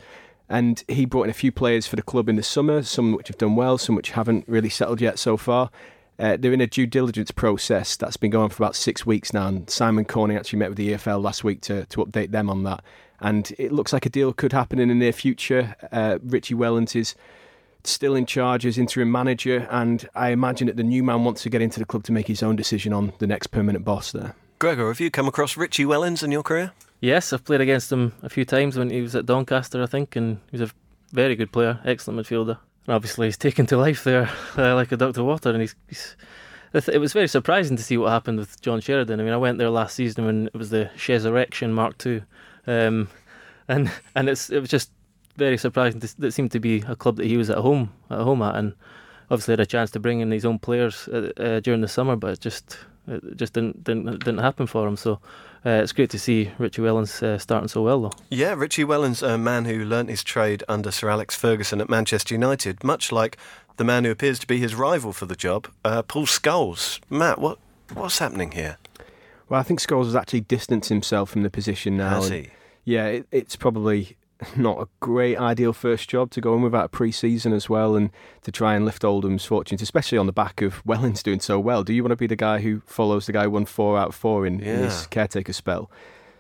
And 0.48 0.82
he 0.88 1.06
brought 1.06 1.24
in 1.24 1.30
a 1.30 1.34
few 1.34 1.52
players 1.52 1.86
for 1.86 1.94
the 1.96 2.02
club 2.02 2.28
in 2.28 2.34
the 2.36 2.42
summer, 2.42 2.82
some 2.82 3.12
which 3.12 3.28
have 3.28 3.38
done 3.38 3.54
well, 3.54 3.78
some 3.78 3.94
which 3.94 4.10
haven't 4.10 4.44
really 4.48 4.68
settled 4.68 5.00
yet 5.00 5.20
so 5.20 5.36
far. 5.36 5.70
Uh, 6.18 6.36
they're 6.38 6.52
in 6.52 6.60
a 6.60 6.66
due 6.66 6.86
diligence 6.86 7.30
process 7.30 7.96
that's 7.96 8.16
been 8.16 8.30
going 8.30 8.44
on 8.44 8.50
for 8.50 8.62
about 8.62 8.76
six 8.76 9.04
weeks 9.04 9.32
now, 9.32 9.48
and 9.48 9.68
Simon 9.68 10.04
Corney 10.04 10.36
actually 10.36 10.60
met 10.60 10.68
with 10.68 10.78
the 10.78 10.92
EFL 10.92 11.22
last 11.22 11.42
week 11.42 11.60
to, 11.62 11.86
to 11.86 12.04
update 12.04 12.30
them 12.30 12.48
on 12.48 12.62
that. 12.64 12.82
And 13.20 13.52
it 13.58 13.72
looks 13.72 13.92
like 13.92 14.06
a 14.06 14.10
deal 14.10 14.32
could 14.32 14.52
happen 14.52 14.78
in 14.78 14.88
the 14.88 14.94
near 14.94 15.12
future. 15.12 15.74
Uh, 15.90 16.18
Richie 16.22 16.54
Wellens 16.54 16.94
is 16.94 17.14
still 17.82 18.14
in 18.14 18.26
charge 18.26 18.64
as 18.64 18.78
interim 18.78 19.10
manager, 19.10 19.66
and 19.70 20.08
I 20.14 20.30
imagine 20.30 20.68
that 20.68 20.76
the 20.76 20.84
new 20.84 21.02
man 21.02 21.24
wants 21.24 21.42
to 21.42 21.50
get 21.50 21.62
into 21.62 21.80
the 21.80 21.86
club 21.86 22.04
to 22.04 22.12
make 22.12 22.28
his 22.28 22.42
own 22.42 22.56
decision 22.56 22.92
on 22.92 23.12
the 23.18 23.26
next 23.26 23.48
permanent 23.48 23.84
boss 23.84 24.12
there. 24.12 24.34
Gregor, 24.58 24.88
have 24.88 25.00
you 25.00 25.10
come 25.10 25.26
across 25.26 25.56
Richie 25.56 25.84
Wellens 25.84 26.22
in 26.22 26.30
your 26.30 26.42
career? 26.42 26.72
Yes, 27.00 27.32
I've 27.32 27.44
played 27.44 27.60
against 27.60 27.90
him 27.90 28.14
a 28.22 28.28
few 28.28 28.44
times 28.44 28.78
when 28.78 28.90
he 28.90 29.00
was 29.00 29.16
at 29.16 29.26
Doncaster, 29.26 29.82
I 29.82 29.86
think, 29.86 30.16
and 30.16 30.38
he 30.50 30.58
was 30.58 30.70
a 30.70 30.72
very 31.12 31.34
good 31.34 31.52
player, 31.52 31.80
excellent 31.84 32.20
midfielder 32.20 32.58
and 32.86 32.94
obviously 32.94 33.26
he's 33.26 33.36
taken 33.36 33.66
to 33.66 33.76
life 33.76 34.04
there 34.04 34.30
uh, 34.56 34.74
like 34.74 34.92
a 34.92 34.96
duck 34.96 35.14
to 35.14 35.24
water, 35.24 35.50
and 35.50 35.60
he's, 35.60 35.74
he's, 35.88 36.16
It 36.72 36.98
was 36.98 37.12
very 37.12 37.28
surprising 37.28 37.76
to 37.76 37.82
see 37.82 37.96
what 37.96 38.10
happened 38.10 38.38
with 38.38 38.60
John 38.60 38.80
Sheridan. 38.80 39.20
I 39.20 39.24
mean, 39.24 39.32
I 39.32 39.38
went 39.38 39.58
there 39.58 39.70
last 39.70 39.94
season 39.94 40.24
when 40.24 40.46
it 40.48 40.54
was 40.54 40.70
the 40.70 40.90
Resurrection 41.08 41.72
Mark 41.72 42.04
II, 42.04 42.22
um, 42.66 43.08
and 43.68 43.90
and 44.14 44.28
it's 44.28 44.50
it 44.50 44.60
was 44.60 44.70
just 44.70 44.90
very 45.36 45.56
surprising. 45.56 46.00
To, 46.00 46.26
it 46.26 46.32
seemed 46.32 46.52
to 46.52 46.60
be 46.60 46.84
a 46.86 46.96
club 46.96 47.16
that 47.16 47.26
he 47.26 47.36
was 47.36 47.50
at 47.50 47.58
home 47.58 47.92
at 48.10 48.20
home 48.20 48.42
at, 48.42 48.56
and 48.56 48.74
obviously 49.30 49.52
had 49.52 49.60
a 49.60 49.66
chance 49.66 49.90
to 49.92 50.00
bring 50.00 50.20
in 50.20 50.30
his 50.30 50.44
own 50.44 50.58
players 50.58 51.08
uh, 51.08 51.30
uh, 51.36 51.60
during 51.60 51.80
the 51.80 51.88
summer, 51.88 52.16
but 52.16 52.32
it 52.32 52.40
just 52.40 52.78
it 53.06 53.36
just 53.36 53.52
didn't 53.52 53.84
didn't 53.84 54.24
didn't 54.24 54.38
happen 54.38 54.66
for 54.66 54.86
him. 54.86 54.96
So 54.96 55.20
uh, 55.66 55.80
it's 55.82 55.92
great 55.92 56.10
to 56.10 56.18
see 56.18 56.50
Richie 56.58 56.82
Wellens 56.82 57.22
uh, 57.22 57.38
starting 57.38 57.68
so 57.68 57.82
well, 57.82 58.02
though. 58.02 58.12
Yeah, 58.30 58.54
Richie 58.54 58.84
Wellens, 58.84 59.22
a 59.22 59.38
man 59.38 59.64
who 59.64 59.84
learnt 59.84 60.10
his 60.10 60.22
trade 60.22 60.62
under 60.68 60.90
Sir 60.90 61.08
Alex 61.08 61.36
Ferguson 61.36 61.80
at 61.80 61.88
Manchester 61.88 62.34
United, 62.34 62.84
much 62.84 63.10
like 63.10 63.36
the 63.76 63.84
man 63.84 64.04
who 64.04 64.10
appears 64.10 64.38
to 64.40 64.46
be 64.46 64.58
his 64.58 64.74
rival 64.74 65.12
for 65.12 65.26
the 65.26 65.36
job, 65.36 65.68
uh, 65.84 66.02
Paul 66.02 66.26
Scholes. 66.26 67.00
Matt, 67.10 67.38
what 67.38 67.58
what's 67.92 68.18
happening 68.18 68.52
here? 68.52 68.78
Well, 69.48 69.60
I 69.60 69.62
think 69.62 69.80
Scholes 69.80 70.06
has 70.06 70.16
actually 70.16 70.42
distanced 70.42 70.88
himself 70.88 71.30
from 71.30 71.42
the 71.42 71.50
position 71.50 71.96
now. 71.96 72.16
Has 72.16 72.28
he? 72.28 72.50
Yeah, 72.84 73.06
it, 73.06 73.26
it's 73.30 73.56
probably 73.56 74.16
not 74.56 74.80
a 74.80 74.88
great 75.00 75.36
ideal 75.36 75.72
first 75.72 76.08
job 76.08 76.30
to 76.32 76.40
go 76.40 76.54
in 76.54 76.62
without 76.62 76.86
a 76.86 76.88
pre-season 76.88 77.52
as 77.52 77.68
well 77.68 77.96
and 77.96 78.10
to 78.42 78.52
try 78.52 78.74
and 78.74 78.84
lift 78.84 79.04
Oldham's 79.04 79.44
fortunes, 79.44 79.82
especially 79.82 80.18
on 80.18 80.26
the 80.26 80.32
back 80.32 80.62
of 80.62 80.82
Wellens 80.86 81.22
doing 81.22 81.40
so 81.40 81.58
well. 81.58 81.84
Do 81.84 81.92
you 81.92 82.02
want 82.02 82.12
to 82.12 82.16
be 82.16 82.26
the 82.26 82.36
guy 82.36 82.60
who 82.60 82.80
follows 82.86 83.26
the 83.26 83.32
guy 83.32 83.44
who 83.44 83.50
won 83.50 83.64
four 83.64 83.98
out 83.98 84.08
of 84.08 84.14
four 84.14 84.46
in, 84.46 84.60
yeah. 84.60 84.74
in 84.74 84.78
his 84.84 85.06
caretaker 85.06 85.52
spell? 85.52 85.90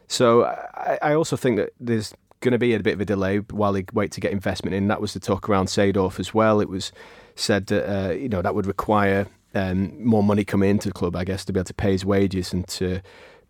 So 0.06 0.44
I, 0.44 0.98
I 1.02 1.14
also 1.14 1.36
think 1.36 1.56
that 1.56 1.70
there's 1.80 2.14
going 2.40 2.52
to 2.52 2.58
be 2.58 2.74
a 2.74 2.80
bit 2.80 2.94
of 2.94 3.00
a 3.00 3.04
delay 3.04 3.38
while 3.38 3.72
they 3.72 3.84
wait 3.92 4.12
to 4.12 4.20
get 4.20 4.32
investment 4.32 4.74
in. 4.74 4.88
That 4.88 5.00
was 5.00 5.14
the 5.14 5.20
talk 5.20 5.48
around 5.48 5.66
Seedorf 5.66 6.20
as 6.20 6.34
well. 6.34 6.60
It 6.60 6.68
was 6.68 6.92
said 7.34 7.66
that 7.66 7.90
uh, 7.90 8.12
you 8.12 8.28
know 8.28 8.42
that 8.42 8.54
would 8.54 8.66
require 8.66 9.26
um, 9.54 10.04
more 10.04 10.22
money 10.22 10.44
coming 10.44 10.70
into 10.70 10.88
the 10.88 10.94
club, 10.94 11.16
I 11.16 11.24
guess, 11.24 11.44
to 11.46 11.52
be 11.52 11.58
able 11.58 11.66
to 11.66 11.74
pay 11.74 11.92
his 11.92 12.04
wages 12.04 12.52
and 12.52 12.66
to 12.68 13.00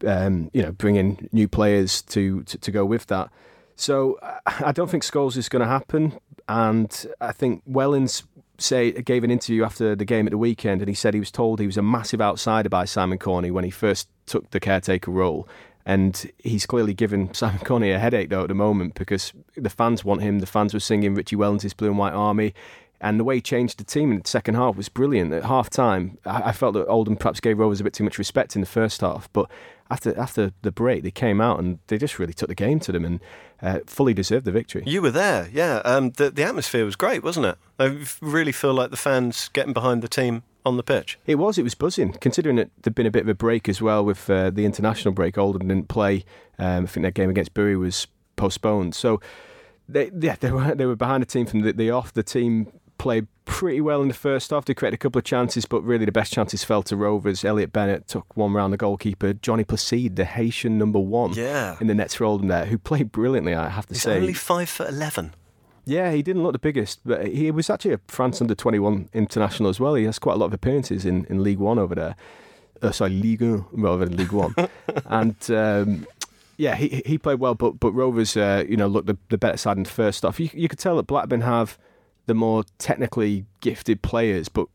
um, 0.07 0.51
you 0.53 0.63
know 0.63 0.73
bring 0.73 0.97
in 0.97 1.29
new 1.33 1.49
players 1.49 2.03
to, 2.03 2.43
to, 2.45 2.59
to 2.59 2.71
go 2.71 2.85
with 2.85 3.07
that. 3.07 3.31
So 3.77 4.19
I 4.47 4.73
don't 4.73 4.91
think 4.91 5.03
Scholes 5.03 5.37
is 5.37 5.49
going 5.49 5.61
to 5.61 5.69
happen, 5.69 6.19
and 6.49 7.07
I 7.21 7.33
think 7.33 7.63
Wellens 7.69 8.25
say 8.59 8.93
gave 8.93 9.25
an 9.25 9.31
interview 9.31 9.65
after 9.65 9.97
the 9.97 10.05
game 10.05 10.27
at 10.27 10.31
the 10.31 10.39
weekend, 10.39 10.81
and 10.81 10.89
he 10.89 10.95
said 10.95 11.15
he 11.15 11.21
was 11.21 11.31
told 11.31 11.61
he 11.61 11.67
was 11.67 11.77
a 11.77 11.83
massive 11.83 12.21
outsider 12.21 12.69
by 12.69 12.85
Simon 12.85 13.19
Corney 13.19 13.51
when 13.51 13.65
he 13.65 13.71
first 13.71 14.09
took 14.27 14.51
the 14.51 14.61
caretaker 14.61 15.11
role. 15.11 15.49
And 15.87 16.31
he's 16.39 16.65
clearly 16.65 16.95
given 16.95 17.35
Simon 17.35 17.61
Corney 17.61 17.91
a 17.91 17.99
headache 17.99 18.31
though 18.31 18.43
at 18.43 18.49
the 18.49 18.55
moment 18.55 18.95
because 18.95 19.33
the 19.57 19.71
fans 19.71 20.05
want 20.05 20.23
him. 20.23 20.39
The 20.39 20.47
fans 20.47 20.73
were 20.73 20.81
singing 20.81 21.15
Richie 21.15 21.37
Wellens' 21.37 21.77
Blue 21.77 21.89
and 21.89 21.99
White 21.99 22.15
Army. 22.15 22.55
And 23.01 23.21
the 23.21 23.25
way 23.25 23.35
he 23.35 23.41
changed 23.43 23.79
the 23.79 23.85
team 23.85 24.11
in 24.13 24.21
the 24.21 24.27
second 24.27 24.55
half 24.55 24.77
was 24.77 24.89
brilliant. 24.89 25.35
At 25.35 25.45
half 25.45 25.69
time, 25.69 26.17
I 26.25 26.53
felt 26.53 26.73
that 26.73 26.87
Oldham 26.87 27.17
perhaps 27.17 27.39
gave 27.39 27.59
Rovers 27.59 27.81
a 27.81 27.85
bit 27.85 27.93
too 27.93 28.05
much 28.05 28.17
respect 28.17 28.55
in 28.55 28.63
the 28.63 28.67
first 28.67 29.03
half. 29.03 29.31
But 29.35 29.51
after 29.91 30.19
after 30.19 30.53
the 30.63 30.73
break, 30.73 31.03
they 31.03 31.11
came 31.11 31.41
out 31.41 31.59
and 31.59 31.79
they 31.89 31.99
just 31.99 32.19
really 32.19 32.33
took 32.33 32.49
the 32.49 32.55
game 32.55 32.81
to 32.81 32.93
them 32.93 33.05
and 33.05 33.21
uh, 33.63 33.81
fully 33.87 34.15
deserved 34.15 34.45
the 34.45 34.53
victory. 34.53 34.83
You 34.87 35.03
were 35.03 35.11
there, 35.11 35.49
yeah. 35.53 35.83
Um, 35.85 36.11
the, 36.11 36.31
the 36.31 36.43
atmosphere 36.43 36.85
was 36.85 36.97
great, 36.97 37.23
wasn't 37.23 37.47
it? 37.47 37.59
I 37.79 38.05
really 38.21 38.53
feel 38.53 38.75
like 38.75 38.91
the 38.91 38.97
fans 38.97 39.49
getting 39.53 39.73
behind 39.73 40.03
the 40.03 40.09
team 40.09 40.43
on 40.65 40.77
the 40.77 40.83
pitch. 40.83 41.19
It 41.27 41.37
was. 41.37 41.59
It 41.59 41.63
was 41.63 41.75
buzzing, 41.75 42.13
considering 42.15 42.57
that 42.57 42.71
there'd 42.83 42.95
been 42.95 43.07
a 43.07 43.11
bit 43.11 43.23
of 43.23 43.29
a 43.29 43.35
break 43.35 43.69
as 43.69 43.83
well 43.83 44.05
with 44.05 44.29
uh, 44.31 44.51
the 44.51 44.65
international 44.65 45.13
break. 45.13 45.37
Oldham 45.37 45.69
didn't 45.69 45.89
play. 45.89 46.25
Um, 46.59 46.85
I 46.85 46.87
think 46.87 47.03
their 47.03 47.11
game 47.11 47.31
against 47.31 47.55
Bury 47.55 47.77
was 47.77 48.07
postponed. 48.37 48.95
So 48.95 49.21
they, 49.89 50.11
yeah, 50.19 50.37
they 50.41 50.51
were 50.51 50.75
they 50.75 50.87
were 50.87 50.97
behind 50.97 51.23
the 51.23 51.27
team 51.27 51.47
from 51.47 51.61
the, 51.61 51.73
the 51.73 51.91
off. 51.91 52.13
The 52.13 52.23
team 52.23 52.73
played 52.99 53.27
pretty 53.45 53.81
well 53.81 54.03
in 54.03 54.09
the 54.09 54.15
first 54.15 54.51
half. 54.51 54.65
They 54.65 54.75
created 54.75 54.95
a 54.95 54.99
couple 54.99 55.19
of 55.19 55.25
chances, 55.25 55.67
but 55.67 55.83
really 55.83 56.05
the 56.05 56.13
best 56.13 56.33
chances 56.33 56.65
fell 56.65 56.83
to 56.85 56.97
Rovers. 56.97 57.45
Elliott 57.45 57.73
Bennett 57.73 58.09
took 58.09 58.37
one 58.37 58.53
round 58.53 58.73
the 58.73 58.77
goalkeeper. 58.77 59.35
Johnny 59.35 59.65
Placide, 59.65 60.17
the 60.17 60.25
Haitian 60.25 60.79
number 60.79 60.99
one, 60.99 61.33
yeah. 61.35 61.77
in 61.81 61.87
the 61.87 61.95
nets 61.95 62.15
for 62.15 62.25
Oldham 62.25 62.49
there, 62.49 62.67
who 62.67 62.79
played 62.79 63.13
brilliantly. 63.13 63.55
I 63.55 63.69
have 63.69 63.87
to 63.87 63.95
He's 63.95 64.03
say, 64.03 64.17
only 64.17 64.33
five 64.33 64.69
foot 64.69 64.89
eleven. 64.89 65.35
Yeah, 65.87 66.13
he 66.13 66.23
didn't 66.23 66.43
look 66.43 66.53
the 66.53 66.59
biggest, 66.59 67.01
but 67.05 67.27
he 67.27 67.51
was 67.51 67.69
actually 67.69 67.93
a 67.93 68.01
France 68.09 68.41
under 68.41 68.55
21 68.55 69.11
international 69.13 69.69
as 69.69 69.79
well. 69.79 69.95
He 69.95 70.05
has 70.05 70.19
quite 70.19 70.33
a 70.33 70.37
lot 70.37 70.47
of 70.47 70.55
appearances 70.55 71.05
in, 71.05 71.27
in 71.27 71.43
League 71.43 71.59
One 71.59 71.79
over 71.79 71.95
there. 71.95 72.17
Uh, 72.81 72.91
sorry, 72.91 73.11
League 73.11 73.43
One 73.43 73.67
rather 73.73 74.07
than 74.07 74.17
League 74.17 74.33
One. 74.33 74.55
and 75.07 75.37
um, 75.51 76.07
yeah, 76.57 76.75
he 76.77 77.03
he 77.05 77.19
played 77.19 77.41
well, 77.41 77.55
but 77.55 77.81
but 77.81 77.93
Rovers, 77.93 78.37
uh, 78.37 78.65
you 78.69 78.77
know, 78.77 78.87
looked 78.87 79.07
the, 79.07 79.19
the 79.29 79.39
better 79.39 79.57
side 79.57 79.77
in 79.77 79.83
the 79.83 79.91
first 79.91 80.23
half. 80.23 80.41
You, 80.41 80.49
you 80.53 80.69
could 80.69 80.79
tell 80.79 80.97
that 80.97 81.07
Blackburn 81.07 81.43
have 81.43 81.79
the 82.27 82.35
more 82.35 82.65
technically 82.79 83.45
gifted 83.61 84.03
players, 84.03 84.49
but 84.49 84.67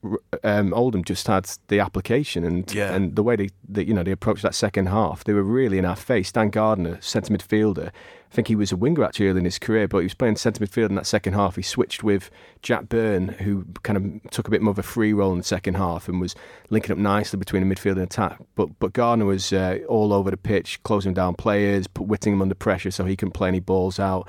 um, 0.44 0.74
Oldham 0.74 1.04
just 1.04 1.28
had 1.28 1.50
the 1.68 1.80
application 1.80 2.44
and 2.44 2.72
yeah. 2.74 2.94
and 2.94 3.16
the 3.16 3.24
way 3.24 3.36
they, 3.36 3.50
they 3.68 3.84
you 3.84 3.94
know 3.94 4.04
they 4.04 4.12
approached 4.12 4.44
that 4.44 4.56
second 4.56 4.88
half. 4.88 5.24
They 5.24 5.34
were 5.34 5.44
really 5.44 5.78
in 5.78 5.86
our 5.86 5.96
face. 5.96 6.32
Dan 6.32 6.50
Gardner, 6.50 7.00
centre 7.02 7.34
midfielder, 7.34 7.92
I 8.32 8.36
think 8.36 8.48
he 8.48 8.56
was 8.56 8.72
a 8.72 8.76
winger 8.76 9.04
actually 9.04 9.30
early 9.30 9.40
in 9.40 9.46
his 9.46 9.58
career, 9.58 9.88
but 9.88 10.00
he 10.00 10.04
was 10.04 10.14
playing 10.14 10.36
centre 10.36 10.64
midfield 10.64 10.90
in 10.90 10.96
that 10.96 11.08
second 11.08 11.34
half. 11.34 11.56
He 11.56 11.64
switched 11.64 12.04
with 12.04 12.30
Jack 12.62 12.88
Byrne, 12.88 13.30
who 13.30 13.66
kind 13.82 13.98
of 13.98 14.32
took 14.32 14.48
a 14.48 14.52
bit 14.52 14.62
more 14.62 14.72
of 14.72 14.78
a 14.78 14.84
free 14.84 15.14
role 15.14 15.32
in 15.32 15.40
the 15.40 15.44
second 15.44 15.76
half 15.76 16.08
and 16.08 16.22
was 16.22 16.36
linking 16.70 16.92
up 16.92 17.00
nicely 17.00 17.40
between 17.40 17.68
the 17.68 17.76
midfield 17.76 17.94
and 17.94 18.02
attack. 18.02 18.38
But 18.54 18.78
but 18.78 18.94
Gardner 18.94 19.26
was 19.26 19.52
uh, 19.52 19.80
all 19.88 20.14
over 20.14 20.30
the 20.30 20.38
pitch, 20.38 20.82
closing 20.84 21.16
down 21.16 21.34
players, 21.34 21.88
put 21.88 22.06
Whittingham 22.06 22.44
under 22.44 22.54
pressure 22.54 22.92
so 22.92 23.06
he 23.06 23.16
couldn't 23.16 23.34
play 23.34 23.48
any 23.48 23.60
balls 23.60 24.00
out. 24.00 24.28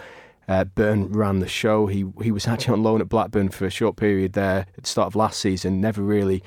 Uh, 0.50 0.64
Byrne 0.64 1.12
ran 1.12 1.38
the 1.38 1.46
show. 1.46 1.86
He 1.86 2.04
he 2.20 2.32
was 2.32 2.48
actually 2.48 2.74
on 2.74 2.82
loan 2.82 3.00
at 3.00 3.08
Blackburn 3.08 3.50
for 3.50 3.66
a 3.66 3.70
short 3.70 3.94
period 3.94 4.32
there 4.32 4.66
at 4.76 4.82
the 4.82 4.88
start 4.88 5.06
of 5.06 5.14
last 5.14 5.38
season. 5.38 5.80
Never 5.80 6.02
really 6.02 6.42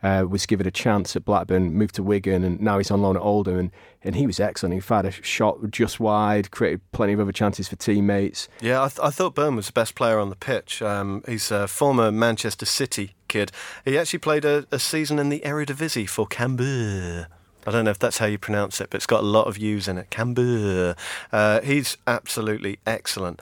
uh, 0.00 0.26
was 0.28 0.46
given 0.46 0.64
a 0.64 0.70
chance 0.70 1.16
at 1.16 1.24
Blackburn. 1.24 1.74
Moved 1.74 1.96
to 1.96 2.04
Wigan, 2.04 2.44
and 2.44 2.60
now 2.60 2.78
he's 2.78 2.92
on 2.92 3.02
loan 3.02 3.16
at 3.16 3.22
Oldham. 3.22 3.58
And, 3.58 3.70
and 4.04 4.14
he 4.14 4.28
was 4.28 4.38
excellent. 4.38 4.74
He 4.74 4.80
fired 4.80 5.06
a 5.06 5.10
shot 5.10 5.58
just 5.72 5.98
wide, 5.98 6.52
created 6.52 6.82
plenty 6.92 7.14
of 7.14 7.18
other 7.18 7.32
chances 7.32 7.66
for 7.66 7.74
teammates. 7.74 8.48
Yeah, 8.60 8.80
I, 8.80 8.88
th- 8.88 9.00
I 9.02 9.10
thought 9.10 9.34
Byrne 9.34 9.56
was 9.56 9.66
the 9.66 9.72
best 9.72 9.96
player 9.96 10.20
on 10.20 10.30
the 10.30 10.36
pitch. 10.36 10.80
Um, 10.80 11.24
he's 11.26 11.50
a 11.50 11.66
former 11.66 12.12
Manchester 12.12 12.64
City 12.64 13.16
kid. 13.26 13.50
He 13.84 13.98
actually 13.98 14.20
played 14.20 14.44
a, 14.44 14.66
a 14.70 14.78
season 14.78 15.18
in 15.18 15.30
the 15.30 15.40
Eredivisie 15.40 16.08
for 16.08 16.28
Cambuur. 16.28 17.26
I 17.68 17.70
don't 17.70 17.84
know 17.84 17.90
if 17.90 17.98
that's 17.98 18.16
how 18.16 18.24
you 18.24 18.38
pronounce 18.38 18.80
it, 18.80 18.88
but 18.88 18.96
it's 18.96 19.06
got 19.06 19.20
a 19.20 19.26
lot 19.26 19.46
of 19.46 19.58
U's 19.58 19.88
in 19.88 19.98
it. 19.98 20.08
Cambuur. 20.08 20.96
Uh, 21.30 21.60
he's 21.60 21.98
absolutely 22.06 22.78
excellent. 22.86 23.40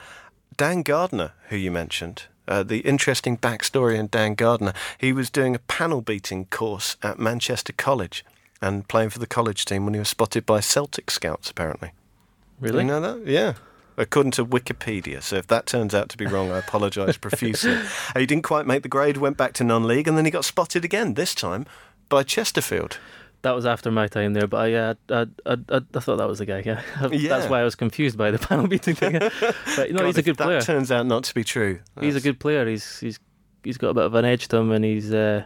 Dan 0.57 0.83
Gardner, 0.83 1.31
who 1.49 1.57
you 1.57 1.71
mentioned, 1.71 2.25
uh, 2.49 2.65
the 2.65 2.81
interesting 2.81 3.39
backstory 3.39 3.97
in 3.97 4.09
Dan 4.09 4.35
Gardner, 4.35 4.73
he 4.99 5.13
was 5.13 5.31
doing 5.31 5.55
a 5.55 5.61
panel 5.61 6.01
beating 6.01 6.47
course 6.47 6.97
at 7.05 7.21
Manchester 7.21 7.73
College 7.73 8.25
and 8.61 8.89
playing 8.89 9.11
for 9.11 9.21
the 9.21 9.29
college 9.29 9.65
team 9.65 9.85
when 9.85 9.95
he 9.95 10.01
was 10.01 10.09
spotted 10.09 10.45
by 10.45 10.59
Celtic 10.59 11.09
scouts, 11.09 11.49
apparently. 11.49 11.93
Really? 12.59 12.81
You 12.81 12.89
know 12.89 13.01
that? 13.01 13.25
Yeah. 13.29 13.55
According 13.97 14.33
to 14.33 14.45
Wikipedia. 14.45 15.23
So 15.23 15.37
if 15.37 15.47
that 15.47 15.67
turns 15.67 15.95
out 15.95 16.09
to 16.09 16.17
be 16.17 16.27
wrong, 16.27 16.51
I 16.51 16.59
apologise 16.59 17.17
profusely. 17.21 17.79
he 18.17 18.27
didn't 18.27 18.43
quite 18.43 18.67
make 18.67 18.83
the 18.83 18.89
grade, 18.89 19.19
went 19.19 19.37
back 19.37 19.53
to 19.55 19.65
non 19.65 19.85
league, 19.85 20.09
and 20.09 20.19
then 20.19 20.25
he 20.25 20.33
got 20.33 20.45
spotted 20.45 20.85
again, 20.85 21.15
this 21.15 21.33
time 21.33 21.65
by 22.09 22.25
Chesterfield 22.25 22.99
that 23.47 23.55
was 23.55 23.65
after 23.65 23.93
my 23.93 24.09
time 24.09 24.33
there, 24.33 24.49
but 24.49 24.57
I, 24.57 24.75
uh, 24.75 24.95
I, 25.09 25.27
I, 25.47 25.57
I, 25.69 25.81
I, 25.95 26.01
thought 26.01 26.17
that 26.17 26.27
was 26.27 26.41
the 26.41 26.47
guy. 26.47 26.65
Yeah. 26.67 26.83
yeah. 27.13 27.29
that's 27.29 27.49
why 27.49 27.61
I 27.61 27.63
was 27.63 27.77
confused 27.77 28.19
by 28.19 28.33
the 28.33 28.39
panel 28.49 28.67
beating 28.67 28.97
thing. 28.97 29.13
But 29.77 29.93
no, 29.93 29.99
God, 29.99 30.07
he's 30.07 30.19
a 30.19 30.23
good 30.23 30.37
that 30.37 30.45
player. 30.45 30.59
That 30.59 30.67
turns 30.67 30.91
out 30.91 31.07
not 31.07 31.23
to 31.25 31.35
be 31.35 31.45
true. 31.45 31.79
That's... 31.95 32.05
He's 32.05 32.17
a 32.17 32.21
good 32.21 32.41
player. 32.41 32.67
He's 32.67 32.99
he's 32.99 33.21
he's 33.63 33.79
got 33.79 33.91
a 33.91 33.95
bit 33.95 34.03
of 34.03 34.15
an 34.17 34.25
edge 34.25 34.49
to 34.49 34.57
him, 34.57 34.73
and 34.73 34.85
he's 34.85 35.15
uh, 35.15 35.45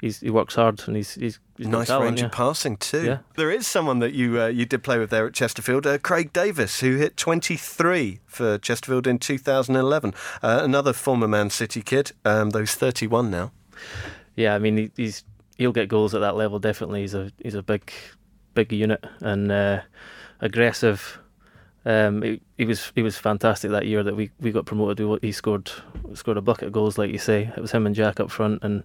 he's 0.00 0.20
he 0.20 0.30
works 0.30 0.54
hard, 0.54 0.80
and 0.86 0.94
he's 0.94 1.14
he's, 1.14 1.40
he's 1.56 1.66
nice 1.66 1.88
talent, 1.88 2.04
range 2.04 2.20
yeah. 2.20 2.26
of 2.26 2.32
passing 2.32 2.76
too. 2.76 3.04
Yeah. 3.04 3.18
There 3.34 3.50
is 3.50 3.66
someone 3.66 3.98
that 3.98 4.12
you 4.12 4.40
uh, 4.40 4.46
you 4.46 4.64
did 4.64 4.84
play 4.84 4.98
with 4.98 5.10
there 5.10 5.26
at 5.26 5.34
Chesterfield, 5.34 5.84
uh, 5.84 5.98
Craig 5.98 6.32
Davies, 6.32 6.78
who 6.78 6.94
hit 6.94 7.16
23 7.16 8.20
for 8.26 8.56
Chesterfield 8.58 9.08
in 9.08 9.18
2011. 9.18 10.14
Uh, 10.44 10.60
another 10.62 10.92
former 10.92 11.26
Man 11.26 11.50
City 11.50 11.82
kid, 11.82 12.12
um, 12.24 12.50
though 12.50 12.60
he's 12.60 12.76
31 12.76 13.32
now. 13.32 13.50
Yeah, 14.36 14.54
I 14.54 14.60
mean 14.60 14.76
he, 14.76 14.90
he's 14.96 15.24
he'll 15.56 15.72
get 15.72 15.88
goals 15.88 16.14
at 16.14 16.20
that 16.20 16.36
level. 16.36 16.58
Definitely, 16.58 17.02
he's 17.02 17.14
a 17.14 17.32
he's 17.42 17.54
a 17.54 17.62
big 17.62 17.92
big 18.54 18.72
unit 18.72 19.04
and 19.20 19.50
uh, 19.50 19.82
aggressive. 20.40 21.18
Um, 21.84 22.22
he, 22.22 22.40
he, 22.58 22.64
was 22.64 22.90
he 22.96 23.02
was 23.02 23.16
fantastic 23.16 23.70
that 23.70 23.86
year 23.86 24.02
that 24.02 24.16
we, 24.16 24.32
we 24.40 24.50
got 24.50 24.66
promoted. 24.66 25.22
He 25.22 25.30
scored 25.30 25.70
scored 26.14 26.36
a 26.36 26.42
bucket 26.42 26.66
of 26.66 26.72
goals, 26.72 26.98
like 26.98 27.12
you 27.12 27.18
say. 27.18 27.52
It 27.56 27.60
was 27.60 27.70
him 27.70 27.86
and 27.86 27.94
Jack 27.94 28.18
up 28.18 28.30
front, 28.30 28.64
and 28.64 28.82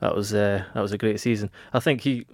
that 0.00 0.14
was 0.14 0.32
uh, 0.32 0.64
that 0.72 0.80
was 0.80 0.92
a 0.92 0.98
great 0.98 1.18
season. 1.20 1.50
I 1.72 1.80
think 1.80 2.02
he 2.02 2.26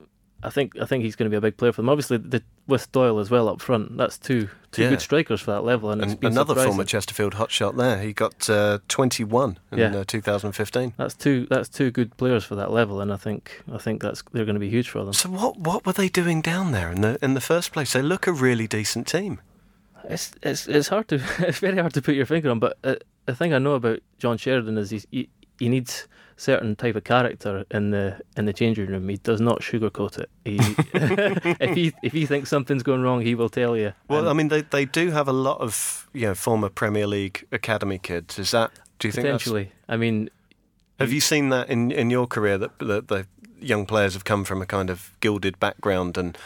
I 0.45 0.51
think 0.51 0.79
I 0.81 0.85
think 0.85 1.05
he's 1.05 1.17
going 1.17 1.31
to 1.31 1.31
be 1.31 1.37
a 1.39 1.41
big 1.41 1.57
player 1.57 1.73
for 1.73 1.81
them. 1.83 1.89
Obviously, 1.89 2.19
the, 2.19 2.43
with 2.67 2.93
Doyle 2.93 3.19
as 3.19 3.31
well 3.31 3.49
up 3.49 3.61
front, 3.63 3.97
that's 3.97 4.19
two 4.19 4.49
two 4.73 4.83
Yeah. 4.83 4.91
good 4.91 5.01
strikers 5.01 5.41
for 5.41 5.53
that 5.53 5.63
level. 5.65 5.91
And, 5.91 6.03
it's 6.03 6.13
And 6.15 6.25
another 6.25 6.51
surprising. 6.51 6.71
former 6.73 6.85
Chesterfield 6.85 7.35
hotshot 7.35 7.77
there. 7.77 8.01
He 8.03 8.13
got 8.13 8.51
uh, 8.51 8.79
21 8.89 9.59
in 9.73 9.79
Yeah. 9.79 9.97
uh, 9.97 10.05
2015. 10.07 10.93
That's 10.99 11.15
two 11.15 11.47
that's 11.49 11.69
two 11.69 11.91
good 11.91 12.17
players 12.17 12.45
for 12.45 12.55
that 12.57 12.71
level, 12.71 13.01
and 13.01 13.13
I 13.13 13.17
think 13.17 13.63
I 13.73 13.79
think 13.79 14.03
that's 14.03 14.23
they're 14.33 14.45
going 14.45 14.55
to 14.55 14.61
be 14.61 14.71
huge 14.71 14.89
for 14.91 15.03
them. 15.05 15.13
So 15.15 15.31
what 15.31 15.59
what 15.59 15.87
were 15.87 15.93
they 15.95 16.09
doing 16.09 16.43
down 16.43 16.73
there 16.73 16.91
in 16.93 17.01
the 17.01 17.19
in 17.23 17.35
the 17.35 17.41
first 17.41 17.73
place? 17.73 17.93
They 17.95 18.03
look 18.03 18.27
a 18.27 18.33
really 18.33 18.67
decent 18.67 19.07
team. 19.07 19.41
It's 20.09 20.33
it's 20.43 20.69
it's 20.69 20.89
hard 20.89 21.09
to 21.09 21.17
it's 21.39 21.59
very 21.61 21.79
hard 21.79 21.95
to 21.95 22.03
put 22.03 22.15
your 22.15 22.27
finger 22.27 22.51
on, 22.51 22.59
but 22.59 22.77
uh, 22.85 22.97
the 23.27 23.35
thing 23.35 23.55
I 23.55 23.59
know 23.59 23.75
about 23.75 24.01
John 24.19 24.37
Sheridan 24.37 24.77
is 24.77 24.91
he's, 24.91 25.07
he 25.11 25.29
he 25.59 25.69
needs 25.71 26.07
certain 26.37 26.77
type 26.77 26.97
of 26.97 27.05
character 27.05 27.65
in 27.71 27.91
the 27.91 28.21
in 28.37 28.45
the 28.45 28.53
changing 28.53 28.87
room. 28.87 29.09
He 29.09 29.17
does 29.19 29.41
not 29.41 29.61
sugarcoat 29.61 30.19
it. 30.19 30.31
He, 30.45 30.57
if 31.61 31.75
he 31.77 31.93
if 32.03 32.13
he 32.13 32.27
thinks 32.27 32.51
something's 32.51 32.83
going 32.83 33.03
wrong, 33.03 33.21
he 33.21 33.35
will 33.35 33.49
tell 33.49 33.77
you. 33.77 33.93
Well, 34.09 34.21
And 34.21 34.29
I 34.29 34.33
mean, 34.33 34.49
they 34.49 34.63
they 34.63 34.85
do 34.85 35.11
have 35.11 35.29
a 35.29 35.33
lot 35.33 35.61
of 35.61 36.09
you 36.13 36.27
know 36.27 36.35
former 36.35 36.69
Premier 36.69 37.07
League 37.07 37.47
academy 37.53 37.99
kids. 37.99 38.39
Is 38.39 38.51
that? 38.51 38.73
Do 38.99 39.09
you 39.09 39.13
think? 39.13 39.27
Potentially, 39.27 39.73
I 39.89 39.97
mean, 39.97 40.31
have 40.99 41.13
you 41.13 41.21
seen 41.21 41.49
that 41.51 41.69
in 41.69 41.91
in 41.91 42.11
your 42.11 42.27
career 42.27 42.59
that 42.59 42.79
that 42.79 43.09
the 43.09 43.27
young 43.61 43.87
players 43.87 44.15
have 44.15 44.25
come 44.25 44.45
from 44.45 44.61
a 44.61 44.67
kind 44.67 44.91
of 44.91 45.13
gilded 45.21 45.59
background 45.59 46.19
and 46.19 46.37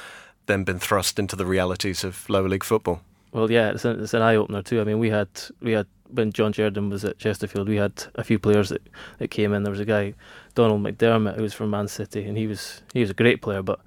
then 0.46 0.64
been 0.64 0.79
thrust 0.79 1.18
into 1.18 1.37
the 1.37 1.44
realities 1.44 2.05
of 2.05 2.29
lower 2.29 2.48
league 2.48 2.64
football? 2.64 3.01
well, 3.33 3.51
yeah, 3.51 3.70
it's 3.70 3.85
an, 3.85 4.03
it's 4.03 4.14
an 4.14 4.22
eye 4.22 4.37
opener 4.37 4.62
too. 4.62 4.81
I 4.81 4.85
mean, 4.85 4.98
we 4.98 5.11
had 5.11 5.29
we 5.61 5.72
had 5.72 5.87
when 6.10 6.32
John 6.32 6.52
Sheridan 6.52 6.90
was 6.90 7.04
at 7.04 7.18
Chesterfield, 7.18 7.68
we 7.68 7.76
had 7.76 7.92
a 8.14 8.24
few 8.24 8.38
players 8.38 8.68
that, 8.70 8.82
that 9.18 9.28
came 9.28 9.52
in. 9.52 9.62
There 9.62 9.70
was 9.70 9.80
a 9.80 9.84
guy, 9.84 10.14
Donal 10.54 10.78
McDermott, 10.78 11.36
who 11.36 11.42
was 11.42 11.54
from 11.54 11.70
Man 11.70 11.88
City, 11.88 12.24
and 12.24 12.36
he 12.38 12.46
was 12.46 12.82
he 12.92 13.00
was 13.00 13.10
a 13.10 13.14
great 13.14 13.40
player, 13.42 13.62
but. 13.62 13.80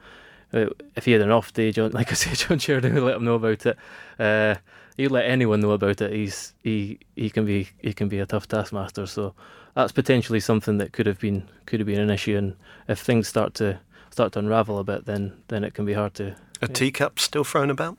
uh, 0.54 0.68
If 0.96 1.06
he 1.06 1.14
had 1.14 1.22
an 1.22 1.32
off 1.32 1.54
day, 1.54 1.72
John, 1.72 1.92
like 2.00 2.12
I 2.12 2.16
say, 2.16 2.34
John 2.34 2.60
Sheridan 2.60 2.94
would 2.94 3.04
let 3.04 3.16
him 3.16 3.26
know 3.26 3.36
about 3.36 3.66
it. 3.66 3.78
Uh, 4.20 4.56
he'd 4.98 5.08
let 5.12 5.26
anyone 5.26 5.60
know 5.62 5.72
about 5.72 6.02
it. 6.02 6.12
He's 6.14 6.54
he 6.64 7.00
he 7.16 7.30
can 7.30 7.46
be 7.46 7.70
he 7.82 7.94
can 7.94 8.08
be 8.10 8.20
a 8.20 8.26
tough 8.26 8.48
taskmaster. 8.48 9.06
So 9.08 9.34
that's 9.76 9.94
potentially 9.94 10.40
something 10.42 10.78
that 10.80 10.92
could 10.92 11.08
have 11.08 11.20
been 11.20 11.44
could 11.66 11.80
have 11.80 11.88
been 11.88 12.00
an 12.02 12.10
issue. 12.10 12.38
And 12.38 12.56
if 12.88 13.00
things 13.00 13.28
start 13.30 13.54
to 13.56 13.80
start 14.10 14.34
to 14.34 14.40
unravel 14.40 14.78
a 14.80 14.84
bit, 14.84 15.06
then 15.06 15.34
then 15.48 15.64
it 15.64 15.74
can 15.74 15.86
be 15.86 15.94
hard 15.94 16.14
to. 16.16 16.36
A 16.62 16.68
Yeah. 16.68 16.74
teacup 16.74 17.18
still 17.20 17.44
thrown 17.46 17.70
about? 17.72 17.98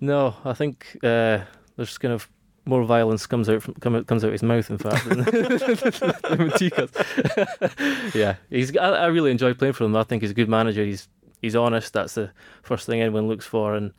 No, 0.00 0.36
I 0.44 0.54
think 0.54 0.96
uh, 1.02 1.40
there's 1.76 1.98
kind 1.98 2.14
of 2.14 2.28
more 2.70 2.84
violence 2.84 3.26
comes 3.26 3.48
out 3.48 3.62
from 3.62 3.74
come 3.74 4.02
comes 4.04 4.24
out 4.24 4.32
his 4.32 4.42
mouth. 4.42 4.70
In 4.70 4.78
fact, 4.78 5.06
than, 5.08 5.18
than 5.24 6.50
Tikas. 6.56 8.14
yeah, 8.14 8.36
he's. 8.48 8.74
I, 8.76 8.90
I 8.90 9.06
really 9.06 9.30
enjoy 9.30 9.52
playing 9.52 9.74
for 9.74 9.84
him. 9.84 9.94
I 9.96 10.04
think 10.04 10.22
he's 10.22 10.30
a 10.30 10.34
good 10.34 10.48
manager. 10.48 10.84
He's 10.84 11.08
he's 11.42 11.56
honest. 11.56 11.92
That's 11.92 12.14
the 12.14 12.30
first 12.62 12.86
thing 12.86 13.02
anyone 13.02 13.28
looks 13.28 13.44
for, 13.44 13.74
and 13.74 13.92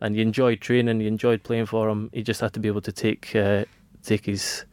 and 0.00 0.16
you 0.16 0.22
enjoyed 0.22 0.60
training, 0.60 1.00
you 1.00 1.06
enjoyed 1.06 1.44
playing 1.44 1.66
for 1.66 1.88
him. 1.88 2.10
He 2.12 2.22
just 2.22 2.40
had 2.40 2.52
to 2.54 2.60
be 2.60 2.68
able 2.68 2.80
to 2.80 2.92
take 2.92 3.36
uh, 3.36 3.64
take 4.02 4.26
his 4.26 4.64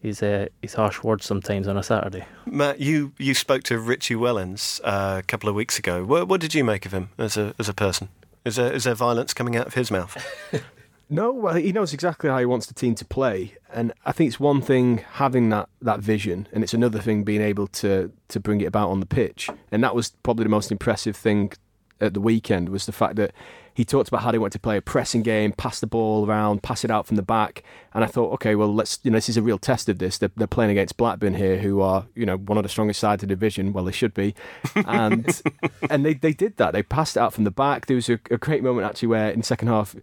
his 0.00 0.22
uh, 0.22 0.46
his 0.62 0.74
harsh 0.74 1.02
words 1.02 1.24
sometimes 1.24 1.68
on 1.68 1.76
a 1.76 1.82
Saturday. 1.82 2.26
Matt, 2.46 2.80
you, 2.80 3.12
you 3.18 3.34
spoke 3.34 3.62
to 3.64 3.78
Richie 3.78 4.14
Wellens 4.14 4.80
uh, 4.84 5.18
a 5.18 5.22
couple 5.22 5.48
of 5.48 5.54
weeks 5.54 5.78
ago. 5.78 6.04
What, 6.04 6.28
what 6.28 6.40
did 6.40 6.54
you 6.54 6.64
make 6.64 6.86
of 6.86 6.92
him 6.92 7.10
as 7.18 7.36
a 7.36 7.54
as 7.58 7.68
a 7.68 7.74
person? 7.74 8.08
Is 8.44 8.56
there 8.56 8.72
is 8.72 8.84
there 8.84 8.94
violence 8.94 9.34
coming 9.34 9.56
out 9.56 9.66
of 9.66 9.74
his 9.74 9.90
mouth? 9.90 10.16
No, 11.08 11.32
well, 11.32 11.54
he 11.54 11.72
knows 11.72 11.92
exactly 11.92 12.28
how 12.28 12.38
he 12.38 12.46
wants 12.46 12.66
the 12.66 12.74
team 12.74 12.96
to 12.96 13.04
play, 13.04 13.54
and 13.72 13.92
I 14.04 14.10
think 14.10 14.28
it's 14.28 14.40
one 14.40 14.60
thing 14.60 15.04
having 15.12 15.50
that, 15.50 15.68
that 15.80 16.00
vision, 16.00 16.48
and 16.52 16.64
it's 16.64 16.74
another 16.74 16.98
thing 16.98 17.22
being 17.22 17.42
able 17.42 17.68
to 17.68 18.10
to 18.28 18.40
bring 18.40 18.60
it 18.60 18.66
about 18.66 18.90
on 18.90 18.98
the 18.98 19.06
pitch. 19.06 19.48
And 19.70 19.84
that 19.84 19.94
was 19.94 20.10
probably 20.24 20.42
the 20.44 20.50
most 20.50 20.72
impressive 20.72 21.16
thing 21.16 21.52
at 22.00 22.14
the 22.14 22.20
weekend 22.20 22.68
was 22.68 22.86
the 22.86 22.92
fact 22.92 23.16
that 23.16 23.32
he 23.72 23.84
talked 23.84 24.08
about 24.08 24.22
how 24.22 24.30
they 24.30 24.38
wanted 24.38 24.52
to 24.52 24.58
play 24.58 24.78
a 24.78 24.82
pressing 24.82 25.22
game, 25.22 25.52
pass 25.52 25.80
the 25.80 25.86
ball 25.86 26.26
around, 26.26 26.62
pass 26.62 26.82
it 26.82 26.90
out 26.90 27.06
from 27.06 27.16
the 27.16 27.22
back. 27.22 27.62
And 27.92 28.02
I 28.02 28.06
thought, 28.06 28.32
okay, 28.34 28.54
well, 28.54 28.74
let's 28.74 28.98
you 29.02 29.10
know 29.10 29.16
this 29.16 29.28
is 29.28 29.36
a 29.36 29.42
real 29.42 29.58
test 29.58 29.90
of 29.90 29.98
this. 29.98 30.16
They're, 30.16 30.30
they're 30.34 30.46
playing 30.46 30.70
against 30.70 30.96
Blackburn 30.96 31.34
here, 31.34 31.58
who 31.58 31.82
are 31.82 32.06
you 32.14 32.24
know 32.24 32.36
one 32.36 32.56
of 32.56 32.62
the 32.62 32.70
strongest 32.70 33.00
sides 33.00 33.22
of 33.22 33.28
the 33.28 33.34
division. 33.34 33.72
Well, 33.72 33.84
they 33.84 33.92
should 33.92 34.14
be, 34.14 34.34
and 34.74 35.42
and 35.90 36.04
they 36.06 36.14
they 36.14 36.32
did 36.32 36.56
that. 36.56 36.72
They 36.72 36.82
passed 36.82 37.16
it 37.16 37.20
out 37.20 37.34
from 37.34 37.44
the 37.44 37.50
back. 37.50 37.86
There 37.86 37.96
was 37.96 38.08
a, 38.08 38.18
a 38.30 38.38
great 38.38 38.62
moment 38.62 38.86
actually 38.86 39.08
where 39.08 39.30
in 39.30 39.40
the 39.40 39.46
second 39.46 39.68
half. 39.68 39.94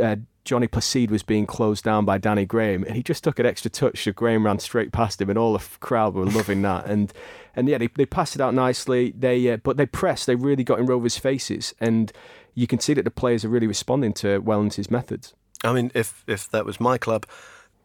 Uh, 0.00 0.16
Johnny 0.44 0.68
Placide 0.68 1.10
was 1.10 1.22
being 1.22 1.46
closed 1.46 1.84
down 1.84 2.04
by 2.04 2.18
Danny 2.18 2.46
Graham, 2.46 2.82
and 2.84 2.96
he 2.96 3.02
just 3.02 3.22
took 3.22 3.38
an 3.38 3.46
extra 3.46 3.70
touch. 3.70 4.04
So 4.04 4.12
Graham 4.12 4.46
ran 4.46 4.58
straight 4.58 4.90
past 4.92 5.20
him, 5.20 5.28
and 5.28 5.38
all 5.38 5.52
the 5.52 5.64
crowd 5.80 6.14
were 6.14 6.24
loving 6.24 6.62
that. 6.62 6.86
And 6.86 7.12
and 7.54 7.68
yeah, 7.68 7.78
they, 7.78 7.88
they 7.88 8.06
passed 8.06 8.34
it 8.34 8.40
out 8.40 8.54
nicely. 8.54 9.12
They 9.16 9.50
uh, 9.50 9.58
but 9.58 9.76
they 9.76 9.86
pressed. 9.86 10.26
They 10.26 10.34
really 10.34 10.64
got 10.64 10.78
in 10.78 10.86
Rovers' 10.86 11.18
faces, 11.18 11.74
and 11.80 12.12
you 12.54 12.66
can 12.66 12.80
see 12.80 12.94
that 12.94 13.04
the 13.04 13.10
players 13.10 13.44
are 13.44 13.48
really 13.48 13.66
responding 13.66 14.12
to 14.14 14.40
Wellens' 14.40 14.90
methods. 14.90 15.34
I 15.62 15.72
mean, 15.72 15.90
if 15.94 16.24
if 16.26 16.48
that 16.50 16.64
was 16.64 16.80
my 16.80 16.96
club, 16.96 17.26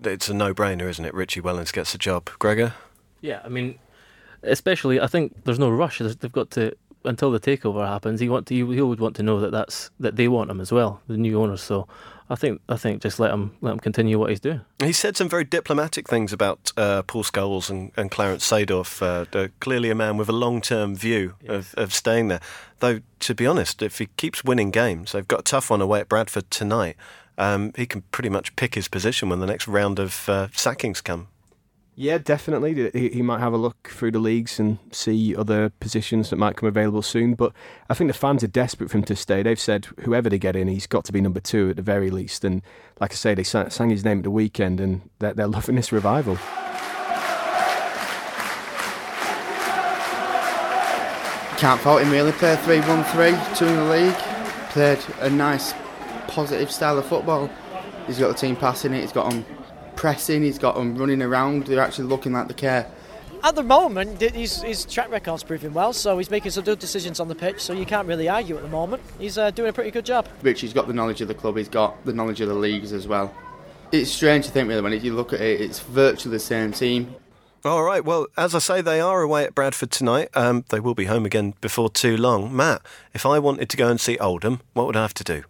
it's 0.01 0.29
a 0.29 0.33
no-brainer, 0.33 0.89
isn't 0.89 1.05
it? 1.05 1.13
Richie 1.13 1.41
Wellens 1.41 1.73
gets 1.73 1.91
the 1.91 1.97
job. 1.97 2.29
Gregor, 2.39 2.73
Yeah, 3.21 3.41
I 3.43 3.49
mean, 3.49 3.79
especially 4.43 4.99
I 4.99 5.07
think 5.07 5.43
there's 5.43 5.59
no 5.59 5.69
rush. 5.69 5.99
They've 5.99 6.31
got 6.31 6.51
to 6.51 6.73
until 7.05 7.31
the 7.31 7.39
takeover 7.39 7.87
happens. 7.87 8.19
He 8.19 8.29
want 8.29 8.47
to, 8.47 8.55
he 8.55 8.63
would 8.63 8.99
want 8.99 9.15
to 9.17 9.23
know 9.23 9.39
that 9.39 9.51
that's 9.51 9.89
that 9.99 10.15
they 10.15 10.27
want 10.27 10.49
him 10.49 10.59
as 10.59 10.71
well, 10.71 11.01
the 11.07 11.17
new 11.17 11.41
owners. 11.41 11.61
So 11.61 11.87
I 12.29 12.35
think 12.35 12.61
I 12.67 12.75
think 12.75 13.01
just 13.01 13.19
let 13.19 13.31
him 13.31 13.55
let 13.61 13.73
him 13.73 13.79
continue 13.79 14.17
what 14.17 14.29
he's 14.29 14.39
doing. 14.39 14.61
he 14.83 14.91
said 14.91 15.15
some 15.15 15.29
very 15.29 15.43
diplomatic 15.43 16.07
things 16.07 16.33
about 16.33 16.71
uh, 16.75 17.03
Paul 17.03 17.23
Scholes 17.23 17.69
and, 17.69 17.91
and 17.95 18.09
Clarence 18.09 18.49
Seedorf. 18.49 19.01
Uh, 19.01 19.47
clearly 19.59 19.89
a 19.89 19.95
man 19.95 20.17
with 20.17 20.29
a 20.29 20.33
long-term 20.33 20.95
view 20.95 21.35
of, 21.47 21.73
of 21.77 21.93
staying 21.93 22.29
there. 22.29 22.41
Though, 22.79 23.01
to 23.19 23.35
be 23.35 23.45
honest, 23.45 23.81
if 23.81 23.99
he 23.99 24.07
keeps 24.17 24.43
winning 24.43 24.71
games, 24.71 25.11
they've 25.11 25.27
got 25.27 25.41
a 25.41 25.43
tough 25.43 25.69
one 25.69 25.81
away 25.81 25.99
at 25.99 26.09
Bradford 26.09 26.49
tonight. 26.49 26.95
Um, 27.37 27.73
he 27.75 27.85
can 27.85 28.01
pretty 28.11 28.29
much 28.29 28.55
pick 28.55 28.75
his 28.75 28.87
position 28.87 29.29
when 29.29 29.39
the 29.39 29.45
next 29.45 29.67
round 29.67 29.99
of 29.99 30.27
uh, 30.29 30.47
sackings 30.53 31.03
come. 31.03 31.27
Yeah, 31.97 32.17
definitely. 32.17 32.91
He, 32.91 33.09
he 33.09 33.21
might 33.21 33.39
have 33.39 33.53
a 33.53 33.57
look 33.57 33.87
through 33.87 34.11
the 34.11 34.19
leagues 34.19 34.59
and 34.59 34.79
see 34.91 35.33
other 35.33 35.69
positions 35.79 36.29
that 36.29 36.35
might 36.35 36.57
come 36.57 36.67
available 36.67 37.01
soon. 37.01 37.35
But 37.35 37.53
I 37.89 37.93
think 37.93 38.09
the 38.09 38.17
fans 38.17 38.43
are 38.43 38.47
desperate 38.47 38.91
for 38.91 38.97
him 38.97 39.05
to 39.05 39.15
stay. 39.15 39.41
They've 39.41 39.59
said 39.59 39.85
whoever 40.01 40.29
they 40.29 40.37
get 40.37 40.57
in, 40.57 40.67
he's 40.67 40.87
got 40.87 41.05
to 41.05 41.13
be 41.13 41.21
number 41.21 41.39
two 41.39 41.69
at 41.69 41.77
the 41.77 41.81
very 41.81 42.09
least. 42.09 42.43
And 42.43 42.61
like 42.99 43.13
I 43.13 43.15
say, 43.15 43.33
they 43.33 43.43
sang, 43.43 43.89
his 43.89 44.03
name 44.03 44.17
at 44.19 44.23
the 44.25 44.31
weekend, 44.31 44.81
and 44.81 45.09
they're, 45.19 45.33
they're 45.33 45.47
loving 45.47 45.75
this 45.75 45.93
revival. 45.93 46.35
Can't 51.57 51.79
fault 51.79 52.01
him 52.01 52.11
really. 52.11 52.33
Played 52.33 52.59
3 52.59 52.81
1 52.81 53.03
3, 53.05 53.37
two 53.55 53.65
in 53.65 53.75
the 53.77 53.85
league. 53.85 54.15
Played 54.71 54.99
a 55.21 55.29
nice, 55.29 55.73
positive 56.27 56.69
style 56.69 56.97
of 56.97 57.05
football. 57.05 57.49
He's 58.05 58.19
got 58.19 58.27
the 58.27 58.33
team 58.33 58.57
passing 58.57 58.93
it, 58.93 58.99
he's 58.99 59.13
got 59.13 59.29
them 59.29 59.45
pressing, 59.95 60.43
he's 60.43 60.59
got 60.59 60.75
them 60.75 60.95
running 60.95 61.21
around. 61.21 61.67
They're 61.67 61.79
actually 61.79 62.07
looking 62.07 62.33
like 62.33 62.47
they 62.47 62.53
care. 62.53 62.91
At 63.43 63.55
the 63.55 63.63
moment, 63.63 64.21
his, 64.21 64.63
his 64.63 64.85
track 64.85 65.11
record's 65.11 65.43
proving 65.43 65.73
well, 65.73 65.93
so 65.93 66.17
he's 66.17 66.31
making 66.31 66.51
some 66.51 66.63
good 66.63 66.79
decisions 66.79 67.19
on 67.19 67.27
the 67.27 67.35
pitch, 67.35 67.59
so 67.59 67.73
you 67.73 67.85
can't 67.85 68.07
really 68.07 68.27
argue 68.27 68.55
at 68.55 68.63
the 68.63 68.69
moment. 68.69 69.03
He's 69.19 69.37
uh, 69.37 69.51
doing 69.51 69.69
a 69.69 69.73
pretty 69.73 69.91
good 69.91 70.05
job. 70.05 70.27
Richie's 70.41 70.73
got 70.73 70.87
the 70.87 70.93
knowledge 70.93 71.21
of 71.21 71.27
the 71.27 71.35
club, 71.35 71.57
he's 71.57 71.69
got 71.69 72.03
the 72.05 72.13
knowledge 72.13 72.41
of 72.41 72.47
the 72.47 72.55
leagues 72.55 72.91
as 72.91 73.07
well. 73.07 73.33
It's 73.91 74.09
strange 74.09 74.45
to 74.45 74.51
think, 74.51 74.67
really, 74.67 74.81
when 74.81 74.99
you 74.99 75.13
look 75.13 75.31
at 75.31 75.41
it, 75.41 75.61
it's 75.61 75.79
virtually 75.79 76.33
the 76.33 76.39
same 76.39 76.71
team. 76.71 77.13
All 77.63 77.83
right. 77.83 78.05
Well, 78.05 78.27
as 78.37 78.53
I 78.53 78.59
say, 78.59 78.81
they 78.81 78.99
are 78.99 79.21
away 79.21 79.43
at 79.43 79.55
Bradford 79.55 79.89
tonight. 79.89 80.29
Um, 80.35 80.65
they 80.69 80.79
will 80.79 80.93
be 80.93 81.05
home 81.05 81.25
again 81.25 81.55
before 81.61 81.89
too 81.89 82.15
long. 82.15 82.55
Matt, 82.55 82.81
if 83.13 83.25
I 83.25 83.39
wanted 83.39 83.69
to 83.69 83.77
go 83.77 83.87
and 83.87 83.99
see 83.99 84.19
Oldham, 84.19 84.61
what 84.73 84.85
would 84.85 84.95
I 84.95 85.01
have 85.01 85.15
to 85.15 85.23
do? 85.23 85.43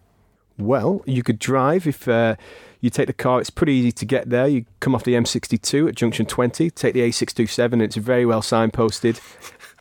Well, 0.58 1.04
you 1.06 1.24
could 1.24 1.39
drive 1.39 1.86
if 1.86 2.08
uh, 2.08 2.38
you 2.86 2.92
take 2.92 3.08
the 3.08 3.14
car. 3.14 3.42
It's 3.42 3.50
pretty 3.50 3.74
easy 3.74 3.92
to 3.92 4.06
get 4.06 4.30
there. 4.30 4.48
You 4.48 4.64
come 4.80 4.94
off 4.94 5.04
the 5.04 5.16
M62 5.16 5.90
at 5.90 5.96
junction 5.96 6.28
20, 6.28 6.70
take 6.70 6.94
the 6.94 7.02
A627. 7.02 7.82
It's 7.82 7.96
very 7.96 8.28
well 8.28 8.42
signposted. 8.42 9.20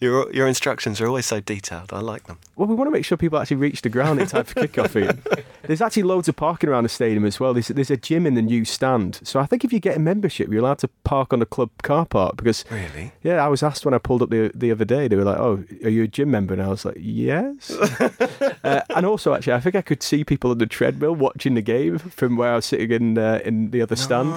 Your 0.00 0.32
your 0.32 0.48
instructions 0.48 1.00
are 1.00 1.06
always 1.06 1.26
so 1.26 1.40
detailed. 1.40 1.92
I 1.92 2.00
like 2.00 2.24
them. 2.24 2.38
Well, 2.56 2.68
we 2.68 2.74
want 2.74 2.88
to 2.88 2.92
make 2.92 3.04
sure 3.04 3.16
people 3.16 3.38
actually 3.38 3.56
reach 3.56 3.82
the 3.82 3.88
ground 3.88 4.20
in 4.20 4.26
time 4.26 4.44
for 4.44 4.66
kickoff. 4.66 4.94
Iain. 4.94 5.44
There's 5.62 5.80
actually 5.80 6.02
loads 6.02 6.28
of 6.28 6.36
parking 6.36 6.68
around 6.68 6.84
the 6.84 6.88
stadium 6.88 7.24
as 7.24 7.40
well. 7.40 7.54
There's, 7.54 7.68
there's 7.68 7.90
a 7.90 7.96
gym 7.96 8.26
in 8.26 8.34
the 8.34 8.42
new 8.42 8.66
stand. 8.66 9.20
So 9.22 9.40
I 9.40 9.46
think 9.46 9.64
if 9.64 9.72
you 9.72 9.80
get 9.80 9.96
a 9.96 10.00
membership, 10.00 10.50
you're 10.50 10.60
allowed 10.60 10.78
to 10.80 10.88
park 11.04 11.32
on 11.32 11.38
the 11.38 11.46
club 11.46 11.70
car 11.82 12.04
park 12.04 12.36
because 12.36 12.64
Really? 12.70 13.12
Yeah, 13.22 13.44
I 13.44 13.48
was 13.48 13.62
asked 13.62 13.84
when 13.84 13.94
I 13.94 13.98
pulled 13.98 14.22
up 14.22 14.30
the 14.30 14.50
the 14.54 14.70
other 14.70 14.84
day. 14.84 15.08
They 15.08 15.16
were 15.16 15.24
like, 15.24 15.38
"Oh, 15.38 15.64
are 15.82 15.88
you 15.88 16.04
a 16.04 16.08
gym 16.08 16.30
member?" 16.30 16.54
And 16.54 16.62
I 16.62 16.68
was 16.68 16.84
like, 16.84 16.96
"Yes." 16.98 17.70
uh, 18.64 18.82
and 18.94 19.06
also, 19.06 19.34
actually, 19.34 19.54
I 19.54 19.60
think 19.60 19.74
I 19.74 19.82
could 19.82 20.02
see 20.02 20.24
people 20.24 20.50
on 20.50 20.58
the 20.58 20.66
treadmill 20.66 21.14
watching 21.14 21.54
the 21.54 21.62
game 21.62 21.98
from 21.98 22.36
where 22.36 22.52
I 22.52 22.56
was 22.56 22.66
sitting 22.66 22.90
in 22.90 23.18
uh, 23.18 23.40
in 23.44 23.70
the 23.70 23.82
other 23.82 23.96
stand. 23.96 24.28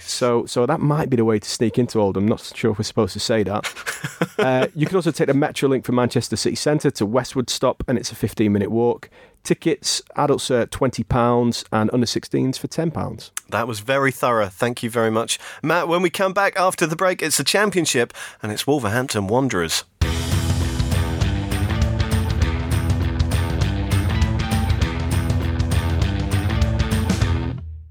So, 0.00 0.46
so 0.46 0.66
that 0.66 0.80
might 0.80 1.10
be 1.10 1.16
the 1.16 1.24
way 1.24 1.38
to 1.38 1.48
sneak 1.48 1.78
into 1.78 2.00
Oldham. 2.00 2.24
I'm 2.24 2.28
not 2.28 2.52
sure 2.54 2.72
if 2.72 2.78
we're 2.78 2.84
supposed 2.84 3.12
to 3.14 3.20
say 3.20 3.42
that. 3.44 4.28
uh, 4.38 4.66
you 4.74 4.86
can 4.86 4.96
also 4.96 5.10
take 5.10 5.28
the 5.28 5.32
Metrolink 5.32 5.84
from 5.84 5.94
Manchester 5.94 6.36
City 6.36 6.56
Centre 6.56 6.90
to 6.92 7.06
Westwood 7.06 7.50
Stop, 7.56 7.82
and 7.88 7.96
it's 7.96 8.12
a 8.12 8.14
15 8.14 8.52
minute 8.52 8.70
walk. 8.70 9.08
Tickets, 9.42 10.02
adults 10.14 10.50
are 10.50 10.66
£20 10.66 11.64
and 11.72 11.90
under 11.90 12.06
16s 12.06 12.58
for 12.58 12.68
£10. 12.68 13.30
That 13.48 13.66
was 13.66 13.80
very 13.80 14.12
thorough. 14.12 14.48
Thank 14.48 14.82
you 14.82 14.90
very 14.90 15.10
much, 15.10 15.38
Matt. 15.62 15.88
When 15.88 16.02
we 16.02 16.10
come 16.10 16.34
back 16.34 16.54
after 16.58 16.86
the 16.86 16.96
break, 16.96 17.22
it's 17.22 17.38
the 17.38 17.44
championship 17.44 18.12
and 18.42 18.52
it's 18.52 18.66
Wolverhampton 18.66 19.26
Wanderers. 19.26 19.84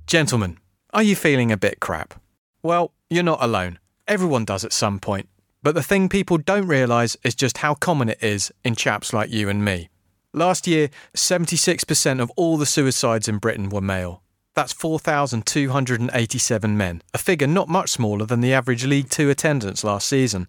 Gentlemen, 0.05 0.59
are 0.93 1.01
you 1.01 1.16
feeling 1.16 1.51
a 1.51 1.57
bit 1.57 1.80
crap? 1.80 2.22
Well, 2.61 2.93
you're 3.09 3.24
not 3.24 3.41
alone. 3.41 3.80
Everyone 4.07 4.45
does 4.45 4.63
at 4.63 4.72
some 4.72 4.99
point. 4.99 5.28
But 5.66 5.74
the 5.74 5.82
thing 5.82 6.09
people 6.09 6.38
don't 6.38 6.68
realise 6.68 7.18
is 7.24 7.34
just 7.34 7.57
how 7.57 7.74
common 7.74 8.09
it 8.09 8.22
is 8.22 8.53
in 8.63 8.76
chaps 8.76 9.13
like 9.13 9.32
you 9.32 9.49
and 9.49 9.66
me. 9.66 9.89
Last 10.32 10.68
year, 10.68 10.91
76% 11.16 12.22
of 12.22 12.32
all 12.36 12.57
the 12.57 12.68
suicides 12.68 13.28
in 13.28 13.39
Britain 13.39 13.70
were 13.70 13.82
male. 13.82 14.22
That's 14.53 14.74
4,287 14.74 16.78
men, 16.78 17.01
a 17.16 17.18
figure 17.18 17.47
not 17.47 17.68
much 17.68 17.89
smaller 17.89 18.28
than 18.28 18.41
the 18.41 18.53
average 18.53 18.86
League 18.86 19.09
Two 19.09 19.32
attendance 19.32 19.84
last 19.84 20.07
season. 20.07 20.45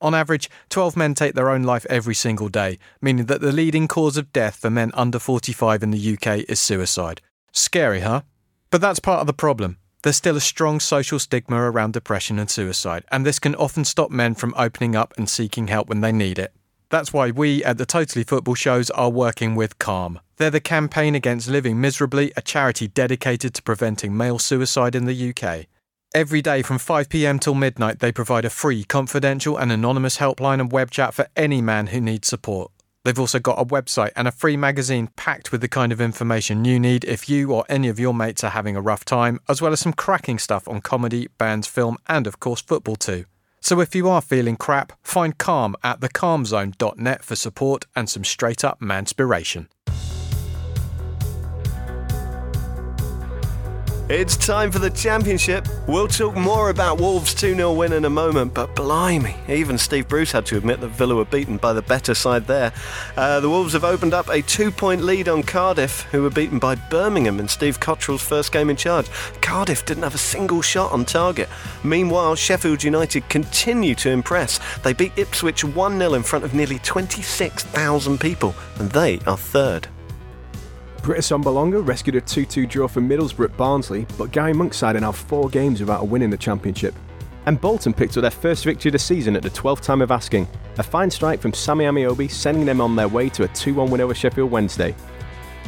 On 0.00 0.16
average, 0.16 0.50
12 0.68 0.96
men 0.96 1.14
take 1.14 1.34
their 1.34 1.50
own 1.50 1.62
life 1.62 1.86
every 1.88 2.16
single 2.16 2.48
day, 2.48 2.80
meaning 3.00 3.26
that 3.26 3.40
the 3.40 3.52
leading 3.52 3.86
cause 3.86 4.16
of 4.16 4.32
death 4.32 4.56
for 4.56 4.68
men 4.68 4.90
under 4.94 5.20
45 5.20 5.84
in 5.84 5.92
the 5.92 6.14
UK 6.14 6.38
is 6.48 6.58
suicide. 6.58 7.20
Scary, 7.52 8.00
huh? 8.00 8.22
But 8.70 8.80
that's 8.80 8.98
part 8.98 9.20
of 9.20 9.28
the 9.28 9.32
problem. 9.32 9.76
There's 10.02 10.16
still 10.16 10.36
a 10.36 10.40
strong 10.40 10.80
social 10.80 11.18
stigma 11.18 11.56
around 11.56 11.92
depression 11.92 12.38
and 12.38 12.48
suicide, 12.48 13.04
and 13.12 13.26
this 13.26 13.38
can 13.38 13.54
often 13.56 13.84
stop 13.84 14.10
men 14.10 14.34
from 14.34 14.54
opening 14.56 14.96
up 14.96 15.12
and 15.18 15.28
seeking 15.28 15.68
help 15.68 15.88
when 15.88 16.00
they 16.00 16.12
need 16.12 16.38
it. 16.38 16.54
That's 16.88 17.12
why 17.12 17.30
we 17.30 17.62
at 17.64 17.76
the 17.76 17.84
Totally 17.84 18.24
Football 18.24 18.54
shows 18.54 18.90
are 18.90 19.10
working 19.10 19.54
with 19.54 19.78
Calm. 19.78 20.18
They're 20.38 20.50
the 20.50 20.58
campaign 20.58 21.14
against 21.14 21.48
living 21.48 21.80
miserably, 21.80 22.32
a 22.34 22.40
charity 22.40 22.88
dedicated 22.88 23.52
to 23.54 23.62
preventing 23.62 24.16
male 24.16 24.38
suicide 24.38 24.94
in 24.94 25.04
the 25.04 25.30
UK. 25.30 25.66
Every 26.14 26.42
day 26.42 26.62
from 26.62 26.78
5pm 26.78 27.38
till 27.40 27.54
midnight, 27.54 28.00
they 28.00 28.10
provide 28.10 28.44
a 28.44 28.50
free, 28.50 28.82
confidential, 28.82 29.56
and 29.56 29.70
anonymous 29.70 30.16
helpline 30.16 30.60
and 30.60 30.72
web 30.72 30.90
chat 30.90 31.14
for 31.14 31.28
any 31.36 31.60
man 31.60 31.88
who 31.88 32.00
needs 32.00 32.26
support. 32.26 32.72
They've 33.04 33.18
also 33.18 33.38
got 33.38 33.58
a 33.58 33.64
website 33.64 34.12
and 34.14 34.28
a 34.28 34.32
free 34.32 34.56
magazine 34.56 35.08
packed 35.16 35.52
with 35.52 35.62
the 35.62 35.68
kind 35.68 35.90
of 35.90 36.00
information 36.00 36.64
you 36.64 36.78
need 36.78 37.04
if 37.04 37.28
you 37.28 37.52
or 37.52 37.64
any 37.68 37.88
of 37.88 37.98
your 37.98 38.12
mates 38.12 38.44
are 38.44 38.50
having 38.50 38.76
a 38.76 38.80
rough 38.80 39.04
time, 39.04 39.40
as 39.48 39.62
well 39.62 39.72
as 39.72 39.80
some 39.80 39.94
cracking 39.94 40.38
stuff 40.38 40.68
on 40.68 40.80
comedy, 40.80 41.28
bands, 41.38 41.66
film, 41.66 41.96
and 42.08 42.26
of 42.26 42.40
course 42.40 42.60
football 42.60 42.96
too. 42.96 43.24
So 43.60 43.80
if 43.80 43.94
you 43.94 44.08
are 44.08 44.22
feeling 44.22 44.56
crap, 44.56 44.92
find 45.02 45.36
Calm 45.36 45.76
at 45.82 46.00
thecalmzone.net 46.00 47.22
for 47.22 47.36
support 47.36 47.84
and 47.94 48.08
some 48.08 48.24
straight 48.24 48.64
up 48.64 48.80
manspiration. 48.80 49.68
It's 54.10 54.36
time 54.36 54.72
for 54.72 54.80
the 54.80 54.90
championship. 54.90 55.68
We'll 55.86 56.08
talk 56.08 56.34
more 56.34 56.70
about 56.70 56.98
Wolves' 56.98 57.32
2 57.32 57.54
0 57.54 57.72
win 57.74 57.92
in 57.92 58.04
a 58.04 58.10
moment, 58.10 58.52
but 58.52 58.74
blimey, 58.74 59.36
even 59.48 59.78
Steve 59.78 60.08
Bruce 60.08 60.32
had 60.32 60.44
to 60.46 60.56
admit 60.56 60.80
that 60.80 60.88
Villa 60.88 61.14
were 61.14 61.24
beaten 61.24 61.58
by 61.58 61.72
the 61.72 61.82
better 61.82 62.12
side 62.12 62.44
there. 62.48 62.72
Uh, 63.16 63.38
the 63.38 63.48
Wolves 63.48 63.72
have 63.72 63.84
opened 63.84 64.12
up 64.12 64.28
a 64.28 64.42
two 64.42 64.72
point 64.72 65.04
lead 65.04 65.28
on 65.28 65.44
Cardiff, 65.44 66.00
who 66.10 66.24
were 66.24 66.30
beaten 66.30 66.58
by 66.58 66.74
Birmingham 66.74 67.38
in 67.38 67.46
Steve 67.46 67.78
Cotterill's 67.78 68.20
first 68.20 68.50
game 68.50 68.68
in 68.68 68.74
charge. 68.74 69.08
Cardiff 69.42 69.86
didn't 69.86 70.02
have 70.02 70.16
a 70.16 70.18
single 70.18 70.60
shot 70.60 70.90
on 70.90 71.04
target. 71.04 71.48
Meanwhile, 71.84 72.34
Sheffield 72.34 72.82
United 72.82 73.28
continue 73.28 73.94
to 73.94 74.10
impress. 74.10 74.58
They 74.78 74.92
beat 74.92 75.12
Ipswich 75.16 75.62
1 75.62 75.98
0 76.00 76.14
in 76.14 76.24
front 76.24 76.44
of 76.44 76.52
nearly 76.52 76.80
26,000 76.80 78.18
people, 78.18 78.56
and 78.80 78.90
they 78.90 79.20
are 79.28 79.36
third. 79.36 79.86
Britt 81.02 81.20
Assombalonga 81.20 81.86
rescued 81.86 82.16
a 82.16 82.20
2 82.20 82.44
2 82.44 82.66
draw 82.66 82.86
for 82.86 83.00
Middlesbrough 83.00 83.46
at 83.46 83.56
Barnsley, 83.56 84.06
but 84.18 84.32
Garry 84.32 84.52
Monk's 84.52 84.76
side 84.76 84.96
are 84.96 85.00
now 85.00 85.12
four 85.12 85.48
games 85.48 85.80
without 85.80 86.02
a 86.02 86.04
win 86.04 86.20
in 86.20 86.28
the 86.28 86.36
Championship. 86.36 86.94
And 87.46 87.58
Bolton 87.58 87.94
picked 87.94 88.18
up 88.18 88.20
their 88.20 88.30
first 88.30 88.64
victory 88.64 88.90
of 88.90 88.92
the 88.92 88.98
season 88.98 89.34
at 89.34 89.42
the 89.42 89.48
12th 89.48 89.80
time 89.80 90.02
of 90.02 90.10
asking. 90.10 90.46
A 90.76 90.82
fine 90.82 91.10
strike 91.10 91.40
from 91.40 91.54
Sammy 91.54 91.86
Ameobi, 91.86 92.30
sending 92.30 92.66
them 92.66 92.82
on 92.82 92.96
their 92.96 93.08
way 93.08 93.30
to 93.30 93.44
a 93.44 93.48
2 93.48 93.72
1 93.74 93.90
win 93.90 94.02
over 94.02 94.14
Sheffield 94.14 94.50
Wednesday. 94.50 94.94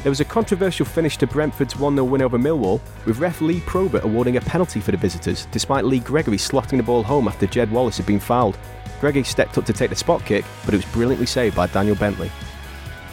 There 0.02 0.10
was 0.10 0.20
a 0.20 0.24
controversial 0.24 0.84
finish 0.84 1.16
to 1.18 1.26
Brentford's 1.26 1.76
1 1.76 1.94
0 1.94 2.04
win 2.04 2.20
over 2.20 2.38
Millwall, 2.38 2.80
with 3.06 3.18
ref 3.18 3.40
Lee 3.40 3.60
Probert 3.60 4.04
awarding 4.04 4.36
a 4.36 4.40
penalty 4.42 4.80
for 4.80 4.90
the 4.90 4.98
visitors, 4.98 5.46
despite 5.50 5.86
Lee 5.86 6.00
Gregory 6.00 6.36
slotting 6.36 6.76
the 6.76 6.82
ball 6.82 7.02
home 7.02 7.26
after 7.26 7.46
Jed 7.46 7.70
Wallace 7.72 7.96
had 7.96 8.06
been 8.06 8.20
fouled. 8.20 8.58
Gregory 9.00 9.24
stepped 9.24 9.56
up 9.56 9.64
to 9.64 9.72
take 9.72 9.90
the 9.90 9.96
spot 9.96 10.24
kick, 10.26 10.44
but 10.66 10.74
it 10.74 10.76
was 10.76 10.92
brilliantly 10.92 11.26
saved 11.26 11.56
by 11.56 11.68
Daniel 11.68 11.96
Bentley. 11.96 12.30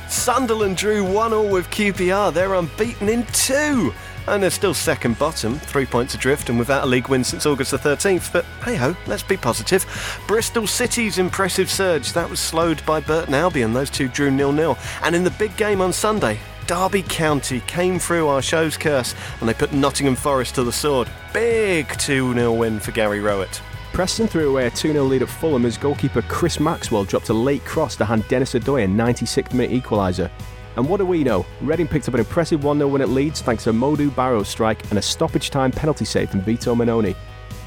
Sunderland 0.10 0.76
drew 0.76 1.03
1 1.03 1.30
0 1.30 1.47
with 1.47 1.70
QPR. 1.70 2.34
They're 2.34 2.55
unbeaten 2.55 3.10
in 3.10 3.26
two. 3.28 3.93
And 4.28 4.43
they're 4.43 4.49
still 4.49 4.74
second 4.74 5.18
bottom, 5.18 5.57
three 5.57 5.86
points 5.86 6.14
adrift, 6.14 6.49
and 6.49 6.60
without 6.60 6.84
a 6.84 6.88
league 6.88 7.10
win 7.10 7.24
since 7.24 7.45
August 7.45 7.72
the 7.72 7.78
13th. 7.78 8.32
But 8.32 8.45
hey 8.64 8.76
ho, 8.76 8.95
let's 9.07 9.24
be 9.24 9.38
positive. 9.38 9.86
Bristol 10.28 10.68
City's 10.68 11.18
impressive 11.18 11.70
surge, 11.70 12.14
that 12.14 12.30
was 12.30 12.39
slowed 12.39 12.86
by 12.86 12.99
Burton 12.99 13.34
Albion. 13.34 13.74
Those 13.74 13.89
two 13.89 14.07
drew 14.07 14.30
nil 14.30 14.51
nil. 14.51 14.78
And 15.03 15.16
in 15.16 15.24
the 15.24 15.32
big 15.32 15.55
game 15.57 15.82
on 15.82 15.93
Sunday, 15.93 16.39
Derby 16.68 17.01
County 17.01 17.62
came 17.62 17.97
through 17.97 18.28
our 18.28 18.41
show's 18.41 18.78
curse 18.78 19.16
and 19.39 19.49
they 19.49 19.55
put 19.55 19.74
Nottingham 19.74 20.16
Forest 20.16 20.55
to 20.55 20.64
the 20.64 20.72
sword. 20.72 21.10
Big 21.34 21.88
2 21.97 22.34
0 22.34 22.53
win 22.53 22.80
for 22.80 22.91
Gary 22.91 23.22
Rowett. 23.22 23.62
Preston 24.00 24.28
threw 24.28 24.50
away 24.50 24.66
a 24.66 24.72
2 24.72 24.93
0 24.93 25.04
lead 25.04 25.24
at 25.24 25.28
Fulham 25.28 25.66
as 25.66 25.78
goalkeeper 25.78 26.22
Chris 26.22 26.58
Maxwell 26.58 27.04
dropped 27.04 27.28
a 27.28 27.34
late 27.34 27.66
cross 27.66 27.97
to 27.97 28.06
hand 28.06 28.26
Denis 28.30 28.54
Odoi 28.54 28.86
a 28.86 28.88
96th 28.88 29.54
minute 29.54 29.72
equaliser. 29.72 30.32
And 30.78 30.88
what 30.88 31.00
do 31.00 31.06
we 31.06 31.22
know? 31.22 31.45
Reading 31.60 31.86
picked 31.86 32.08
up 32.08 32.14
an 32.14 32.22
impressive 32.22 32.64
1 32.64 32.78
0 32.78 32.88
win 32.88 33.02
at 33.02 33.10
Leeds 33.10 33.41
thanks 33.41 33.66
to 33.66 33.74
Modou 33.74 34.16
Barrow's 34.16 34.47
strike 34.47 34.89
and 34.89 35.00
a 35.00 35.02
stoppage 35.02 35.50
time 35.50 35.70
penalty 35.70 36.06
save 36.06 36.30
from 36.30 36.39
Vito 36.39 36.74
Mannone. 36.74 37.14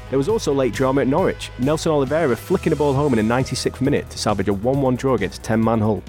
There 0.09 0.17
was 0.17 0.27
also 0.27 0.51
late 0.55 0.73
drama 0.73 1.01
at 1.01 1.07
Norwich, 1.07 1.51
Nelson 1.59 1.91
Oliveira 1.91 2.35
flicking 2.35 2.71
the 2.71 2.77
ball 2.77 2.93
home 2.93 3.13
in 3.13 3.27
the 3.27 3.31
96th 3.31 3.79
minute 3.81 4.09
to 4.09 4.17
salvage 4.17 4.47
a 4.47 4.53
1 4.53 4.81
1 4.81 4.95
draw 4.95 5.13
against 5.13 5.43
10 5.43 5.63
man 5.63 5.81
Hull. 5.81 6.01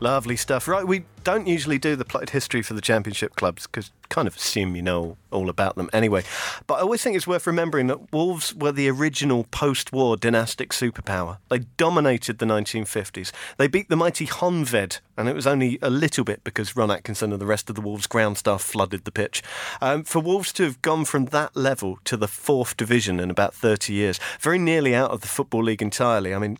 Lovely 0.00 0.36
stuff. 0.36 0.68
Right, 0.68 0.86
we 0.86 1.04
don't 1.24 1.46
usually 1.46 1.78
do 1.78 1.96
the 1.96 2.04
plotted 2.04 2.30
history 2.30 2.62
for 2.62 2.74
the 2.74 2.80
championship 2.80 3.34
clubs 3.34 3.66
because 3.66 3.90
kind 4.08 4.26
of 4.26 4.36
assume 4.36 4.74
you 4.74 4.82
know 4.82 5.16
all 5.30 5.50
about 5.50 5.76
them 5.76 5.90
anyway. 5.92 6.22
But 6.66 6.74
I 6.74 6.80
always 6.80 7.02
think 7.02 7.16
it's 7.16 7.26
worth 7.26 7.46
remembering 7.46 7.88
that 7.88 8.12
Wolves 8.12 8.54
were 8.54 8.72
the 8.72 8.88
original 8.88 9.44
post 9.44 9.92
war 9.92 10.16
dynastic 10.16 10.70
superpower. 10.70 11.38
They 11.50 11.60
dominated 11.76 12.38
the 12.38 12.46
1950s. 12.46 13.32
They 13.56 13.66
beat 13.66 13.88
the 13.88 13.96
mighty 13.96 14.26
Honved, 14.26 15.00
and 15.16 15.28
it 15.28 15.34
was 15.34 15.46
only 15.46 15.78
a 15.82 15.90
little 15.90 16.24
bit 16.24 16.44
because 16.44 16.76
Ron 16.76 16.90
Atkinson 16.90 17.32
and 17.32 17.40
the 17.40 17.46
rest 17.46 17.68
of 17.68 17.74
the 17.76 17.82
Wolves 17.82 18.06
ground 18.06 18.38
staff 18.38 18.62
flooded 18.62 19.04
the 19.04 19.12
pitch. 19.12 19.42
Um, 19.80 20.04
for 20.04 20.20
Wolves 20.20 20.52
to 20.54 20.62
have 20.62 20.80
gone 20.80 21.04
from 21.04 21.26
that 21.26 21.56
level 21.56 21.98
to 22.04 22.16
the 22.16 22.28
fourth 22.28 22.76
division 22.76 23.18
in 23.18 23.30
about 23.30 23.52
30 23.52 23.92
years, 23.92 24.20
very 24.40 24.58
nearly 24.58 24.94
out 24.94 25.10
of 25.10 25.22
the 25.22 25.28
Football 25.28 25.64
League 25.64 25.82
entirely. 25.82 26.34
I 26.34 26.38
mean, 26.38 26.58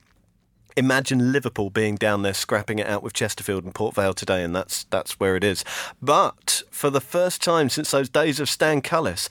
imagine 0.79 1.33
Liverpool 1.33 1.71
being 1.71 1.97
down 1.97 2.23
there 2.23 2.35
scrapping 2.35 2.79
it 2.79 2.87
out 2.87 3.03
with 3.03 3.13
Chesterfield 3.13 3.65
and 3.65 3.75
Port 3.75 3.95
Vale 3.95 4.15
today, 4.15 4.43
and 4.43 4.55
that's 4.55 4.85
that's 4.85 5.19
where 5.19 5.37
it 5.37 5.45
is. 5.45 5.65
But 6.01 6.63
for 6.71 6.89
the 6.89 7.01
first 7.01 7.43
time 7.43 7.69
since 7.69 7.91
those 7.91 8.09
days 8.09 8.41
of 8.41 8.49
Stan 8.49 8.81
Cullis, 8.81 9.29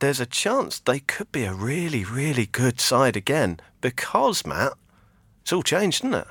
there's 0.00 0.20
a 0.20 0.26
chance 0.26 0.78
they 0.78 1.00
could 1.00 1.32
be 1.32 1.44
a 1.44 1.54
really, 1.54 2.04
really 2.04 2.46
good 2.46 2.80
side 2.80 3.16
again 3.16 3.60
because 3.80 4.46
Matt, 4.46 4.74
it's 5.42 5.52
all 5.52 5.62
changed, 5.62 6.04
isn't 6.04 6.14
it? 6.14 6.26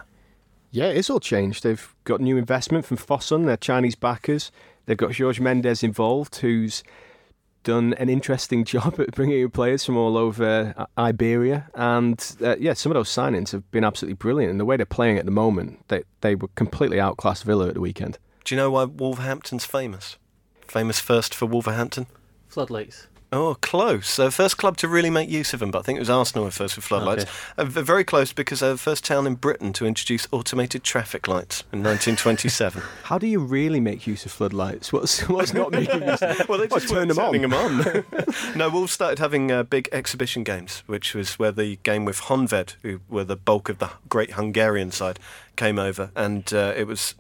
Yeah, 0.72 0.88
it's 0.88 1.10
all 1.10 1.20
changed. 1.20 1.64
They've 1.64 1.96
got 2.04 2.22
new 2.22 2.38
investment 2.38 2.86
from 2.86 2.98
Fosun, 2.98 3.46
their 3.46 3.58
Chinese 3.58 3.96
backers. 3.96 4.52
They've 4.86 4.98
got 4.98 5.12
George 5.12 5.40
Mendes 5.40 5.84
involved, 5.84 6.38
who's 6.38 6.84
done 7.64 7.94
an 7.94 8.10
interesting 8.10 8.64
job 8.74 9.00
at 9.00 9.12
bringing 9.16 9.42
in 9.42 9.50
players 9.52 9.86
from 9.86 9.98
all 9.98 10.18
over 10.18 10.74
uh, 10.78 10.86
Iberia, 10.98 11.70
and 11.74 12.36
uh, 12.42 12.56
yeah, 12.58 12.74
some 12.74 12.92
of 12.92 12.96
those 12.96 13.10
signings 13.10 13.52
have 13.52 13.70
been 13.72 13.84
absolutely 13.84 14.16
brilliant. 14.16 14.52
And 14.52 14.60
the 14.60 14.66
way 14.66 14.78
they're 14.78 14.86
playing 14.86 15.18
at 15.18 15.26
the 15.26 15.32
moment, 15.32 15.88
they 15.88 16.04
they 16.22 16.36
were 16.36 16.50
completely 16.56 17.00
outclassed 17.00 17.44
Villa 17.44 17.68
at 17.68 17.74
the 17.74 17.82
weekend. 17.82 18.18
Do 18.46 18.56
you 18.56 18.58
know 18.58 18.72
why 18.72 18.86
Wolverhampton's 18.86 19.66
famous? 19.66 20.18
Famous 20.68 21.00
first 21.00 21.34
for 21.34 21.46
Wolverhampton. 21.46 22.08
Floodlights. 22.48 23.08
Oh, 23.32 23.56
close. 23.62 24.10
So 24.10 24.32
first 24.32 24.58
club 24.58 24.78
to 24.78 24.88
really 24.88 25.12
make 25.12 25.30
use 25.30 25.54
of 25.54 25.60
them, 25.60 25.70
but 25.70 25.80
I 25.80 25.82
think 25.84 25.98
it 25.98 26.00
was 26.00 26.10
Arsenal 26.10 26.46
who 26.46 26.52
first 26.52 26.76
with 26.76 26.86
floodlights. 26.86 27.24
Okay. 27.24 27.32
Uh, 27.58 27.66
very 27.66 28.04
close 28.04 28.34
because 28.34 28.62
they're 28.62 28.72
the 28.72 28.78
first 28.78 29.06
town 29.06 29.28
in 29.28 29.36
Britain 29.36 29.72
to 29.74 29.86
introduce 29.86 30.28
automated 30.32 30.84
traffic 30.84 31.28
lights 31.28 31.62
in 31.72 31.84
1927. 31.84 32.82
How 33.04 33.20
do 33.20 33.28
you 33.28 33.40
really 33.40 33.80
make 33.80 34.08
use 34.08 34.26
of 34.26 34.32
floodlights? 34.32 34.92
What's 34.92 35.28
what's 35.30 35.54
not 35.54 35.72
making 35.72 36.02
use? 36.02 36.22
well, 36.50 36.58
they 36.58 36.68
just 36.68 36.90
turn 36.90 37.08
them 37.08 37.20
on? 37.20 37.40
them 37.40 37.54
on. 37.54 38.04
no, 38.56 38.70
Wolves 38.70 38.94
started 38.94 39.20
having 39.20 39.52
uh, 39.52 39.62
big 39.62 39.90
exhibition 39.92 40.44
games, 40.44 40.82
which 40.88 41.14
was 41.14 41.38
where 41.38 41.52
the 41.52 41.78
game 41.84 42.06
with 42.06 42.22
Honved, 42.22 42.78
who 42.82 43.00
were 43.10 43.24
the 43.24 43.36
bulk 43.36 43.70
of 43.70 43.78
the 43.78 43.92
great 44.10 44.32
Hungarian 44.32 44.90
side, 44.92 45.20
came 45.56 45.78
over, 45.78 46.12
and 46.16 46.52
uh, 46.54 46.74
it 46.76 46.88
was. 46.88 47.14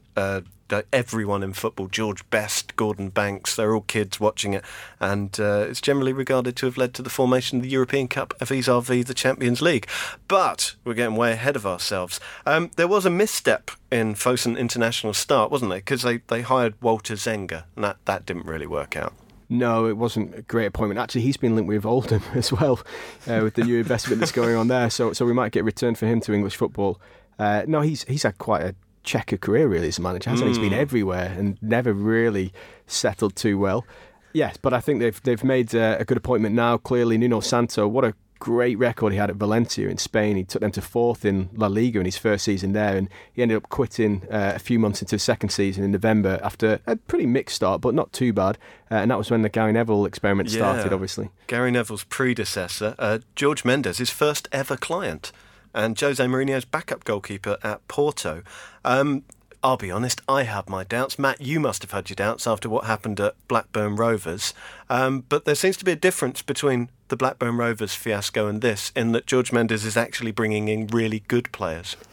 Everyone 0.94 1.44
in 1.44 1.54
football, 1.54 1.88
George 1.88 2.28
Best, 2.30 2.76
Gordon 2.76 3.10
Banks, 3.10 3.56
they're 3.56 3.74
all 3.74 3.82
kids 3.82 4.20
watching 4.20 4.54
it, 4.54 4.64
and 5.00 5.40
uh, 5.40 5.66
it's 5.70 5.82
generally 5.82 6.14
regarded 6.14 6.56
to 6.58 6.66
have 6.66 6.78
led 6.78 6.94
to 6.96 7.02
the 7.02 7.10
formation 7.10 7.58
of 7.58 7.64
the 7.64 7.70
European 7.70 8.08
Cup, 8.08 8.34
vis-a-vis 8.40 9.06
the 9.06 9.14
Champions 9.14 9.62
League. 9.62 9.88
But 10.28 10.76
we're 10.84 10.94
getting 10.94 11.16
way 11.16 11.32
ahead 11.32 11.56
of 11.56 11.66
ourselves. 11.66 12.20
Um, 12.46 12.72
there 12.76 12.88
was 12.88 13.06
a 13.06 13.10
misstep 13.10 13.72
in 13.92 14.16
Fosun 14.16 14.58
International's 14.58 15.18
start, 15.18 15.52
wasn't 15.52 15.70
there? 15.70 15.80
Because 15.80 16.04
they, 16.04 16.18
they 16.28 16.42
hired 16.42 16.82
Walter 16.82 17.16
Zenga, 17.16 17.64
and 17.76 17.84
that, 17.84 17.98
that 18.06 18.26
didn't 18.26 18.46
really 18.46 18.68
work 18.68 18.96
out. 18.96 19.14
No, 19.52 19.88
it 19.88 19.98
wasn't 19.98 20.36
a 20.38 20.44
great 20.44 20.68
appointment. 20.68 21.00
Actually, 21.00 21.22
he's 21.22 21.38
been 21.38 21.56
linked 21.56 21.68
with 21.68 21.86
Oldham 21.86 22.22
as 22.36 22.52
well, 22.52 22.80
uh, 23.28 23.40
with 23.44 23.56
the 23.56 23.64
new 23.64 23.80
investment 23.80 24.20
that's 24.20 24.32
going 24.32 24.56
on 24.56 24.68
there. 24.68 24.92
So, 24.92 25.14
so 25.14 25.26
we 25.26 25.34
might 25.34 25.52
get 25.52 25.62
a 25.62 25.64
return 25.64 25.96
for 25.96 26.06
him 26.06 26.22
to 26.22 26.34
English 26.34 26.56
football. 26.56 27.02
Uh, 27.40 27.64
no, 27.68 27.82
he's 27.82 28.04
he's 28.04 28.24
had 28.24 28.38
quite 28.38 28.62
a 28.64 28.76
checker 29.04 29.38
career 29.38 29.68
really 29.68 29.88
as 29.88 29.98
a 29.98 30.02
manager, 30.02 30.30
hasn't 30.30 30.48
he? 30.50 30.56
He's 30.56 30.70
been 30.70 30.78
everywhere 30.78 31.34
and 31.38 31.58
never 31.62 31.94
really 31.94 32.54
settled 32.88 33.36
too 33.36 33.58
well. 33.58 33.86
Yes, 34.34 34.58
but 34.58 34.74
I 34.74 34.80
think 34.80 35.00
they've 35.00 35.22
they've 35.24 35.44
made 35.44 35.74
uh, 35.74 35.98
a 36.00 36.06
good 36.06 36.18
appointment 36.18 36.54
now. 36.56 36.78
Clearly, 36.78 37.18
Nuno 37.18 37.40
Santo, 37.40 37.88
what 37.88 38.06
a 38.06 38.14
great 38.42 38.78
record 38.78 39.12
he 39.12 39.18
had 39.20 39.30
at 39.30 39.36
Valencia 39.36 39.90
in 39.90 39.98
Spain. 39.98 40.38
He 40.38 40.44
took 40.46 40.62
them 40.62 40.72
to 40.72 40.82
fourth 40.82 41.26
in 41.26 41.50
La 41.54 41.68
Liga 41.68 42.00
in 42.00 42.06
his 42.06 42.18
first 42.18 42.46
season 42.46 42.72
there, 42.74 42.96
and 42.96 43.10
he 43.34 43.42
ended 43.42 43.58
up 43.58 43.68
quitting 43.70 44.24
uh, 44.32 44.54
a 44.56 44.60
few 44.60 44.80
months 44.80 45.02
into 45.02 45.16
his 45.16 45.24
second 45.24 45.50
season 45.50 45.84
in 45.84 45.92
November 45.92 46.40
after 46.44 46.80
a 46.88 46.96
pretty 46.96 47.26
mixed 47.26 47.56
start, 47.58 47.82
but 47.82 47.94
not 47.96 48.14
too 48.14 48.32
bad. 48.32 48.58
Uh, 48.92 48.96
and 48.96 49.12
that 49.12 49.18
was 49.18 49.30
when 49.32 49.42
the 49.42 49.50
Gary 49.50 49.74
Neville 49.74 50.06
experiment 50.06 50.50
started, 50.52 50.88
Yeah. 50.88 50.94
obviously. 50.94 51.30
Gary 51.48 51.72
Neville's 51.72 52.06
predecessor, 52.06 52.96
uh, 53.00 53.20
George 53.36 53.66
Mendes, 53.66 53.98
his 53.98 54.10
first 54.12 54.48
ever 54.54 54.78
client, 54.78 55.32
and 55.74 56.00
Jose 56.00 56.24
Mourinho's 56.24 56.66
backup 56.66 57.04
goalkeeper 57.04 57.58
at 57.64 57.88
Porto. 57.88 58.44
Um, 58.84 59.24
I'll 59.62 59.78
be 59.78 59.92
honest, 59.92 60.22
I 60.28 60.44
have 60.44 60.70
my 60.70 60.86
doubts. 60.86 61.20
Matt, 61.20 61.42
you 61.42 61.60
must 61.60 61.82
have 61.82 61.92
had 61.92 62.10
your 62.10 62.16
doubts 62.16 62.48
after 62.48 62.70
what 62.70 62.86
happened 62.86 63.20
at 63.20 63.36
Blackburn 63.50 63.98
Rovers. 63.98 64.54
Um, 64.90 65.26
but 65.28 65.44
there 65.44 65.56
seems 65.56 65.76
to 65.78 65.86
be 65.86 65.92
a 65.92 65.98
difference 65.98 66.42
between 66.42 66.90
the 67.10 67.18
Blackburn 67.18 67.58
Rovers 67.58 67.94
fiasco 67.94 68.48
and 68.48 68.62
this, 68.62 68.94
in 68.96 69.12
that 69.12 69.26
George 69.28 69.52
Mendes 69.52 69.84
is 69.84 69.98
actually 69.98 70.32
bringing 70.32 70.70
in 70.70 70.88
really 70.88 71.24
good 71.28 71.52
players. 71.52 71.96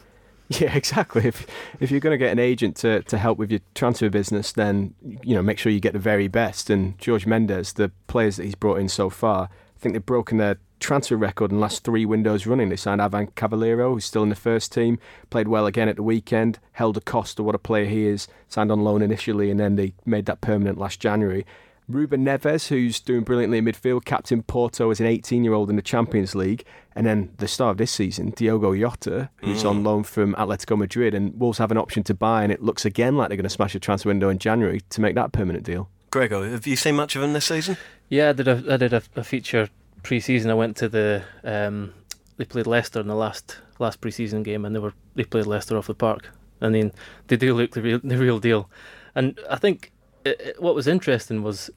Yeah, 0.49 0.77
exactly. 0.77 1.27
If 1.27 1.45
if 1.81 1.91
you're 1.91 1.99
going 1.99 2.13
to 2.13 2.25
get 2.25 2.31
an 2.31 2.39
agent 2.39 2.77
to, 2.77 3.03
to 3.03 3.19
help 3.19 3.37
with 3.37 3.51
your 3.51 3.59
transfer 3.75 4.09
business, 4.09 4.53
then 4.53 4.95
you 5.03 5.35
know 5.35 5.43
make 5.43 5.59
sure 5.59 5.73
you 5.73 5.81
get 5.81 5.93
the 5.93 5.99
very 5.99 6.29
best. 6.29 6.71
And 6.71 6.97
George 7.01 7.27
Mendes, 7.27 7.73
the 7.73 7.91
players 8.07 8.37
that 8.37 8.45
he's 8.45 8.55
brought 8.55 8.79
in 8.79 8.89
so 8.89 9.11
far, 9.11 9.49
I 9.49 9.79
think 9.81 9.95
they've 9.95 10.07
broken 10.07 10.39
their 10.39 10.59
transfer 10.81 11.16
record 11.16 11.51
in 11.51 11.57
the 11.57 11.61
last 11.61 11.85
three 11.85 12.05
windows 12.05 12.47
running. 12.47 12.68
They 12.68 12.77
signed 12.77 13.03
Ivan 13.03 13.29
Cavaleiro, 13.29 13.95
who's 13.95 14.05
still 14.05 14.22
in 14.22 14.29
the 14.29 14.35
first 14.35 14.72
team, 14.72 14.99
played 15.31 15.49
well 15.49 15.66
again 15.66 15.89
at 15.89 15.97
the 15.97 16.03
weekend, 16.03 16.59
held 16.72 16.97
a 16.97 17.01
cost 17.01 17.39
of 17.39 17.45
what 17.47 17.55
a 17.55 17.59
player 17.59 17.87
he 17.87 18.07
is, 18.07 18.29
signed 18.49 18.70
on 18.70 18.85
loan 18.85 19.03
initially, 19.03 19.51
and 19.51 19.59
then 19.59 19.77
they 19.77 19.95
made 20.05 20.27
that 20.27 20.41
permanent 20.41 20.79
last 20.79 21.01
January. 21.01 21.45
Ruben 21.89 22.24
Neves, 22.24 22.66
who's 22.66 22.99
doing 22.99 23.22
brilliantly 23.22 23.59
in 23.59 23.64
midfield, 23.64 24.05
captain 24.05 24.43
Porto 24.43 24.91
as 24.91 24.99
an 24.99 25.07
18 25.07 25.45
year 25.45 25.53
old 25.53 25.70
in 25.70 25.77
the 25.77 25.83
Champions 25.83 26.35
League. 26.35 26.64
And 26.97 27.07
then 27.07 27.33
the 27.37 27.47
star 27.47 27.70
of 27.70 27.77
this 27.77 27.93
season, 27.93 28.31
Diogo 28.31 28.74
Jota, 28.74 29.31
who's 29.37 29.64
on 29.64 29.85
loan 29.85 30.03
from 30.03 30.35
Atletico 30.35 30.77
Madrid. 30.77 31.14
And 31.14 31.39
Wolves 31.39 31.59
have 31.59 31.70
an 31.70 31.77
option 31.77 32.03
to 32.05 32.14
buy, 32.14 32.43
and 32.43 32.51
it 32.51 32.62
looks 32.62 32.85
again 32.85 33.16
like 33.16 33.29
they're 33.29 33.37
going 33.37 33.45
to 33.45 33.51
smash 33.51 33.74
a 33.74 33.79
transfer 33.79 34.09
window 34.09 34.31
in 34.31 34.39
January 34.39 34.81
to 34.91 35.01
make 35.01 35.14
that 35.14 35.31
permanent 35.31 35.64
deal. 35.64 35.89
Gregor, 36.11 36.49
have 36.49 36.66
you 36.66 36.74
seen 36.74 36.97
much 36.97 37.14
of 37.14 37.22
him 37.22 37.35
this 37.35 37.45
season? 37.45 37.77
Yeah, 38.09 38.31
I 38.31 38.33
did 38.33 38.49
a 38.49 38.64
I 38.68 38.77
did 38.79 38.93
a, 38.93 39.03
a 39.14 39.22
feature 39.22 39.68
pre-season. 40.07 40.53
I 40.53 40.55
went 40.55 40.77
to 40.77 40.89
the 40.89 41.25
um, 41.43 41.93
they 42.37 42.45
played 42.45 42.69
Leicester 42.69 43.01
in 43.01 43.09
the 43.09 43.17
last 43.17 43.59
last 43.81 44.01
pre-season 44.01 44.45
game, 44.45 44.65
and 44.65 44.75
they 44.75 44.79
were 44.79 44.95
they 45.17 45.25
played 45.25 45.47
Leicester 45.47 45.77
off 45.77 45.89
the 45.89 45.95
park. 45.95 46.31
I 46.61 46.69
mean, 46.69 46.93
they 47.27 47.37
do 47.37 47.55
look 47.55 47.73
the 47.73 47.83
real 47.83 48.01
the 48.03 48.17
real 48.17 48.39
deal. 48.39 48.71
And 49.17 49.39
I 49.51 49.57
think 49.57 49.93
it, 50.25 50.41
it, 50.41 50.63
what 50.63 50.77
was 50.77 50.87
interesting 50.87 51.43
was 51.43 51.71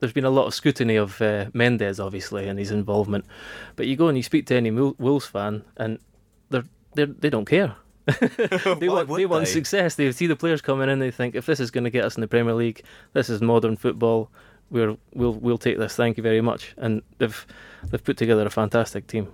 there's 0.00 0.14
been 0.14 0.24
a 0.24 0.30
lot 0.30 0.46
of 0.46 0.54
scrutiny 0.54 0.96
of 0.96 1.20
uh, 1.20 1.46
Mendes, 1.52 2.00
obviously, 2.00 2.48
and 2.48 2.58
his 2.58 2.70
involvement. 2.70 3.26
But 3.76 3.86
you 3.86 3.96
go 3.96 4.08
and 4.08 4.16
you 4.16 4.22
speak 4.22 4.46
to 4.46 4.56
any 4.56 4.70
Wolves 4.70 5.26
fan, 5.26 5.62
and 5.76 5.98
they're, 6.48 6.64
they're 6.94 7.06
they 7.06 7.28
don't 7.28 7.46
care. 7.46 7.76
they 8.80 8.88
want 8.88 9.08
they 9.14 9.26
want 9.26 9.48
success. 9.48 9.94
They 9.94 10.10
see 10.12 10.26
the 10.26 10.36
players 10.36 10.62
coming 10.62 10.88
in. 10.88 11.00
They 11.00 11.10
think 11.10 11.34
if 11.34 11.44
this 11.44 11.60
is 11.60 11.70
going 11.70 11.84
to 11.84 11.90
get 11.90 12.04
us 12.04 12.16
in 12.16 12.22
the 12.22 12.28
Premier 12.28 12.54
League, 12.54 12.82
this 13.12 13.28
is 13.28 13.42
modern 13.42 13.76
football. 13.76 14.30
We're 14.74 14.96
we'll 15.14 15.34
we'll 15.34 15.56
take 15.56 15.78
this. 15.78 15.94
Thank 15.94 16.16
you 16.16 16.22
very 16.24 16.40
much. 16.40 16.74
And 16.76 17.02
they've 17.18 17.46
they've 17.90 18.02
put 18.02 18.16
together 18.16 18.44
a 18.44 18.50
fantastic 18.50 19.06
team. 19.06 19.28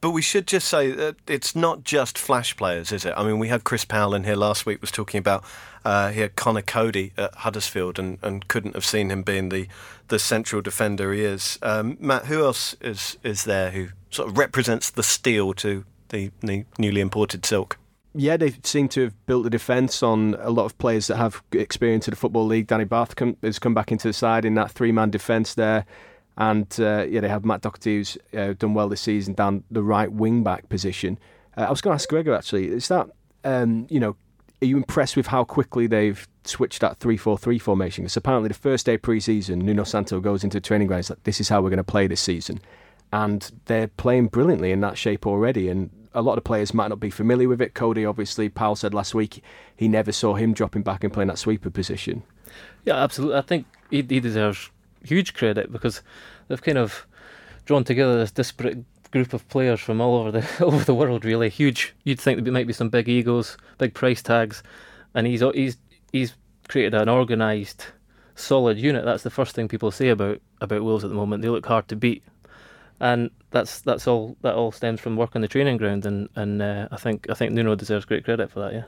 But 0.00 0.10
we 0.10 0.22
should 0.22 0.46
just 0.46 0.68
say 0.68 0.90
that 0.90 1.16
it's 1.28 1.54
not 1.54 1.84
just 1.84 2.18
flash 2.18 2.56
players, 2.56 2.90
is 2.90 3.04
it? 3.04 3.12
I 3.14 3.22
mean, 3.22 3.38
we 3.38 3.48
had 3.48 3.62
Chris 3.62 3.84
Powell 3.84 4.14
in 4.14 4.24
here 4.24 4.34
last 4.34 4.64
week 4.66 4.80
was 4.80 4.90
talking 4.90 5.18
about 5.18 5.44
uh, 5.84 6.28
Conor 6.34 6.62
Coady 6.62 7.12
at 7.16 7.34
Huddersfield 7.36 7.98
and, 7.98 8.18
and 8.22 8.48
couldn't 8.48 8.74
have 8.74 8.84
seen 8.84 9.10
him 9.10 9.22
being 9.22 9.50
the, 9.50 9.68
the 10.08 10.18
central 10.18 10.60
defender 10.62 11.12
he 11.12 11.22
is. 11.22 11.58
Um, 11.62 11.98
Matt, 12.00 12.26
who 12.26 12.42
else 12.42 12.74
is 12.80 13.18
is 13.22 13.44
there 13.44 13.70
who 13.70 13.88
sort 14.10 14.30
of 14.30 14.38
represents 14.38 14.90
the 14.90 15.04
steel 15.04 15.52
to 15.54 15.84
the, 16.08 16.32
the 16.40 16.64
newly 16.78 17.00
imported 17.00 17.44
silk? 17.44 17.78
Yeah, 18.16 18.36
they 18.36 18.54
seem 18.62 18.88
to 18.90 19.04
have 19.04 19.26
built 19.26 19.46
a 19.46 19.50
defence 19.50 20.02
on 20.02 20.36
a 20.40 20.50
lot 20.50 20.64
of 20.64 20.76
players 20.78 21.06
that 21.08 21.16
have 21.16 21.42
experience 21.52 22.08
in 22.08 22.12
the 22.12 22.16
Football 22.16 22.46
League. 22.46 22.66
Danny 22.66 22.84
Batth 22.84 23.14
come, 23.16 23.36
has 23.42 23.58
come 23.58 23.74
back 23.74 23.92
into 23.92 24.08
the 24.08 24.12
side 24.12 24.44
in 24.44 24.54
that 24.54 24.70
three 24.70 24.92
man 24.92 25.10
defence 25.10 25.54
there. 25.54 25.84
And 26.38 26.74
uh, 26.78 27.06
yeah, 27.08 27.20
they 27.20 27.28
have 27.28 27.44
Matt 27.44 27.62
Doherty, 27.62 27.96
who's 27.96 28.18
uh, 28.36 28.54
done 28.54 28.74
well 28.74 28.88
this 28.88 29.00
season 29.00 29.34
down 29.34 29.64
the 29.70 29.82
right 29.82 30.10
wing 30.10 30.42
back 30.42 30.68
position. 30.68 31.18
Uh, 31.56 31.62
I 31.62 31.70
was 31.70 31.80
going 31.80 31.92
to 31.92 31.94
ask 31.94 32.08
Gregor 32.08 32.34
actually, 32.34 32.68
is 32.68 32.88
that, 32.88 33.08
um, 33.44 33.86
you 33.88 34.00
know, 34.00 34.16
are 34.62 34.66
you 34.66 34.76
impressed 34.76 35.16
with 35.16 35.26
how 35.26 35.44
quickly 35.44 35.86
they've 35.86 36.26
switched 36.44 36.80
that 36.80 36.98
3 36.98 37.16
4 37.16 37.36
3 37.36 37.58
formation? 37.58 38.04
Because 38.04 38.16
apparently, 38.16 38.48
the 38.48 38.54
first 38.54 38.86
day 38.86 38.96
pre 38.96 39.20
season, 39.20 39.58
Nuno 39.60 39.84
Santo 39.84 40.20
goes 40.20 40.44
into 40.44 40.60
training 40.60 40.88
ground, 40.88 41.08
like, 41.10 41.22
this 41.24 41.40
is 41.40 41.48
how 41.48 41.60
we're 41.60 41.70
going 41.70 41.78
to 41.78 41.84
play 41.84 42.06
this 42.06 42.20
season. 42.20 42.60
And 43.12 43.50
they're 43.66 43.88
playing 43.88 44.28
brilliantly 44.28 44.72
in 44.72 44.80
that 44.80 44.98
shape 44.98 45.26
already. 45.26 45.68
And 45.68 45.90
a 46.16 46.22
lot 46.22 46.38
of 46.38 46.44
players 46.44 46.72
might 46.72 46.88
not 46.88 46.98
be 46.98 47.10
familiar 47.10 47.46
with 47.46 47.60
it. 47.60 47.74
Coady, 47.74 48.06
obviously, 48.06 48.48
Powell 48.48 48.74
said 48.74 48.94
last 48.94 49.14
week 49.14 49.42
he 49.76 49.86
never 49.86 50.10
saw 50.10 50.34
him 50.34 50.54
dropping 50.54 50.82
back 50.82 51.04
and 51.04 51.12
playing 51.12 51.28
that 51.28 51.38
sweeper 51.38 51.68
position. 51.68 52.22
Yeah, 52.86 52.96
absolutely. 52.96 53.36
I 53.36 53.42
think 53.42 53.66
he, 53.90 53.98
he 54.08 54.18
deserves 54.18 54.70
huge 55.04 55.34
credit 55.34 55.70
because 55.70 56.02
they've 56.48 56.62
kind 56.62 56.78
of 56.78 57.06
drawn 57.66 57.84
together 57.84 58.18
this 58.18 58.30
disparate 58.30 58.82
group 59.10 59.34
of 59.34 59.46
players 59.50 59.78
from 59.78 60.00
all 60.00 60.16
over 60.16 60.30
the 60.32 60.48
over 60.64 60.82
the 60.84 60.94
world. 60.94 61.24
Really 61.24 61.50
huge. 61.50 61.94
You'd 62.04 62.20
think 62.20 62.42
there 62.42 62.52
might 62.52 62.66
be 62.66 62.72
some 62.72 62.88
big 62.88 63.08
egos, 63.10 63.58
big 63.76 63.92
price 63.92 64.22
tags, 64.22 64.62
and 65.14 65.26
he's 65.26 65.42
he's 65.54 65.76
he's 66.12 66.34
created 66.66 66.94
an 66.94 67.10
organised, 67.10 67.88
solid 68.36 68.78
unit. 68.78 69.04
That's 69.04 69.22
the 69.22 69.30
first 69.30 69.54
thing 69.54 69.68
people 69.68 69.90
say 69.90 70.08
about 70.08 70.40
about 70.62 70.82
Wolves 70.82 71.04
at 71.04 71.10
the 71.10 71.16
moment. 71.16 71.42
They 71.42 71.50
look 71.50 71.66
hard 71.66 71.88
to 71.88 71.96
beat 71.96 72.22
and 73.00 73.30
that's 73.50 73.80
that's 73.80 74.06
all 74.06 74.36
that 74.42 74.54
all 74.54 74.72
stems 74.72 75.00
from 75.00 75.16
work 75.16 75.34
on 75.36 75.42
the 75.42 75.48
training 75.48 75.76
ground, 75.76 76.06
and 76.06 76.28
and 76.34 76.62
uh, 76.62 76.88
I 76.90 76.96
think 76.96 77.26
I 77.30 77.34
think 77.34 77.52
Nuno 77.52 77.74
deserves 77.74 78.04
great 78.04 78.24
credit 78.24 78.50
for 78.50 78.60
that. 78.60 78.72
Yeah. 78.72 78.84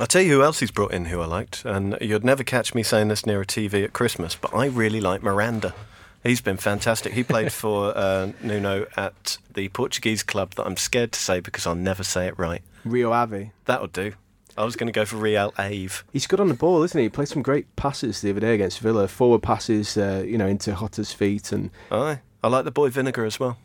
I'll 0.00 0.06
tell 0.06 0.22
you 0.22 0.32
who 0.32 0.42
else 0.42 0.60
he's 0.60 0.70
brought 0.70 0.92
in 0.92 1.06
who 1.06 1.20
I 1.20 1.26
liked, 1.26 1.64
and 1.66 1.98
you'd 2.00 2.24
never 2.24 2.42
catch 2.42 2.74
me 2.74 2.82
saying 2.82 3.08
this 3.08 3.26
near 3.26 3.42
a 3.42 3.46
TV 3.46 3.84
at 3.84 3.92
Christmas, 3.92 4.34
but 4.34 4.54
I 4.54 4.66
really 4.66 5.00
like 5.00 5.22
Miranda. 5.22 5.74
He's 6.22 6.40
been 6.40 6.56
fantastic. 6.56 7.12
He 7.12 7.24
played 7.24 7.52
for 7.52 7.96
uh, 7.96 8.32
Nuno 8.42 8.86
at 8.96 9.38
the 9.52 9.68
Portuguese 9.68 10.22
club 10.22 10.54
that 10.54 10.66
I'm 10.66 10.76
scared 10.76 11.12
to 11.12 11.20
say 11.20 11.40
because 11.40 11.66
I'll 11.66 11.74
never 11.74 12.04
say 12.04 12.26
it 12.26 12.38
right. 12.38 12.62
Rio 12.84 13.12
Ave. 13.12 13.52
That'll 13.66 13.88
do. 13.88 14.14
I 14.56 14.64
was 14.64 14.76
going 14.76 14.86
to 14.86 14.92
go 14.92 15.04
for 15.04 15.16
Real 15.16 15.52
Ave. 15.58 15.88
He's 16.12 16.26
good 16.26 16.40
on 16.40 16.48
the 16.48 16.54
ball, 16.54 16.82
isn't 16.82 16.98
he? 16.98 17.04
He 17.04 17.08
played 17.08 17.28
some 17.28 17.42
great 17.42 17.74
passes 17.76 18.20
the 18.20 18.30
other 18.30 18.40
day 18.40 18.54
against 18.54 18.80
Villa, 18.80 19.08
forward 19.08 19.42
passes, 19.42 19.96
uh, 19.96 20.22
you 20.26 20.36
know, 20.36 20.46
into 20.46 20.72
Jota's 20.72 21.12
feet, 21.12 21.52
and 21.52 21.70
Aye. 21.90 22.20
I 22.42 22.48
like 22.48 22.64
the 22.64 22.70
boy 22.70 22.90
Vinagre 22.90 23.26
as 23.26 23.38
well. 23.38 23.58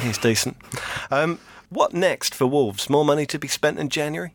He's 0.00 0.18
decent. 0.18 0.56
Um, 1.10 1.38
what 1.68 1.94
next 1.94 2.34
for 2.34 2.46
Wolves? 2.46 2.90
More 2.90 3.04
money 3.04 3.26
to 3.26 3.38
be 3.38 3.48
spent 3.48 3.78
in 3.78 3.88
January? 3.88 4.34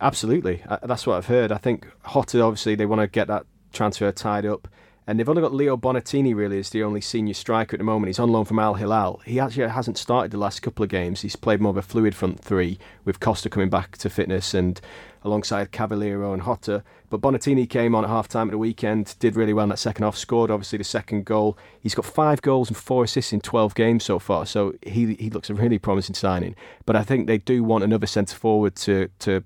Absolutely. 0.00 0.62
Uh, 0.68 0.78
that's 0.84 1.06
what 1.06 1.16
I've 1.16 1.26
heard. 1.26 1.50
I 1.50 1.58
think 1.58 1.86
Jota, 2.12 2.42
obviously, 2.42 2.74
they 2.74 2.86
want 2.86 3.00
to 3.00 3.06
get 3.06 3.26
that 3.28 3.46
transfer 3.72 4.12
tied 4.12 4.46
up. 4.46 4.68
And 5.08 5.18
they've 5.18 5.28
only 5.28 5.40
got 5.40 5.54
Leo 5.54 5.74
Bonatini, 5.74 6.34
really, 6.34 6.58
as 6.58 6.68
the 6.68 6.82
only 6.82 7.00
senior 7.00 7.32
striker 7.32 7.74
at 7.74 7.78
the 7.78 7.84
moment. 7.84 8.08
He's 8.08 8.18
on 8.18 8.30
loan 8.30 8.44
from 8.44 8.58
Al 8.58 8.74
Hilal. 8.74 9.22
He 9.24 9.40
actually 9.40 9.66
hasn't 9.66 9.96
started 9.96 10.32
the 10.32 10.36
last 10.36 10.60
couple 10.60 10.82
of 10.82 10.90
games. 10.90 11.22
He's 11.22 11.34
played 11.34 11.62
more 11.62 11.70
of 11.70 11.78
a 11.78 11.82
fluid 11.82 12.14
front 12.14 12.40
three, 12.40 12.78
with 13.06 13.18
Costa 13.18 13.48
coming 13.48 13.70
back 13.70 13.96
to 13.96 14.10
fitness 14.10 14.52
and 14.52 14.78
alongside 15.24 15.72
Cavaleiro 15.72 16.34
and 16.34 16.42
Jota. 16.42 16.84
But 17.08 17.22
Bonatini 17.22 17.66
came 17.66 17.94
on 17.94 18.04
at 18.04 18.10
half 18.10 18.28
time 18.28 18.48
at 18.48 18.50
the 18.50 18.58
weekend, 18.58 19.14
did 19.18 19.34
really 19.34 19.54
well 19.54 19.62
in 19.62 19.70
that 19.70 19.78
second 19.78 20.04
half, 20.04 20.14
scored 20.14 20.50
obviously 20.50 20.76
the 20.76 20.84
second 20.84 21.24
goal. 21.24 21.56
He's 21.80 21.94
got 21.94 22.04
five 22.04 22.42
goals 22.42 22.68
and 22.68 22.76
four 22.76 23.04
assists 23.04 23.32
in 23.32 23.40
12 23.40 23.74
games 23.74 24.04
so 24.04 24.18
far, 24.18 24.44
so 24.44 24.74
he 24.82 25.14
he 25.14 25.30
looks 25.30 25.48
a 25.48 25.54
really 25.54 25.78
promising 25.78 26.16
signing. 26.16 26.54
But 26.84 26.96
I 26.96 27.02
think 27.02 27.26
they 27.26 27.38
do 27.38 27.64
want 27.64 27.82
another 27.82 28.06
centre 28.06 28.36
forward 28.36 28.76
to 28.76 29.08
to 29.20 29.42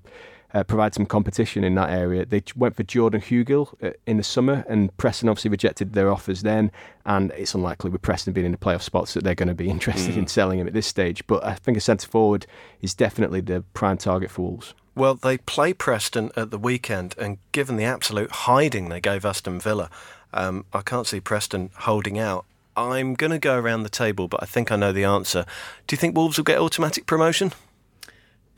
uh, 0.54 0.64
provide 0.64 0.94
some 0.94 1.06
competition 1.06 1.64
in 1.64 1.74
that 1.76 1.90
area. 1.90 2.24
They 2.24 2.42
went 2.56 2.76
for 2.76 2.82
Jordan 2.82 3.20
Hugill 3.20 3.74
uh, 3.82 3.92
in 4.06 4.16
the 4.16 4.22
summer, 4.22 4.64
and 4.68 4.94
Preston 4.96 5.28
obviously 5.28 5.50
rejected 5.50 5.92
their 5.94 6.10
offers 6.10 6.42
then. 6.42 6.70
And 7.04 7.32
it's 7.32 7.54
unlikely 7.54 7.90
with 7.90 8.02
Preston 8.02 8.32
being 8.32 8.46
in 8.46 8.52
the 8.52 8.58
playoff 8.58 8.82
spots 8.82 9.14
that 9.14 9.24
they're 9.24 9.34
going 9.34 9.48
to 9.48 9.54
be 9.54 9.70
interested 9.70 10.14
mm. 10.14 10.18
in 10.18 10.26
selling 10.26 10.58
him 10.58 10.66
at 10.66 10.72
this 10.72 10.86
stage. 10.86 11.26
But 11.26 11.44
I 11.44 11.54
think 11.54 11.76
a 11.76 11.80
centre 11.80 12.08
forward 12.08 12.46
is 12.80 12.94
definitely 12.94 13.40
the 13.40 13.62
prime 13.74 13.98
target 13.98 14.30
for 14.30 14.42
Wolves. 14.42 14.74
Well, 14.94 15.14
they 15.14 15.38
play 15.38 15.72
Preston 15.72 16.30
at 16.36 16.50
the 16.50 16.58
weekend, 16.58 17.14
and 17.16 17.38
given 17.52 17.76
the 17.76 17.84
absolute 17.84 18.30
hiding 18.30 18.90
they 18.90 19.00
gave 19.00 19.24
Aston 19.24 19.58
Villa, 19.58 19.88
um, 20.34 20.66
I 20.72 20.82
can't 20.82 21.06
see 21.06 21.18
Preston 21.18 21.70
holding 21.78 22.18
out. 22.18 22.44
I'm 22.76 23.14
going 23.14 23.32
to 23.32 23.38
go 23.38 23.58
around 23.58 23.82
the 23.82 23.90
table, 23.90 24.28
but 24.28 24.42
I 24.42 24.46
think 24.46 24.70
I 24.70 24.76
know 24.76 24.92
the 24.92 25.04
answer. 25.04 25.44
Do 25.86 25.94
you 25.94 25.98
think 25.98 26.14
Wolves 26.14 26.36
will 26.36 26.44
get 26.44 26.58
automatic 26.58 27.06
promotion? 27.06 27.52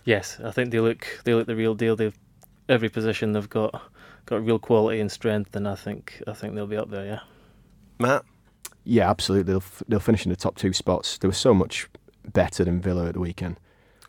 Yes, 0.04 0.38
I 0.44 0.50
think 0.50 0.70
they 0.70 0.80
look 0.80 1.06
they 1.24 1.34
look 1.34 1.46
the 1.46 1.56
real 1.56 1.74
deal. 1.74 1.96
They've 1.96 2.16
every 2.68 2.88
position 2.88 3.32
they've 3.32 3.48
got 3.48 3.82
got 4.26 4.44
real 4.44 4.58
quality 4.58 5.00
and 5.00 5.10
strength, 5.10 5.54
and 5.56 5.66
I 5.66 5.74
think 5.74 6.22
I 6.26 6.32
think 6.32 6.54
they'll 6.54 6.66
be 6.66 6.76
up 6.76 6.90
there. 6.90 7.06
Yeah, 7.06 7.20
Matt. 7.98 8.24
Yeah, 8.84 9.08
absolutely. 9.08 9.52
They'll 9.52 9.64
they'll 9.88 10.00
finish 10.00 10.26
in 10.26 10.30
the 10.30 10.36
top 10.36 10.56
two 10.56 10.72
spots. 10.72 11.18
They 11.18 11.28
were 11.28 11.34
so 11.34 11.54
much 11.54 11.88
better 12.32 12.64
than 12.64 12.80
Villa 12.80 13.06
at 13.08 13.14
the 13.14 13.20
weekend. 13.20 13.58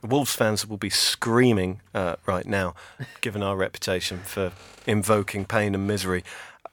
Wolves 0.04 0.36
fans 0.36 0.68
will 0.68 0.78
be 0.78 0.90
screaming 0.90 1.82
uh, 1.94 2.16
right 2.26 2.46
now, 2.46 2.76
given 3.22 3.42
our 3.42 3.56
reputation 3.56 4.20
for 4.20 4.52
invoking 4.86 5.46
pain 5.46 5.74
and 5.74 5.88
misery. 5.88 6.24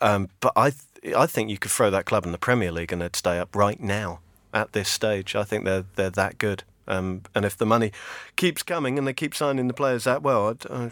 Um, 0.01 0.29
but 0.41 0.53
I, 0.55 0.71
th- 0.71 1.15
I 1.15 1.27
think 1.27 1.49
you 1.49 1.59
could 1.59 1.71
throw 1.71 1.91
that 1.91 2.05
club 2.05 2.27
in 2.27 2.33
the 2.33 2.39
Premier 2.39 2.73
League 2.73 2.93
and 2.93 3.01
they'd 3.01 3.17
stay 3.17 3.39
up 3.39 3.55
right 3.57 3.81
now 3.81 4.21
at 4.53 4.73
this 4.73 4.89
stage. 4.89 5.35
I 5.35 5.45
think 5.45 5.65
they're 5.65 5.85
they're 5.95 6.11
that 6.11 6.39
good. 6.39 6.65
Um, 6.87 7.23
and 7.35 7.45
if 7.45 7.57
the 7.57 7.67
money 7.67 7.93
keeps 8.37 8.63
coming 8.63 8.99
and 8.99 9.07
they 9.07 9.13
keep 9.13 9.35
signing 9.35 9.69
the 9.69 9.75
players 9.75 10.05
that 10.05 10.23
well, 10.23 10.49
I'd, 10.49 10.67
uh, 10.71 10.91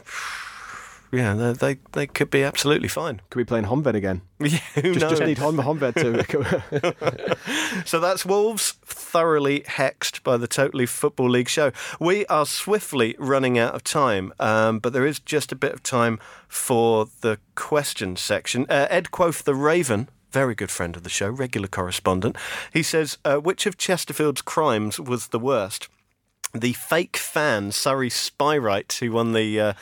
yeah, 1.12 1.34
they, 1.34 1.52
they, 1.52 1.78
they 1.92 2.06
could 2.06 2.30
be 2.30 2.44
absolutely 2.44 2.86
fine. 2.86 3.20
Could 3.30 3.38
be 3.38 3.44
playing 3.44 3.64
Honved 3.64 3.94
again. 3.94 4.22
Yeah, 4.40 4.58
who 4.76 4.94
just, 4.94 5.00
knows? 5.00 5.10
just 5.18 5.22
need 5.22 5.38
Hon- 5.38 5.56
Honved 5.56 5.94
to. 5.96 7.36
so 7.84 8.00
that's 8.00 8.24
Wolves 8.24 8.72
thoroughly 8.86 9.60
hexed 9.60 10.22
by 10.22 10.36
the 10.36 10.46
Totally 10.46 10.86
Football 10.86 11.28
League 11.28 11.48
show. 11.48 11.72
We 11.98 12.24
are 12.26 12.46
swiftly 12.46 13.16
running 13.18 13.58
out 13.58 13.74
of 13.74 13.84
time, 13.84 14.32
um, 14.38 14.78
but 14.78 14.92
there 14.92 15.04
is 15.04 15.18
just 15.18 15.52
a 15.52 15.56
bit 15.56 15.72
of 15.72 15.82
time 15.82 16.18
for 16.48 17.08
the 17.20 17.38
question 17.54 18.16
section. 18.16 18.64
Uh, 18.70 18.86
Ed 18.88 19.10
Quoth 19.10 19.44
the 19.44 19.54
Raven 19.54 20.08
very 20.30 20.54
good 20.54 20.70
friend 20.70 20.96
of 20.96 21.02
the 21.02 21.10
show, 21.10 21.28
regular 21.28 21.68
correspondent. 21.68 22.36
He 22.72 22.82
says, 22.82 23.18
uh, 23.24 23.36
which 23.36 23.66
of 23.66 23.76
Chesterfield's 23.76 24.42
crimes 24.42 24.98
was 24.98 25.28
the 25.28 25.38
worst? 25.38 25.88
The 26.54 26.72
fake 26.72 27.16
fan, 27.16 27.72
Surrey 27.72 28.10
Spyrite, 28.10 28.92
who 29.00 29.12
won 29.12 29.32
the. 29.32 29.60
Uh, 29.60 29.72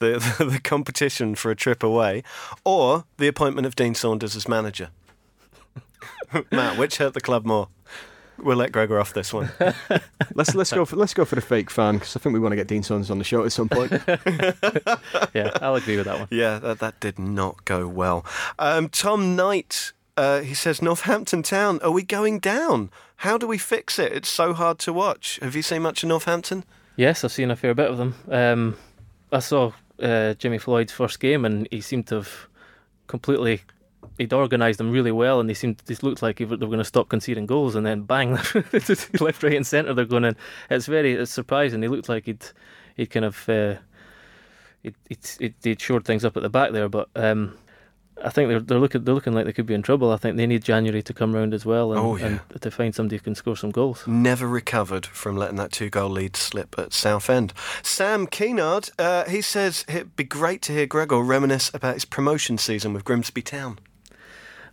the, 0.00 0.18
the 0.50 0.60
competition 0.60 1.36
for 1.36 1.52
a 1.52 1.56
trip 1.56 1.82
away, 1.82 2.24
or 2.64 3.04
the 3.16 3.28
appointment 3.28 3.64
of 3.64 3.76
Dean 3.76 3.94
Saunders 3.94 4.34
as 4.34 4.48
manager. 4.48 4.90
Matt, 6.50 6.76
which 6.76 6.96
hurt 6.98 7.14
the 7.14 7.20
club 7.20 7.46
more? 7.46 7.68
We'll 8.38 8.56
let 8.56 8.72
Gregor 8.72 9.00
off 9.00 9.14
this 9.14 9.32
one. 9.32 9.50
let's 10.34 10.54
let's 10.54 10.72
go 10.72 10.84
for 10.84 10.96
let's 10.96 11.14
go 11.14 11.24
for 11.24 11.34
the 11.34 11.40
fake 11.40 11.70
fan 11.70 11.94
because 11.94 12.16
I 12.16 12.20
think 12.20 12.32
we 12.32 12.40
want 12.40 12.52
to 12.52 12.56
get 12.56 12.66
Dean 12.66 12.82
Saunders 12.82 13.10
on 13.10 13.18
the 13.18 13.24
show 13.24 13.44
at 13.44 13.52
some 13.52 13.68
point. 13.68 13.92
yeah, 15.34 15.56
I'll 15.60 15.76
agree 15.76 15.96
with 15.96 16.06
that 16.06 16.18
one. 16.18 16.28
Yeah, 16.30 16.58
that, 16.58 16.80
that 16.80 17.00
did 17.00 17.18
not 17.18 17.64
go 17.64 17.86
well. 17.86 18.24
Um, 18.58 18.88
Tom 18.88 19.36
Knight, 19.36 19.92
uh, 20.16 20.40
he 20.40 20.54
says 20.54 20.82
Northampton 20.82 21.42
Town, 21.42 21.80
are 21.82 21.90
we 21.90 22.02
going 22.02 22.38
down? 22.38 22.90
How 23.18 23.38
do 23.38 23.46
we 23.46 23.58
fix 23.58 23.98
it? 23.98 24.12
It's 24.12 24.28
so 24.28 24.52
hard 24.52 24.78
to 24.80 24.92
watch. 24.92 25.38
Have 25.40 25.54
you 25.54 25.62
seen 25.62 25.82
much 25.82 26.02
of 26.02 26.08
Northampton? 26.08 26.64
Yes, 26.96 27.24
I've 27.24 27.32
seen 27.32 27.50
a 27.50 27.56
fair 27.56 27.74
bit 27.74 27.90
of 27.90 27.98
them. 27.98 28.14
Um, 28.28 28.76
I 29.32 29.38
saw 29.38 29.72
uh, 30.00 30.34
Jimmy 30.34 30.58
Floyd's 30.58 30.92
first 30.92 31.20
game, 31.20 31.44
and 31.44 31.66
he 31.70 31.80
seemed 31.80 32.06
to 32.08 32.16
have 32.16 32.48
completely 33.06 33.62
he'd 34.18 34.32
organised 34.32 34.78
them 34.78 34.90
really 34.90 35.12
well, 35.12 35.40
and 35.40 35.48
they 35.48 35.54
seemed 35.54 35.78
they 35.86 35.96
looked 36.02 36.22
like 36.22 36.38
they 36.38 36.44
were 36.44 36.56
going 36.56 36.78
to 36.78 36.84
stop 36.84 37.08
conceding 37.08 37.46
goals, 37.46 37.74
and 37.74 37.84
then 37.86 38.02
bang, 38.02 38.32
left, 39.20 39.42
right, 39.42 39.54
and 39.54 39.66
centre 39.66 39.94
they're 39.94 40.04
going 40.04 40.24
in. 40.24 40.36
It's 40.70 40.86
very 40.86 41.14
it's 41.14 41.32
surprising. 41.32 41.82
He 41.82 41.88
looked 41.88 42.08
like 42.08 42.26
he'd 42.26 42.44
he'd 42.96 43.10
kind 43.10 43.24
of 43.24 43.48
uh, 43.48 43.76
he'd, 44.82 44.94
he'd, 45.38 45.54
he'd 45.62 45.80
shored 45.80 46.04
things 46.04 46.24
up 46.24 46.36
at 46.36 46.42
the 46.42 46.50
back 46.50 46.72
there, 46.72 46.88
but. 46.88 47.08
Um, 47.14 47.58
I 48.22 48.30
think 48.30 48.48
they're 48.48 48.60
they're 48.60 48.78
looking 48.78 49.02
they're 49.02 49.14
looking 49.14 49.32
like 49.32 49.44
they 49.44 49.52
could 49.52 49.66
be 49.66 49.74
in 49.74 49.82
trouble. 49.82 50.12
I 50.12 50.16
think 50.16 50.36
they 50.36 50.46
need 50.46 50.62
January 50.62 51.02
to 51.02 51.12
come 51.12 51.34
round 51.34 51.52
as 51.52 51.66
well, 51.66 51.92
and, 51.92 52.00
oh, 52.00 52.16
yeah. 52.16 52.38
and 52.50 52.62
to 52.62 52.70
find 52.70 52.94
somebody 52.94 53.16
who 53.16 53.22
can 53.22 53.34
score 53.34 53.56
some 53.56 53.72
goals. 53.72 54.06
Never 54.06 54.46
recovered 54.46 55.04
from 55.04 55.36
letting 55.36 55.56
that 55.56 55.72
two 55.72 55.90
goal 55.90 56.10
lead 56.10 56.36
slip 56.36 56.78
at 56.78 56.92
Southend. 56.92 57.52
Sam 57.82 58.28
Keenard, 58.28 58.90
uh, 59.00 59.28
he 59.28 59.40
says 59.40 59.84
it'd 59.88 60.14
be 60.14 60.22
great 60.22 60.62
to 60.62 60.72
hear 60.72 60.86
Gregor 60.86 61.22
reminisce 61.22 61.72
about 61.74 61.94
his 61.94 62.04
promotion 62.04 62.56
season 62.56 62.92
with 62.92 63.04
Grimsby 63.04 63.42
Town. 63.42 63.78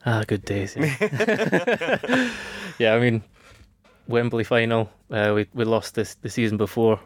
Ah, 0.05 0.23
good 0.27 0.43
days. 0.45 0.75
Yeah, 0.75 1.99
yeah 2.79 2.93
I 2.93 2.99
mean, 2.99 3.23
Wembley 4.07 4.43
final. 4.43 4.89
Uh, 5.09 5.33
we 5.35 5.47
we 5.53 5.63
lost 5.65 5.95
this 5.95 6.15
the 6.15 6.29
season 6.29 6.57
before 6.57 6.99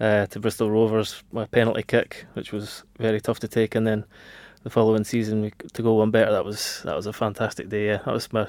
uh, 0.00 0.26
to 0.26 0.40
Bristol 0.40 0.70
Rovers, 0.70 1.22
a 1.34 1.46
penalty 1.46 1.82
kick, 1.82 2.26
which 2.34 2.52
was 2.52 2.82
very 2.98 3.20
tough 3.20 3.38
to 3.40 3.48
take, 3.48 3.74
and 3.74 3.86
then 3.86 4.04
the 4.62 4.70
following 4.70 5.04
season 5.04 5.42
we, 5.42 5.52
to 5.72 5.82
go 5.82 5.94
one 5.94 6.10
better. 6.10 6.32
That 6.32 6.44
was 6.44 6.82
that 6.84 6.96
was 6.96 7.06
a 7.06 7.12
fantastic 7.12 7.68
day. 7.68 7.86
Yeah, 7.86 7.98
that 7.98 8.12
was 8.12 8.32
my 8.32 8.48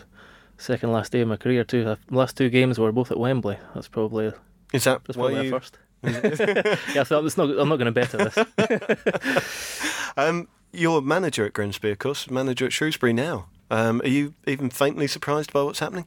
second 0.57 0.91
last 0.91 1.11
day 1.11 1.21
of 1.21 1.27
my 1.27 1.37
career 1.37 1.63
too. 1.63 1.83
The 1.83 1.97
last 2.09 2.37
two 2.37 2.49
games 2.49 2.79
were 2.79 2.91
both 2.91 3.11
at 3.11 3.19
Wembley. 3.19 3.57
That's 3.75 3.87
probably 3.87 4.31
is 4.73 4.85
that 4.85 5.03
that's 5.05 5.17
probably 5.17 5.45
you... 5.45 5.51
first. 5.51 5.77
yeah, 6.03 7.03
so 7.03 7.23
it's 7.23 7.37
not, 7.37 7.49
I'm 7.59 7.69
not 7.69 7.75
going 7.75 7.85
to 7.85 7.91
better 7.91 8.17
this. 8.17 9.75
um, 10.17 10.47
you're 10.71 10.99
manager 10.99 11.45
at 11.45 11.53
Grimsby, 11.53 11.91
of 11.91 11.99
course, 11.99 12.27
manager 12.31 12.65
at 12.65 12.73
Shrewsbury 12.73 13.13
now. 13.13 13.45
Um, 13.71 14.01
are 14.01 14.09
you 14.09 14.33
even 14.45 14.69
faintly 14.69 15.07
surprised 15.07 15.53
by 15.53 15.63
what's 15.63 15.79
happening? 15.79 16.05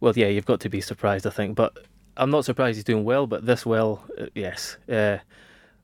Well, 0.00 0.14
yeah, 0.16 0.28
you've 0.28 0.46
got 0.46 0.60
to 0.60 0.70
be 0.70 0.80
surprised, 0.80 1.26
I 1.26 1.30
think. 1.30 1.54
But 1.54 1.76
I'm 2.16 2.30
not 2.30 2.46
surprised 2.46 2.76
he's 2.76 2.84
doing 2.84 3.04
well, 3.04 3.26
but 3.26 3.44
this 3.44 3.66
well, 3.66 4.02
uh, 4.18 4.26
yes. 4.34 4.78
Uh, 4.88 5.18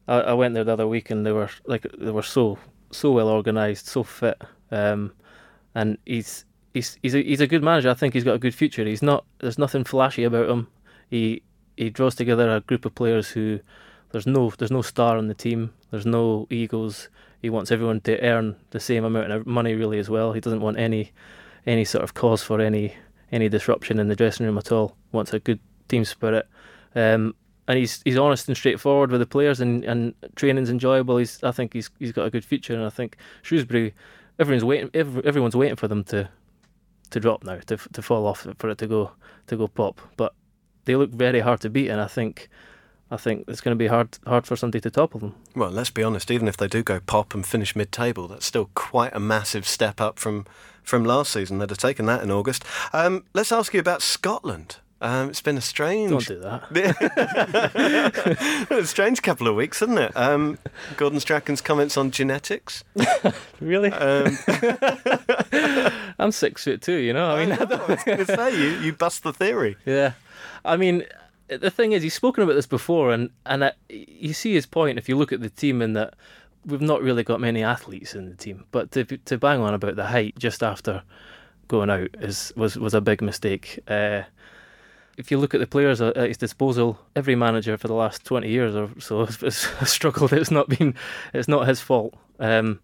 I, 0.08 0.20
I, 0.20 0.32
went 0.32 0.54
there 0.54 0.64
the 0.64 0.72
other 0.72 0.88
week 0.88 1.10
and 1.10 1.24
they 1.24 1.32
were 1.32 1.50
like 1.66 1.86
they 1.98 2.10
were 2.10 2.22
so 2.22 2.58
so 2.90 3.12
well 3.12 3.28
organised, 3.28 3.88
so 3.88 4.02
fit, 4.02 4.40
um, 4.70 5.12
and 5.74 5.98
he's 6.06 6.46
he's 6.72 6.98
he's 7.02 7.14
a, 7.14 7.22
he's 7.22 7.42
a 7.42 7.46
good 7.46 7.62
manager. 7.62 7.90
I 7.90 7.94
think 7.94 8.14
he's 8.14 8.24
got 8.24 8.34
a 8.34 8.38
good 8.38 8.54
future. 8.54 8.86
He's 8.86 9.02
not 9.02 9.26
there's 9.40 9.58
nothing 9.58 9.84
flashy 9.84 10.24
about 10.24 10.48
him. 10.48 10.68
He 11.10 11.42
he 11.76 11.90
draws 11.90 12.14
together 12.14 12.50
a 12.50 12.62
group 12.62 12.86
of 12.86 12.94
players 12.94 13.28
who 13.28 13.60
there's 14.12 14.26
no 14.26 14.50
there's 14.56 14.70
no 14.70 14.80
star 14.80 15.18
on 15.18 15.28
the 15.28 15.34
team. 15.34 15.74
There's 15.90 16.06
no 16.06 16.46
egos. 16.48 17.10
He 17.40 17.50
wants 17.50 17.70
everyone 17.70 18.00
to 18.02 18.20
earn 18.20 18.56
the 18.70 18.80
same 18.80 19.04
amount 19.04 19.32
of 19.32 19.46
money 19.46 19.74
really 19.74 19.98
as 19.98 20.10
well. 20.10 20.32
He 20.32 20.40
doesn't 20.40 20.60
want 20.60 20.78
any 20.78 21.12
any 21.66 21.84
sort 21.84 22.04
of 22.04 22.14
cause 22.14 22.42
for 22.42 22.60
any 22.60 22.94
any 23.30 23.48
disruption 23.48 23.98
in 23.98 24.08
the 24.08 24.16
dressing 24.16 24.46
room 24.46 24.58
at 24.58 24.72
all. 24.72 24.96
Wants 25.12 25.32
a 25.32 25.38
good 25.38 25.60
team 25.88 26.04
spirit. 26.04 26.48
Um, 26.94 27.34
and 27.68 27.78
he's 27.78 28.00
he's 28.04 28.16
honest 28.16 28.48
and 28.48 28.56
straightforward 28.56 29.10
with 29.10 29.20
the 29.20 29.26
players, 29.26 29.60
and, 29.60 29.84
and 29.84 30.14
training's 30.36 30.70
enjoyable. 30.70 31.18
He's 31.18 31.42
I 31.44 31.52
think 31.52 31.74
he's 31.74 31.90
he's 31.98 32.12
got 32.12 32.26
a 32.26 32.30
good 32.30 32.44
future, 32.44 32.74
and 32.74 32.82
I 32.84 32.88
think 32.88 33.16
Shrewsbury, 33.42 33.94
everyone's 34.38 34.64
waiting, 34.64 34.90
every, 34.94 35.24
everyone's 35.24 35.54
waiting 35.54 35.76
for 35.76 35.86
them 35.86 36.02
to 36.04 36.28
to 37.10 37.20
drop 37.20 37.44
now, 37.44 37.58
to 37.66 37.76
to 37.76 38.02
fall 38.02 38.26
off, 38.26 38.46
for 38.58 38.70
it 38.70 38.78
to 38.78 38.86
go 38.86 39.10
to 39.48 39.56
go 39.56 39.68
pop. 39.68 40.00
But 40.16 40.32
they 40.86 40.96
look 40.96 41.10
very 41.10 41.40
hard 41.40 41.60
to 41.60 41.70
beat, 41.70 41.90
and 41.90 42.00
I 42.00 42.06
think 42.06 42.48
I 43.10 43.16
think 43.16 43.44
it's 43.48 43.60
going 43.60 43.74
to 43.74 43.78
be 43.78 43.86
hard 43.86 44.18
hard 44.26 44.46
for 44.46 44.56
somebody 44.56 44.80
to 44.82 44.90
topple 44.90 45.20
them. 45.20 45.34
Well, 45.54 45.70
let's 45.70 45.90
be 45.90 46.02
honest. 46.02 46.30
Even 46.30 46.46
if 46.48 46.56
they 46.56 46.68
do 46.68 46.82
go 46.82 47.00
pop 47.00 47.34
and 47.34 47.46
finish 47.46 47.74
mid-table, 47.74 48.28
that's 48.28 48.46
still 48.46 48.70
quite 48.74 49.14
a 49.14 49.20
massive 49.20 49.66
step 49.66 50.00
up 50.00 50.18
from 50.18 50.46
from 50.82 51.04
last 51.04 51.32
season. 51.32 51.58
They'd 51.58 51.70
have 51.70 51.78
taken 51.78 52.06
that 52.06 52.22
in 52.22 52.30
August. 52.30 52.64
Um, 52.92 53.24
let's 53.34 53.52
ask 53.52 53.72
you 53.74 53.80
about 53.80 54.02
Scotland. 54.02 54.76
Um, 55.00 55.30
it's 55.30 55.40
been 55.40 55.56
a 55.56 55.60
strange. 55.60 56.10
Don't 56.10 56.26
do 56.26 56.40
that. 56.40 56.64
a 58.70 58.84
strange 58.84 59.22
couple 59.22 59.46
of 59.46 59.54
weeks, 59.54 59.80
isn't 59.80 59.96
it? 59.96 60.16
Um, 60.16 60.58
Gordon 60.96 61.20
Strachan's 61.20 61.60
comments 61.60 61.96
on 61.96 62.10
genetics. 62.10 62.82
really? 63.60 63.92
Um, 63.92 64.36
I'm 66.18 66.32
six 66.32 66.64
foot 66.64 66.82
two. 66.82 66.96
You 66.96 67.12
know. 67.12 67.30
I 67.30 67.44
mean, 67.44 67.52
I, 67.52 67.64
know, 67.64 67.76
I 67.76 67.92
was 67.92 68.02
going 68.02 68.18
to 68.18 68.26
say 68.26 68.60
you 68.60 68.70
you 68.80 68.92
bust 68.92 69.22
the 69.22 69.32
theory. 69.32 69.76
Yeah. 69.86 70.14
I 70.64 70.76
mean, 70.76 71.04
the 71.48 71.70
thing 71.70 71.92
is, 71.92 72.02
he's 72.02 72.14
spoken 72.14 72.42
about 72.42 72.54
this 72.54 72.66
before, 72.66 73.12
and 73.12 73.30
and 73.46 73.64
uh, 73.64 73.72
you 73.88 74.32
see 74.32 74.54
his 74.54 74.66
point 74.66 74.98
if 74.98 75.08
you 75.08 75.16
look 75.16 75.32
at 75.32 75.40
the 75.40 75.50
team 75.50 75.82
in 75.82 75.94
that 75.94 76.14
we've 76.66 76.80
not 76.80 77.02
really 77.02 77.22
got 77.22 77.40
many 77.40 77.62
athletes 77.62 78.14
in 78.14 78.28
the 78.28 78.36
team, 78.36 78.64
but 78.70 78.90
to 78.92 79.04
to 79.04 79.38
bang 79.38 79.60
on 79.60 79.74
about 79.74 79.96
the 79.96 80.06
height 80.06 80.38
just 80.38 80.62
after 80.62 81.02
going 81.68 81.90
out 81.90 82.10
is 82.20 82.52
was 82.56 82.76
was 82.76 82.94
a 82.94 83.00
big 83.00 83.22
mistake. 83.22 83.80
Uh, 83.88 84.22
if 85.16 85.30
you 85.30 85.38
look 85.38 85.52
at 85.52 85.60
the 85.60 85.66
players 85.66 86.00
at 86.00 86.16
his 86.16 86.36
disposal, 86.36 86.98
every 87.16 87.34
manager 87.34 87.76
for 87.76 87.88
the 87.88 87.94
last 87.94 88.24
twenty 88.24 88.50
years 88.50 88.74
or 88.74 88.90
so 89.00 89.26
has, 89.26 89.64
has 89.64 89.90
struggled. 89.90 90.32
It's 90.32 90.50
not 90.50 90.68
been, 90.68 90.94
it's 91.34 91.48
not 91.48 91.66
his 91.66 91.80
fault. 91.80 92.14
Um, 92.38 92.80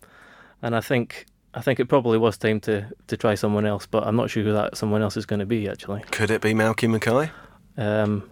and 0.62 0.74
I 0.74 0.80
think 0.80 1.26
I 1.54 1.60
think 1.60 1.78
it 1.78 1.86
probably 1.86 2.18
was 2.18 2.36
time 2.36 2.60
to, 2.60 2.86
to 3.06 3.16
try 3.16 3.34
someone 3.36 3.64
else, 3.64 3.86
but 3.86 4.04
I'm 4.04 4.16
not 4.16 4.30
sure 4.30 4.42
who 4.42 4.52
that 4.52 4.76
someone 4.76 5.02
else 5.02 5.16
is 5.16 5.26
going 5.26 5.40
to 5.40 5.46
be 5.46 5.68
actually. 5.68 6.02
Could 6.10 6.30
it 6.30 6.40
be 6.40 6.52
Malky 6.52 6.90
Mackay? 6.90 7.30
Um, 7.76 8.28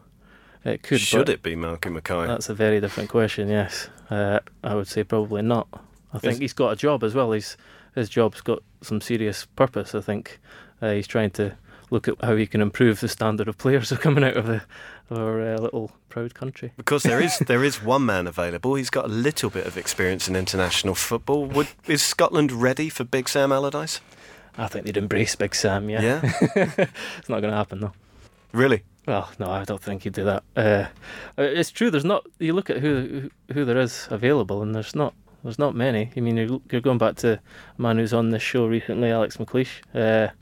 it 0.64 0.82
could. 0.82 1.00
Should 1.00 1.28
it 1.28 1.42
be 1.42 1.56
Malky 1.56 1.92
Mackay? 1.92 2.26
That's 2.26 2.48
a 2.48 2.54
very 2.54 2.80
different 2.80 3.10
question. 3.10 3.48
Yes, 3.48 3.88
uh, 4.10 4.40
I 4.62 4.74
would 4.74 4.88
say 4.88 5.04
probably 5.04 5.42
not. 5.42 5.68
I 6.12 6.18
think 6.18 6.34
is 6.34 6.38
he's 6.38 6.52
got 6.52 6.72
a 6.72 6.76
job 6.76 7.02
as 7.02 7.14
well. 7.14 7.32
He's 7.32 7.56
his 7.94 8.08
job's 8.08 8.40
got 8.40 8.62
some 8.82 9.00
serious 9.00 9.46
purpose. 9.56 9.94
I 9.94 10.00
think 10.00 10.40
uh, 10.80 10.92
he's 10.92 11.06
trying 11.06 11.30
to 11.32 11.56
look 11.90 12.08
at 12.08 12.14
how 12.22 12.36
he 12.36 12.46
can 12.46 12.60
improve 12.60 13.00
the 13.00 13.08
standard 13.08 13.48
of 13.48 13.58
players 13.58 13.88
who 13.90 13.96
are 13.96 13.98
coming 13.98 14.24
out 14.24 14.36
of 14.36 14.46
the, 14.46 14.62
our 15.10 15.54
uh, 15.54 15.58
little 15.58 15.92
proud 16.08 16.34
country. 16.34 16.72
Because 16.76 17.02
there 17.02 17.20
is 17.20 17.38
there 17.46 17.64
is 17.64 17.82
one 17.82 18.06
man 18.06 18.26
available. 18.26 18.74
He's 18.74 18.90
got 18.90 19.06
a 19.06 19.08
little 19.08 19.50
bit 19.50 19.66
of 19.66 19.76
experience 19.76 20.28
in 20.28 20.36
international 20.36 20.94
football. 20.94 21.46
Would, 21.46 21.68
is 21.86 22.02
Scotland 22.02 22.52
ready 22.52 22.88
for 22.88 23.04
Big 23.04 23.28
Sam 23.28 23.52
Allardyce? 23.52 24.00
I 24.56 24.68
think 24.68 24.84
they'd 24.84 24.96
embrace 24.96 25.34
Big 25.34 25.54
Sam. 25.54 25.88
Yeah. 25.88 26.02
Yeah. 26.02 26.20
it's 27.18 27.28
not 27.28 27.40
going 27.40 27.52
to 27.52 27.56
happen 27.56 27.80
though. 27.80 27.92
Really? 28.52 28.82
Well, 29.07 29.28
no, 29.38 29.50
I 29.50 29.64
don't 29.64 29.82
think 29.82 30.05
he'd 30.05 30.12
do 30.12 30.24
that. 30.24 30.44
Uh, 30.57 30.86
it's 31.36 31.70
true. 31.70 31.90
There's 31.90 32.05
not. 32.05 32.24
You 32.38 32.53
look 32.53 32.70
at 32.70 32.78
who 32.78 33.30
who 33.53 33.64
there 33.64 33.78
is 33.78 34.07
available, 34.11 34.62
and 34.62 34.74
there's 34.74 34.94
not. 34.94 35.14
There's 35.42 35.59
not 35.59 35.74
many. 35.74 36.11
I 36.16 36.20
mean, 36.20 36.36
you're, 36.36 36.61
you're 36.70 36.80
going 36.80 36.98
back 36.98 37.16
to 37.16 37.40
a 37.78 37.82
man 37.82 37.98
who's 37.98 38.12
on 38.12 38.30
this 38.30 38.42
show 38.42 38.66
recently, 38.66 39.11
Alex 39.11 39.38
McLeish. 39.38 39.80
Uh, 39.92 40.32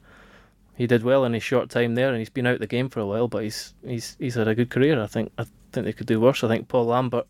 he 0.76 0.86
did 0.86 1.04
well 1.04 1.24
in 1.24 1.32
his 1.32 1.42
short 1.42 1.70
time 1.70 1.94
there, 1.94 2.10
and 2.10 2.18
he's 2.18 2.28
been 2.28 2.46
out 2.46 2.58
the 2.58 2.66
game 2.66 2.90
for 2.90 3.00
a 3.00 3.06
while. 3.06 3.28
But 3.28 3.44
he's 3.44 3.74
he's 3.86 4.16
he's 4.18 4.34
had 4.34 4.48
a 4.48 4.54
good 4.54 4.68
career. 4.68 5.00
I 5.00 5.06
think 5.06 5.32
I 5.38 5.46
think 5.72 5.86
they 5.86 5.94
could 5.94 6.06
do 6.06 6.20
worse. 6.20 6.44
I 6.44 6.48
think 6.48 6.68
Paul 6.68 6.86
Lambert 6.86 7.26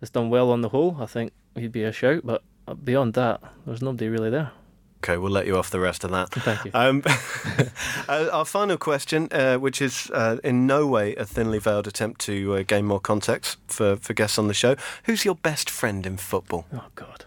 has 0.00 0.10
done 0.10 0.28
well 0.28 0.50
on 0.50 0.60
the 0.60 0.68
whole. 0.68 0.98
I 1.00 1.06
think 1.06 1.32
he'd 1.54 1.72
be 1.72 1.84
a 1.84 1.92
shout, 1.92 2.20
but 2.24 2.42
beyond 2.84 3.14
that, 3.14 3.40
there's 3.66 3.82
nobody 3.82 4.08
really 4.08 4.30
there. 4.30 4.52
Okay, 5.04 5.18
we'll 5.18 5.30
let 5.30 5.46
you 5.46 5.58
off 5.58 5.68
the 5.68 5.80
rest 5.80 6.02
of 6.02 6.12
that. 6.12 6.30
Thank 6.30 6.64
you. 6.64 6.70
Um, 6.72 7.02
uh, 8.08 8.30
our 8.32 8.46
final 8.46 8.78
question, 8.78 9.28
uh, 9.32 9.56
which 9.56 9.82
is 9.82 10.10
uh, 10.14 10.38
in 10.42 10.66
no 10.66 10.86
way 10.86 11.14
a 11.16 11.26
thinly 11.26 11.58
veiled 11.58 11.86
attempt 11.86 12.22
to 12.22 12.54
uh, 12.54 12.62
gain 12.62 12.86
more 12.86 13.00
context 13.00 13.58
for, 13.66 13.96
for 13.96 14.14
guests 14.14 14.38
on 14.38 14.48
the 14.48 14.54
show. 14.54 14.76
Who's 15.04 15.26
your 15.26 15.34
best 15.34 15.68
friend 15.68 16.06
in 16.06 16.16
football? 16.16 16.64
Oh 16.72 16.86
God. 16.94 17.26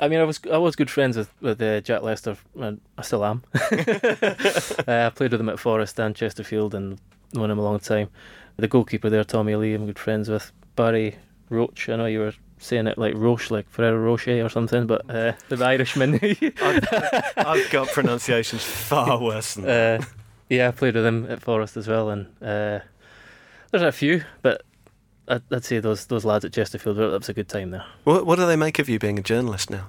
I 0.00 0.08
mean, 0.08 0.20
I 0.20 0.24
was 0.24 0.40
I 0.50 0.56
was 0.56 0.74
good 0.74 0.90
friends 0.90 1.18
with 1.18 1.30
with 1.42 1.60
uh, 1.60 1.82
Jack 1.82 2.00
Lester, 2.00 2.38
and 2.58 2.80
I 2.96 3.02
still 3.02 3.26
am. 3.26 3.42
uh, 3.54 3.60
I 4.88 5.10
played 5.14 5.32
with 5.32 5.40
him 5.40 5.50
at 5.50 5.58
Forest 5.58 6.00
and 6.00 6.16
Chesterfield, 6.16 6.74
and 6.74 6.98
known 7.34 7.50
him 7.50 7.58
a 7.58 7.62
long 7.62 7.78
time. 7.78 8.08
The 8.56 8.68
goalkeeper 8.68 9.10
there, 9.10 9.22
Tommy 9.22 9.54
Lee, 9.54 9.74
I'm 9.74 9.84
good 9.84 9.98
friends 9.98 10.30
with. 10.30 10.50
Barry 10.76 11.16
Roach, 11.50 11.90
I 11.90 11.96
know 11.96 12.06
you 12.06 12.20
were 12.20 12.34
saying 12.62 12.86
it 12.86 12.96
like 12.96 13.14
Roche, 13.14 13.50
like 13.50 13.68
Ferrero 13.68 13.98
Rocher 13.98 14.44
or 14.44 14.48
something, 14.48 14.86
but 14.86 15.08
uh, 15.10 15.32
the 15.48 15.64
Irishman. 15.64 16.14
I've, 16.62 17.32
I've, 17.36 17.70
got 17.70 17.88
pronunciations 17.88 18.62
far 18.62 19.20
worse 19.20 19.54
than 19.54 19.64
that. 19.64 20.00
Uh, 20.00 20.04
yeah, 20.48 20.68
I 20.68 20.70
played 20.70 20.94
with 20.94 21.04
him 21.04 21.26
at 21.30 21.40
Forest 21.42 21.76
as 21.76 21.88
well, 21.88 22.10
and 22.10 22.26
uh, 22.40 22.80
there's 23.70 23.82
a 23.82 23.92
few, 23.92 24.24
but 24.42 24.62
I'd, 25.28 25.42
I'd 25.50 25.64
say 25.64 25.80
those 25.80 26.06
those 26.06 26.24
lads 26.24 26.44
at 26.44 26.52
Chesterfield, 26.52 26.96
that 26.96 27.10
was 27.10 27.28
a 27.28 27.34
good 27.34 27.48
time 27.48 27.70
there. 27.70 27.84
What, 28.04 28.26
what 28.26 28.36
do 28.36 28.46
they 28.46 28.56
make 28.56 28.78
of 28.78 28.88
you 28.88 28.98
being 28.98 29.18
a 29.18 29.22
journalist 29.22 29.70
now? 29.70 29.86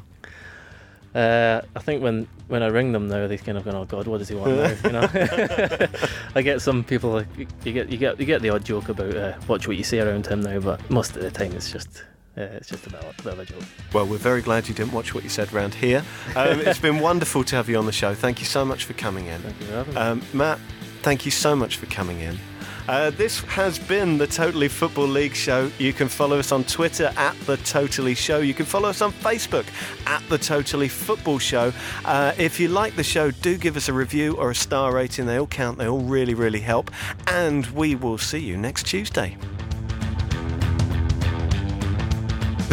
Uh, 1.14 1.62
I 1.76 1.80
think 1.80 2.02
when, 2.02 2.28
when 2.48 2.64
I 2.64 2.68
ring 2.68 2.92
them 2.92 3.08
now, 3.08 3.28
they 3.28 3.38
kind 3.38 3.58
of 3.58 3.66
go, 3.66 3.72
"Oh 3.72 3.86
God, 3.86 4.08
what 4.08 4.18
does 4.18 4.30
he 4.30 4.36
want 4.36 4.56
now?" 4.56 4.76
You 4.84 4.92
know, 4.92 5.88
I 6.36 6.42
get 6.42 6.60
some 6.60 6.84
people 6.84 7.24
you 7.64 7.72
get 7.72 7.90
you 7.90 7.98
get 7.98 8.20
you 8.20 8.26
get 8.26 8.42
the 8.42 8.50
odd 8.50 8.66
joke 8.66 8.90
about 8.90 9.16
uh, 9.16 9.34
watch 9.48 9.68
what 9.68 9.78
you 9.78 9.84
say 9.84 10.00
around 10.00 10.26
him 10.26 10.42
now, 10.42 10.60
but 10.60 10.90
most 10.90 11.16
of 11.16 11.22
the 11.22 11.30
time 11.30 11.52
it's 11.52 11.72
just 11.72 12.04
uh, 12.38 12.42
it's 12.42 12.70
just 12.70 12.88
a 12.88 12.90
bit, 12.90 13.04
a 13.04 13.24
bit 13.24 13.34
of 13.34 13.40
a 13.40 13.46
joke. 13.46 13.64
Well, 13.94 14.08
we're 14.08 14.18
very 14.18 14.42
glad 14.42 14.68
you 14.68 14.74
didn't 14.74 14.94
watch 14.94 15.14
what 15.14 15.24
you 15.24 15.30
said 15.30 15.54
around 15.54 15.76
here. 15.76 16.04
Um, 16.36 16.62
it's 16.62 16.80
been 16.80 17.00
wonderful 17.00 17.44
to 17.44 17.56
have 17.56 17.70
you 17.70 17.78
on 17.78 17.86
the 17.86 17.92
show. 17.92 18.16
Thank 18.16 18.40
you 18.40 18.46
so 18.46 18.66
much 18.66 18.86
for 18.86 18.94
coming 18.94 19.28
in. 19.28 19.40
Thank 19.42 19.60
you 19.60 19.66
for 19.68 19.74
having 19.74 19.98
um, 19.98 20.22
Matt, 20.34 20.60
thank 21.04 21.26
you 21.26 21.32
so 21.32 21.56
much 21.56 21.78
for 21.78 21.86
coming 21.86 22.22
in. 22.22 22.40
Uh, 22.88 23.12
this 23.12 23.40
has 23.42 23.80
been 23.80 24.18
the 24.18 24.28
Totally 24.28 24.68
Football 24.68 25.08
League 25.08 25.36
show. 25.36 25.72
You 25.80 25.94
can 25.94 26.10
follow 26.10 26.38
us 26.40 26.52
on 26.52 26.66
Twitter 26.66 27.14
at 27.16 27.40
The 27.42 27.58
Totally 27.58 28.14
Show. 28.14 28.40
You 28.40 28.54
can 28.54 28.66
follow 28.66 28.90
us 28.90 29.02
on 29.02 29.14
Facebook 29.14 29.66
at 30.06 30.28
The 30.28 30.38
Totally 30.38 30.90
Football 30.90 31.40
Show. 31.40 31.72
Uh, 32.04 32.34
if 32.38 32.60
you 32.60 32.68
like 32.68 32.96
the 32.96 33.04
show, 33.04 33.32
do 33.32 33.58
give 33.58 33.78
us 33.78 33.88
a 33.88 33.94
review 33.94 34.36
or 34.36 34.52
a 34.52 34.56
star 34.56 34.94
rating. 34.94 35.28
They 35.28 35.38
all 35.38 35.48
count, 35.48 35.78
they 35.78 35.88
all 35.88 36.02
really, 36.02 36.34
really 36.34 36.60
help. 36.60 36.92
And 37.28 37.66
we 37.68 37.96
will 37.96 38.18
see 38.18 38.40
you 38.40 38.58
next 38.58 38.88
Tuesday. 38.88 39.38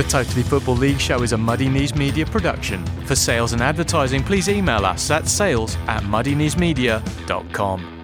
The 0.01 0.09
Totally 0.09 0.43
Football 0.43 0.77
League 0.77 0.99
show 0.99 1.23
is 1.23 1.33
a 1.33 1.37
Muddy 1.37 1.69
Knees 1.69 1.95
Media 1.95 2.25
production. 2.25 2.83
For 3.05 3.15
sales 3.15 3.53
and 3.53 3.61
advertising, 3.61 4.23
please 4.23 4.49
email 4.49 4.87
us 4.87 5.11
at 5.11 5.29
sales 5.29 5.77
at 5.89 6.03
muddykneesmedia.com. 6.05 8.00